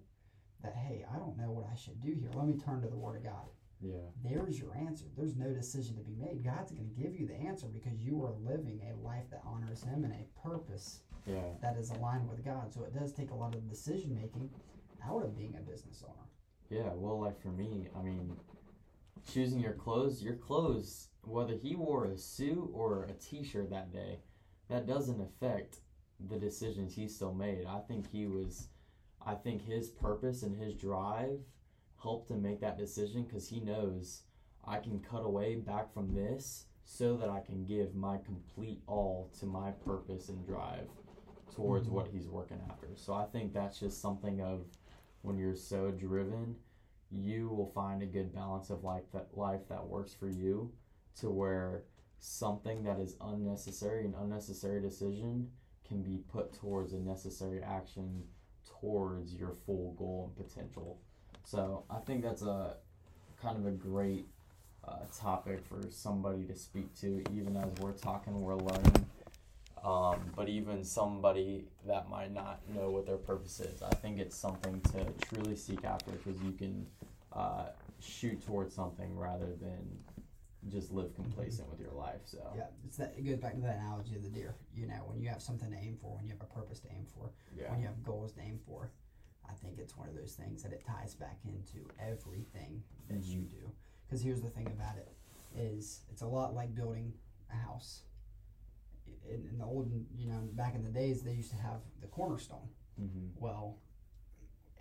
that 0.63 0.75
hey, 0.75 1.05
I 1.13 1.17
don't 1.17 1.37
know 1.37 1.51
what 1.51 1.65
I 1.71 1.75
should 1.75 2.01
do 2.01 2.13
here. 2.19 2.29
Let 2.33 2.45
me 2.47 2.57
turn 2.57 2.81
to 2.81 2.87
the 2.89 2.97
Word 2.97 3.17
of 3.17 3.23
God. 3.23 3.47
Yeah. 3.81 3.93
There's 4.23 4.59
your 4.59 4.75
answer. 4.75 5.05
There's 5.17 5.35
no 5.35 5.51
decision 5.53 5.95
to 5.95 6.01
be 6.03 6.15
made. 6.15 6.43
God's 6.43 6.71
going 6.71 6.89
to 6.89 7.01
give 7.01 7.15
you 7.15 7.27
the 7.27 7.35
answer 7.35 7.67
because 7.67 7.99
you 7.99 8.23
are 8.23 8.33
living 8.43 8.81
a 8.83 9.07
life 9.07 9.29
that 9.31 9.41
honors 9.45 9.83
Him 9.83 10.03
and 10.03 10.13
a 10.13 10.47
purpose 10.47 10.99
Yeah. 11.25 11.53
that 11.61 11.77
is 11.77 11.89
aligned 11.91 12.29
with 12.29 12.43
God. 12.43 12.73
So 12.73 12.83
it 12.83 12.93
does 12.93 13.13
take 13.13 13.31
a 13.31 13.35
lot 13.35 13.55
of 13.55 13.69
decision 13.69 14.13
making 14.13 14.49
out 15.05 15.23
of 15.23 15.37
being 15.37 15.55
a 15.57 15.61
business 15.61 16.03
owner. 16.05 16.15
Yeah, 16.69 16.91
well, 16.93 17.19
like 17.19 17.41
for 17.41 17.47
me, 17.49 17.87
I 17.97 18.01
mean, 18.01 18.35
choosing 19.31 19.59
your 19.59 19.73
clothes, 19.73 20.21
your 20.21 20.35
clothes, 20.35 21.07
whether 21.23 21.55
he 21.55 21.75
wore 21.75 22.05
a 22.05 22.17
suit 22.17 22.69
or 22.73 23.05
a 23.05 23.13
t 23.13 23.43
shirt 23.43 23.69
that 23.69 23.91
day, 23.91 24.19
that 24.67 24.85
doesn't 24.85 25.21
affect 25.21 25.77
the 26.29 26.37
decisions 26.37 26.93
he 26.93 27.07
still 27.07 27.33
made. 27.33 27.65
I 27.65 27.79
think 27.79 28.11
he 28.11 28.25
was, 28.25 28.67
I 29.25 29.35
think 29.35 29.65
his 29.65 29.89
purpose 29.89 30.43
and 30.43 30.55
his 30.55 30.75
drive 30.75 31.39
helped 32.01 32.29
him 32.31 32.41
make 32.41 32.59
that 32.61 32.77
decision 32.77 33.23
because 33.23 33.47
he 33.49 33.59
knows 33.59 34.23
I 34.65 34.77
can 34.79 34.99
cut 34.99 35.23
away 35.23 35.55
back 35.55 35.93
from 35.93 36.13
this 36.13 36.65
so 36.83 37.15
that 37.17 37.29
I 37.29 37.39
can 37.41 37.65
give 37.65 37.95
my 37.95 38.17
complete 38.17 38.81
all 38.87 39.29
to 39.39 39.45
my 39.45 39.71
purpose 39.71 40.29
and 40.29 40.45
drive 40.45 40.89
towards 41.51 41.87
Mhm. 41.87 41.91
what 41.93 42.07
he's 42.07 42.27
working 42.27 42.59
after. 42.69 42.95
So 42.95 43.13
I 43.13 43.25
think 43.25 43.53
that's 43.53 43.79
just 43.79 43.99
something 44.01 44.41
of 44.41 44.65
when 45.21 45.37
you're 45.37 45.55
so 45.55 45.91
driven, 45.91 46.55
you 47.11 47.49
will 47.49 47.67
find 47.67 48.01
a 48.01 48.07
good 48.07 48.31
balance 48.33 48.69
of 48.69 48.83
life 48.83 49.09
that 49.11 49.35
life 49.37 49.67
that 49.67 49.87
works 49.87 50.13
for 50.13 50.29
you 50.29 50.71
to 51.15 51.29
where 51.29 51.83
something 52.19 52.83
that 52.83 52.99
is 52.99 53.17
unnecessary 53.21 54.05
an 54.05 54.13
unnecessary 54.15 54.81
decision 54.81 55.51
can 55.83 56.03
be 56.03 56.17
put 56.19 56.53
towards 56.53 56.93
a 56.93 56.99
necessary 56.99 57.61
action 57.63 58.27
towards 58.63 59.33
your 59.35 59.51
full 59.53 59.93
goal 59.93 60.25
and 60.25 60.35
potential. 60.35 60.99
So 61.49 61.83
I 61.89 61.97
think 61.97 62.21
that's 62.21 62.43
a 62.43 62.75
kind 63.41 63.57
of 63.57 63.65
a 63.65 63.71
great 63.71 64.27
uh, 64.87 64.99
topic 65.19 65.65
for 65.65 65.81
somebody 65.89 66.43
to 66.43 66.55
speak 66.55 66.93
to, 66.99 67.23
even 67.33 67.57
as 67.57 67.71
we're 67.79 67.93
talking, 67.93 68.39
we're 68.39 68.53
learning. 68.53 69.07
Um, 69.83 70.19
but 70.35 70.47
even 70.47 70.83
somebody 70.83 71.65
that 71.87 72.07
might 72.07 72.31
not 72.31 72.59
know 72.75 72.91
what 72.91 73.07
their 73.07 73.17
purpose 73.17 73.61
is, 73.61 73.81
I 73.81 73.89
think 73.95 74.19
it's 74.19 74.35
something 74.35 74.79
to 74.91 75.07
truly 75.27 75.55
seek 75.55 75.85
after 75.85 76.11
because 76.11 76.39
you 76.43 76.51
can 76.51 76.85
uh, 77.33 77.69
shoot 77.99 78.45
towards 78.45 78.75
something 78.75 79.17
rather 79.17 79.47
than 79.59 79.97
just 80.67 80.91
live 80.91 81.15
complacent 81.15 81.67
with 81.71 81.79
your 81.79 81.93
life. 81.93 82.21
So 82.25 82.45
Yeah, 82.55 82.65
it's 82.85 82.97
that. 82.97 83.15
It 83.17 83.25
goes 83.25 83.37
back 83.37 83.55
to 83.55 83.61
that 83.61 83.77
analogy 83.77 84.15
of 84.17 84.21
the 84.21 84.29
deer. 84.29 84.53
You 84.75 84.85
know, 84.85 85.01
when 85.07 85.19
you 85.19 85.29
have 85.29 85.41
something 85.41 85.71
to 85.71 85.77
aim 85.77 85.97
for, 85.99 86.15
when 86.15 86.27
you 86.27 86.33
have 86.33 86.41
a 86.41 86.53
purpose 86.53 86.79
to 86.81 86.89
aim 86.89 87.07
for, 87.15 87.31
yeah, 87.57 87.71
when 87.71 87.79
you 87.79 87.87
have 87.87 88.03
goals 88.03 88.33
to 88.33 88.41
aim 88.41 88.59
for, 88.67 88.91
I 89.49 89.53
think 89.55 89.79
it's 89.79 89.97
one 89.97 90.07
of 90.09 90.15
those 90.15 90.33
things 90.33 90.63
that 90.63 90.71
it 90.71 90.83
ties 90.85 91.15
back 91.15 91.39
into 91.45 91.87
everything 91.99 92.83
that 93.09 93.23
you 93.23 93.41
do. 93.41 93.71
Because 94.05 94.21
here's 94.21 94.41
the 94.41 94.49
thing 94.49 94.67
about 94.67 94.97
it: 94.97 95.11
is 95.57 96.01
it's 96.11 96.21
a 96.21 96.27
lot 96.27 96.53
like 96.53 96.75
building 96.75 97.13
a 97.51 97.55
house. 97.55 98.03
In, 99.27 99.47
in 99.51 99.57
the 99.57 99.65
olden, 99.65 100.05
you 100.17 100.27
know, 100.27 100.39
back 100.53 100.75
in 100.75 100.83
the 100.83 100.89
days, 100.89 101.21
they 101.23 101.33
used 101.33 101.51
to 101.51 101.57
have 101.57 101.81
the 102.01 102.07
cornerstone. 102.07 102.69
hmm 102.97 103.27
Well, 103.39 103.77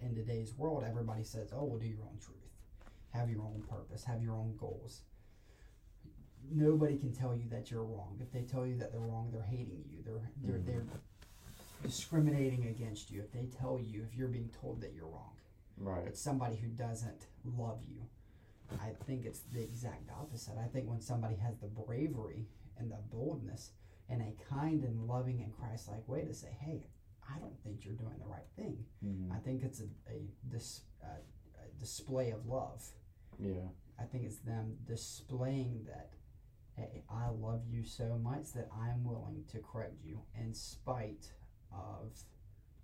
in 0.01 0.15
today's 0.15 0.55
world, 0.57 0.85
everybody 0.87 1.25
says, 1.25 1.53
"Oh, 1.53 1.65
well, 1.65 1.79
do 1.79 1.87
your 1.87 2.05
own 2.05 2.19
truth, 2.21 2.53
have 3.11 3.31
your 3.31 3.43
own 3.43 3.63
purpose, 3.69 4.05
have 4.05 4.23
your 4.23 4.35
own 4.35 4.57
goals." 4.57 5.03
Nobody 6.51 6.97
can 6.97 7.13
tell 7.13 7.35
you 7.35 7.49
that 7.51 7.71
you're 7.71 7.85
wrong. 7.85 8.17
If 8.23 8.33
they 8.33 8.43
tell 8.43 8.67
you 8.67 8.77
that 8.79 8.93
they're 8.93 9.01
wrong, 9.01 9.31
they're 9.33 9.43
hating 9.43 9.85
you. 9.91 10.03
They're 10.05 10.21
they're 10.43 10.59
Mhm. 10.61 10.67
they're 10.67 10.87
discriminating 11.83 12.67
against 12.69 13.11
you. 13.11 13.21
If 13.21 13.33
they 13.33 13.47
tell 13.59 13.79
you, 13.81 14.05
if 14.09 14.17
you're 14.17 14.29
being 14.29 14.51
told 14.61 14.81
that 14.81 14.93
you're 14.95 15.07
wrong, 15.07 15.37
right, 15.77 16.07
it's 16.07 16.21
somebody 16.21 16.57
who 16.57 16.69
doesn't 16.69 17.27
love 17.45 17.81
you. 17.89 18.03
I 18.83 18.91
think 19.07 19.25
it's 19.25 19.41
the 19.53 19.63
exact 19.63 20.11
opposite. 20.11 20.55
I 20.63 20.69
think 20.69 20.89
when 20.89 21.01
somebody 21.01 21.37
has 21.37 21.57
the 21.59 21.69
bravery 21.69 22.47
and 22.79 22.91
the 22.91 22.99
boldness 23.11 23.71
and 24.11 24.21
a 24.23 24.35
kind 24.55 24.85
and 24.85 25.07
loving 25.07 25.41
and 25.43 25.53
Christ-like 25.53 26.07
way 26.07 26.25
to 26.25 26.35
say, 26.35 26.49
"Hey, 26.61 26.85
I 27.35 27.39
don't 27.39 27.59
think 27.63 27.85
you're 27.85 27.95
doing 27.95 28.19
the 28.19 28.27
right 28.27 28.49
thing." 28.57 28.85
hmm 29.03 29.33
I 29.33 29.39
think 29.39 29.63
it's 29.63 29.81
a, 29.81 29.89
a, 30.11 30.21
dis, 30.51 30.83
uh, 31.03 31.07
a 31.65 31.81
display 31.81 32.31
of 32.31 32.47
love. 32.47 32.85
yeah, 33.39 33.69
I 33.99 34.05
think 34.05 34.25
it's 34.25 34.39
them 34.39 34.77
displaying 34.87 35.85
that, 35.87 36.11
hey, 36.75 37.05
I 37.11 37.29
love 37.31 37.63
you 37.67 37.83
so 37.85 38.19
much 38.23 38.53
that 38.55 38.69
I'm 38.73 39.03
willing 39.05 39.45
to 39.53 39.59
correct 39.61 40.05
you 40.05 40.21
in 40.39 40.53
spite 40.55 41.33
of 41.73 42.13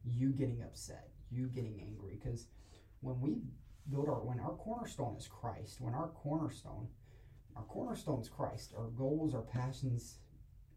you 0.05 0.31
getting 0.31 0.63
upset, 0.63 1.11
you 1.31 1.47
getting 1.49 1.81
angry. 1.81 2.19
Because 2.23 2.49
when 3.01 3.21
we 3.21 3.43
build 3.91 4.09
our, 4.09 4.23
when 4.25 4.41
our 4.41 4.53
cornerstone 4.55 5.17
is 5.17 5.27
Christ, 5.27 5.81
when 5.81 5.95
our 5.95 6.09
cornerstone, 6.09 6.89
our 7.57 7.65
cornerstone 7.65 8.21
is 8.21 8.29
Christ, 8.29 8.75
our 8.77 8.89
goals, 8.89 9.35
our 9.35 9.43
passions, 9.43 10.19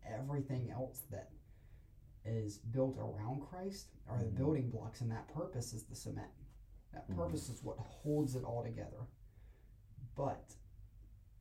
everything 0.06 0.70
else 0.72 1.02
that 1.12 1.30
is 2.26 2.58
built 2.58 2.98
around 2.98 3.42
Christ 3.42 3.88
are 4.08 4.18
the 4.18 4.26
Mhm. 4.26 4.36
building 4.36 4.70
blocks, 4.70 5.02
and 5.02 5.10
that 5.12 5.28
purpose 5.30 5.74
is 5.74 5.86
the 5.86 5.96
cement. 5.96 6.32
That 6.92 7.08
Mhm. 7.08 7.16
purpose 7.16 7.50
is 7.50 7.64
what 7.64 7.78
holds 7.78 8.36
it 8.36 8.44
all 8.44 8.64
together. 8.64 9.08
But 10.16 10.58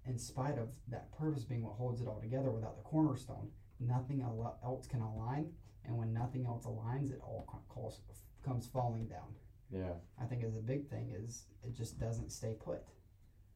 in 0.05 0.19
spite 0.19 0.59
of 0.59 0.77
that 0.89 1.11
purpose 1.13 1.45
being 1.45 1.63
what 1.65 1.75
holds 1.75 2.01
it 2.01 2.07
all 2.07 2.21
together 2.21 2.51
without 2.51 2.77
the 2.77 2.83
cornerstone, 2.83 3.53
nothing 3.81 4.23
else 4.23 4.87
can 4.87 5.01
align. 5.01 5.57
And 5.87 5.97
when 5.97 6.13
nothing 6.13 6.47
else 6.47 6.65
aligns, 6.65 7.13
it 7.13 7.21
all 7.23 7.47
calls, 7.69 8.01
comes 8.45 8.67
falling 8.67 9.07
down. 9.07 9.35
yeah. 9.71 9.93
I 10.21 10.25
think 10.25 10.43
is 10.45 10.57
a 10.57 10.61
big 10.61 10.89
thing 10.89 11.11
is 11.17 11.45
it 11.65 11.75
just 11.75 11.99
doesn't 12.01 12.31
stay 12.31 12.55
put. 12.59 12.83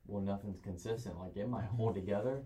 Well, 0.06 0.22
nothing's 0.22 0.60
consistent. 0.60 1.18
Like 1.18 1.36
it 1.36 1.48
might 1.48 1.64
hold 1.66 1.94
together, 1.94 2.42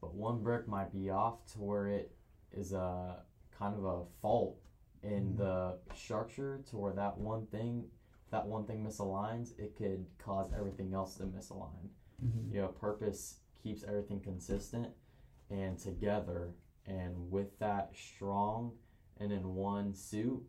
but 0.00 0.14
one 0.14 0.42
brick 0.42 0.66
might 0.68 0.92
be 0.92 1.10
off 1.10 1.44
to 1.52 1.60
where 1.60 1.86
it 1.88 2.12
is 2.52 2.72
a 2.72 3.16
kind 3.56 3.74
of 3.76 3.84
a 3.84 4.04
fault 4.22 4.58
in 5.02 5.34
Mhm. 5.34 5.36
the 5.38 5.78
structure 5.94 6.58
to 6.70 6.76
where 6.76 6.92
that 6.94 7.16
one 7.18 7.46
thing, 7.46 7.90
that 8.30 8.46
one 8.46 8.64
thing 8.66 8.84
misaligns, 8.84 9.56
it 9.58 9.76
could 9.76 10.04
cause 10.18 10.52
everything 10.52 10.92
else 10.94 11.16
to 11.16 11.24
misalign. 11.24 11.88
Mm-hmm. 12.24 12.54
You 12.54 12.62
know, 12.62 12.68
purpose 12.68 13.40
keeps 13.62 13.84
everything 13.84 14.20
consistent 14.20 14.88
and 15.50 15.78
together, 15.78 16.54
and 16.86 17.30
with 17.30 17.56
that 17.60 17.94
strong 17.94 18.72
and 19.20 19.32
in 19.32 19.54
one 19.54 19.94
suit, 19.94 20.42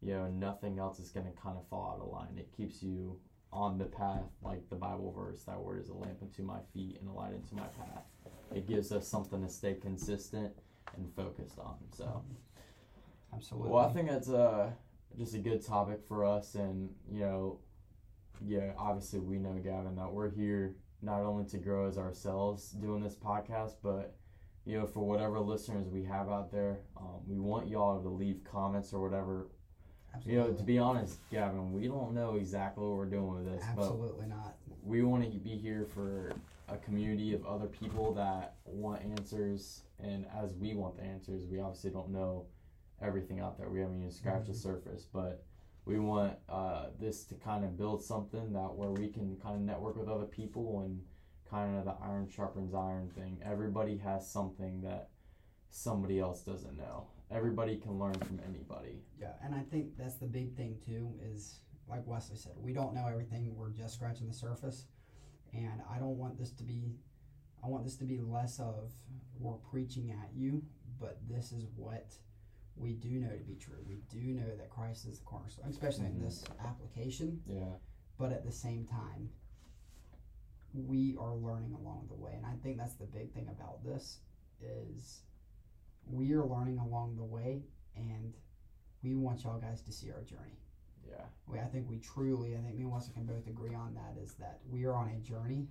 you 0.00 0.12
know, 0.12 0.28
nothing 0.28 0.78
else 0.78 0.98
is 0.98 1.10
going 1.10 1.26
to 1.26 1.32
kind 1.32 1.56
of 1.56 1.66
fall 1.68 1.94
out 1.96 2.04
of 2.04 2.12
line. 2.12 2.38
It 2.38 2.54
keeps 2.56 2.82
you 2.82 3.18
on 3.52 3.78
the 3.78 3.84
path, 3.84 4.24
like 4.42 4.68
the 4.68 4.76
Bible 4.76 5.12
verse, 5.12 5.44
that 5.44 5.58
word 5.58 5.80
is 5.80 5.88
a 5.88 5.94
lamp 5.94 6.18
unto 6.20 6.42
my 6.42 6.58
feet 6.72 6.98
and 7.00 7.08
a 7.08 7.12
light 7.12 7.32
unto 7.32 7.54
my 7.54 7.68
path. 7.78 8.04
It 8.54 8.66
gives 8.66 8.92
us 8.92 9.06
something 9.06 9.42
to 9.42 9.48
stay 9.48 9.74
consistent 9.74 10.52
and 10.96 11.08
focused 11.14 11.58
on. 11.58 11.76
So, 11.96 12.22
Absolutely. 13.32 13.70
well, 13.70 13.86
I 13.86 13.92
think 13.92 14.08
that's 14.08 14.28
uh, 14.28 14.70
just 15.16 15.34
a 15.34 15.38
good 15.38 15.64
topic 15.64 16.00
for 16.06 16.24
us. 16.24 16.54
And, 16.56 16.90
you 17.10 17.20
know, 17.20 17.60
yeah, 18.44 18.72
obviously 18.76 19.20
we 19.20 19.38
know, 19.38 19.54
Gavin, 19.62 19.94
that 19.96 20.12
we're 20.12 20.30
here 20.30 20.74
not 21.00 21.20
only 21.20 21.44
to 21.46 21.58
grow 21.58 21.86
as 21.86 21.96
ourselves 21.96 22.70
doing 22.70 23.02
this 23.02 23.14
podcast, 23.16 23.74
but, 23.82 24.16
you 24.66 24.78
know, 24.78 24.86
for 24.86 25.00
whatever 25.06 25.40
listeners 25.40 25.88
we 25.88 26.02
have 26.04 26.28
out 26.28 26.50
there, 26.50 26.78
um, 26.96 27.20
we 27.26 27.38
want 27.38 27.68
y'all 27.68 28.00
to 28.02 28.08
leave 28.08 28.40
comments 28.50 28.92
or 28.92 29.00
whatever. 29.06 29.48
Absolutely. 30.14 30.32
You 30.32 30.38
know, 30.52 30.56
to 30.56 30.62
be 30.62 30.78
honest, 30.78 31.18
Gavin, 31.30 31.72
we 31.72 31.88
don't 31.88 32.14
know 32.14 32.36
exactly 32.36 32.84
what 32.86 32.96
we're 32.96 33.06
doing 33.06 33.34
with 33.34 33.44
this, 33.52 33.62
Absolutely 33.76 34.26
not. 34.26 34.54
we 34.82 35.02
want 35.02 35.24
to 35.30 35.38
be 35.38 35.56
here 35.56 35.86
for 35.92 36.32
a 36.68 36.76
community 36.78 37.34
of 37.34 37.44
other 37.44 37.66
people 37.66 38.14
that 38.14 38.54
want 38.64 39.02
answers 39.04 39.82
and 40.02 40.24
as 40.42 40.54
we 40.54 40.74
want 40.74 40.96
the 40.96 41.02
answers 41.02 41.44
we 41.46 41.60
obviously 41.60 41.90
don't 41.90 42.08
know 42.08 42.46
everything 43.02 43.38
out 43.38 43.58
there 43.58 43.68
we 43.68 43.80
haven't 43.80 43.98
even 43.98 44.10
scratched 44.10 44.46
the 44.46 44.52
Mhm. 44.52 44.56
surface 44.56 45.06
but 45.12 45.44
we 45.84 45.98
want 45.98 46.38
uh, 46.48 46.86
this 46.98 47.24
to 47.24 47.34
kind 47.34 47.64
of 47.66 47.76
build 47.76 48.02
something 48.02 48.50
that 48.54 48.74
where 48.74 48.90
we 48.90 49.08
can 49.08 49.36
kind 49.42 49.56
of 49.56 49.60
network 49.60 49.96
with 49.96 50.08
other 50.08 50.24
people 50.24 50.80
and 50.80 51.02
kind 51.54 51.76
of 51.78 51.84
the 51.84 51.94
iron 52.02 52.28
sharpens 52.28 52.74
iron 52.74 53.08
thing 53.16 53.38
everybody 53.44 53.96
has 53.96 54.28
something 54.30 54.80
that 54.82 55.08
somebody 55.70 56.18
else 56.18 56.42
doesn't 56.42 56.76
know 56.76 57.06
everybody 57.30 57.76
can 57.76 57.92
learn 57.98 58.14
from 58.14 58.40
anybody 58.48 58.98
Yeah, 59.20 59.32
and 59.44 59.54
I 59.54 59.60
think 59.70 59.96
that's 59.96 60.16
the 60.16 60.26
big 60.26 60.56
thing 60.56 60.76
too. 60.84 61.14
Is 61.32 61.60
like 61.88 62.02
Wesley 62.06 62.36
said, 62.36 62.52
we 62.56 62.72
don't 62.72 62.94
know 62.94 63.06
everything. 63.06 63.54
We're 63.54 63.70
just 63.70 63.94
scratching 63.94 64.26
the 64.26 64.32
surface, 64.34 64.86
and 65.52 65.80
I 65.94 65.98
don't 65.98 66.16
want 66.18 66.38
this 66.38 66.50
to 66.52 66.64
be. 66.64 66.96
I 67.62 67.68
want 67.68 67.84
this 67.84 67.96
to 67.96 68.04
be 68.04 68.20
less 68.20 68.58
of 68.58 68.90
we're 69.38 69.58
preaching 69.70 70.10
at 70.10 70.30
you, 70.34 70.62
but 71.00 71.18
this 71.28 71.52
is 71.52 71.64
what 71.76 72.14
we 72.76 72.94
do 72.94 73.10
know 73.20 73.30
to 73.36 73.44
be 73.44 73.56
true. 73.56 73.80
We 73.86 73.96
do 74.10 74.20
know 74.40 74.50
that 74.58 74.70
Christ 74.70 75.06
is 75.06 75.18
the 75.18 75.24
cornerstone, 75.24 75.68
especially 75.70 76.06
Mhm. 76.06 76.16
in 76.16 76.20
this 76.20 76.44
application. 76.60 77.42
yeah 77.46 77.76
But 78.18 78.32
at 78.32 78.44
the 78.44 78.52
same 78.52 78.86
time, 78.86 79.30
we 80.74 81.16
are 81.20 81.34
learning 81.34 81.72
along 81.80 82.06
the 82.08 82.14
way, 82.16 82.32
and 82.36 82.44
I 82.44 82.54
think 82.62 82.78
that's 82.78 82.94
the 82.94 83.06
big 83.06 83.32
thing 83.32 83.48
about 83.48 83.84
this 83.84 84.18
is 84.60 85.22
we 86.10 86.32
are 86.32 86.44
learning 86.44 86.78
along 86.78 87.16
the 87.16 87.24
way, 87.24 87.62
and 87.96 88.34
we 89.02 89.14
want 89.14 89.44
y'all 89.44 89.58
guys 89.58 89.82
to 89.82 89.92
see 89.92 90.10
our 90.10 90.22
journey. 90.22 90.58
Yeah. 91.08 91.24
We, 91.46 91.58
I 91.60 91.64
think 91.64 91.88
we 91.88 91.98
truly, 91.98 92.54
I 92.56 92.60
think 92.60 92.76
me 92.76 92.82
and 92.82 92.90
Wilson 92.90 93.12
can 93.12 93.24
both 93.24 93.46
agree 93.46 93.74
on 93.74 93.94
that. 93.94 94.20
Is 94.22 94.34
that 94.34 94.60
we 94.68 94.84
are 94.84 94.94
on 94.94 95.08
a 95.10 95.18
journey, 95.20 95.68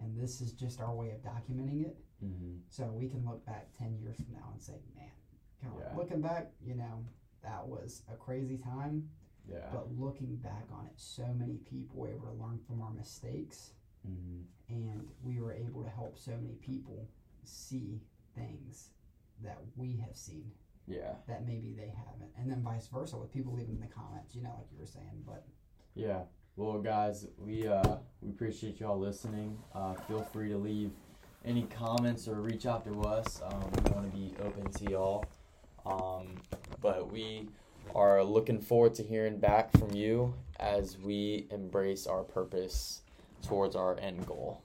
and 0.00 0.16
this 0.16 0.40
is 0.40 0.52
just 0.52 0.80
our 0.80 0.94
way 0.94 1.10
of 1.10 1.22
documenting 1.22 1.84
it. 1.86 1.96
Mm-hmm. 2.24 2.56
So 2.68 2.84
we 2.84 3.08
can 3.08 3.24
look 3.26 3.44
back 3.46 3.68
ten 3.76 3.96
years 4.00 4.16
from 4.16 4.32
now 4.32 4.48
and 4.52 4.62
say, 4.62 4.74
man, 4.96 5.10
kind 5.62 5.74
of 5.74 5.80
Yeah. 5.80 5.96
looking 5.96 6.20
back, 6.20 6.52
you 6.64 6.74
know, 6.74 7.04
that 7.42 7.66
was 7.66 8.02
a 8.12 8.16
crazy 8.16 8.58
time. 8.58 9.08
Yeah. 9.50 9.68
But 9.72 9.92
looking 9.96 10.36
back 10.36 10.66
on 10.72 10.86
it, 10.86 10.92
so 10.96 11.26
many 11.36 11.58
people 11.58 12.00
were 12.00 12.08
able 12.08 12.26
to 12.26 12.32
learn 12.42 12.58
from 12.66 12.82
our 12.82 12.90
mistakes, 12.92 13.70
mm-hmm. 14.08 14.74
and 14.74 15.08
we 15.22 15.40
were 15.40 15.52
able 15.52 15.82
to 15.82 15.90
help 15.90 16.18
so 16.18 16.32
many 16.32 16.54
people 16.56 17.08
see 17.44 18.00
things 18.34 18.90
that 19.42 19.58
we 19.76 19.96
have 20.06 20.16
seen 20.16 20.50
Yeah. 20.86 21.14
that 21.28 21.46
maybe 21.46 21.74
they 21.76 21.92
haven't, 21.96 22.30
and 22.38 22.50
then 22.50 22.62
vice 22.62 22.86
versa 22.88 23.16
with 23.16 23.32
people 23.32 23.54
leaving 23.54 23.76
in 23.76 23.80
the 23.80 23.86
comments, 23.86 24.34
you 24.34 24.42
know, 24.42 24.54
like 24.58 24.66
you 24.72 24.78
were 24.78 24.86
saying. 24.86 25.22
But 25.26 25.44
Yeah. 25.94 26.22
Well, 26.56 26.78
guys, 26.78 27.26
we 27.38 27.68
uh, 27.68 27.96
we 28.22 28.30
appreciate 28.30 28.80
y'all 28.80 28.98
listening. 28.98 29.58
Uh, 29.74 29.92
feel 30.08 30.22
free 30.22 30.48
to 30.48 30.56
leave 30.56 30.90
any 31.44 31.64
comments 31.64 32.26
or 32.28 32.40
reach 32.40 32.64
out 32.64 32.84
to 32.86 33.02
us. 33.02 33.42
Um, 33.42 33.60
we 33.84 33.90
want 33.92 34.10
to 34.10 34.16
be 34.16 34.34
open 34.42 34.70
to 34.72 34.90
y'all. 34.90 35.24
Um, 35.84 36.36
but 36.80 37.12
we 37.12 37.48
are 37.94 38.24
looking 38.24 38.60
forward 38.60 38.94
to 38.94 39.02
hearing 39.02 39.38
back 39.38 39.70
from 39.78 39.92
you 39.92 40.34
as 40.58 40.98
we 40.98 41.46
embrace 41.50 42.06
our 42.06 42.22
purpose 42.24 43.02
towards 43.42 43.76
our 43.76 43.98
end 44.00 44.26
goal. 44.26 44.62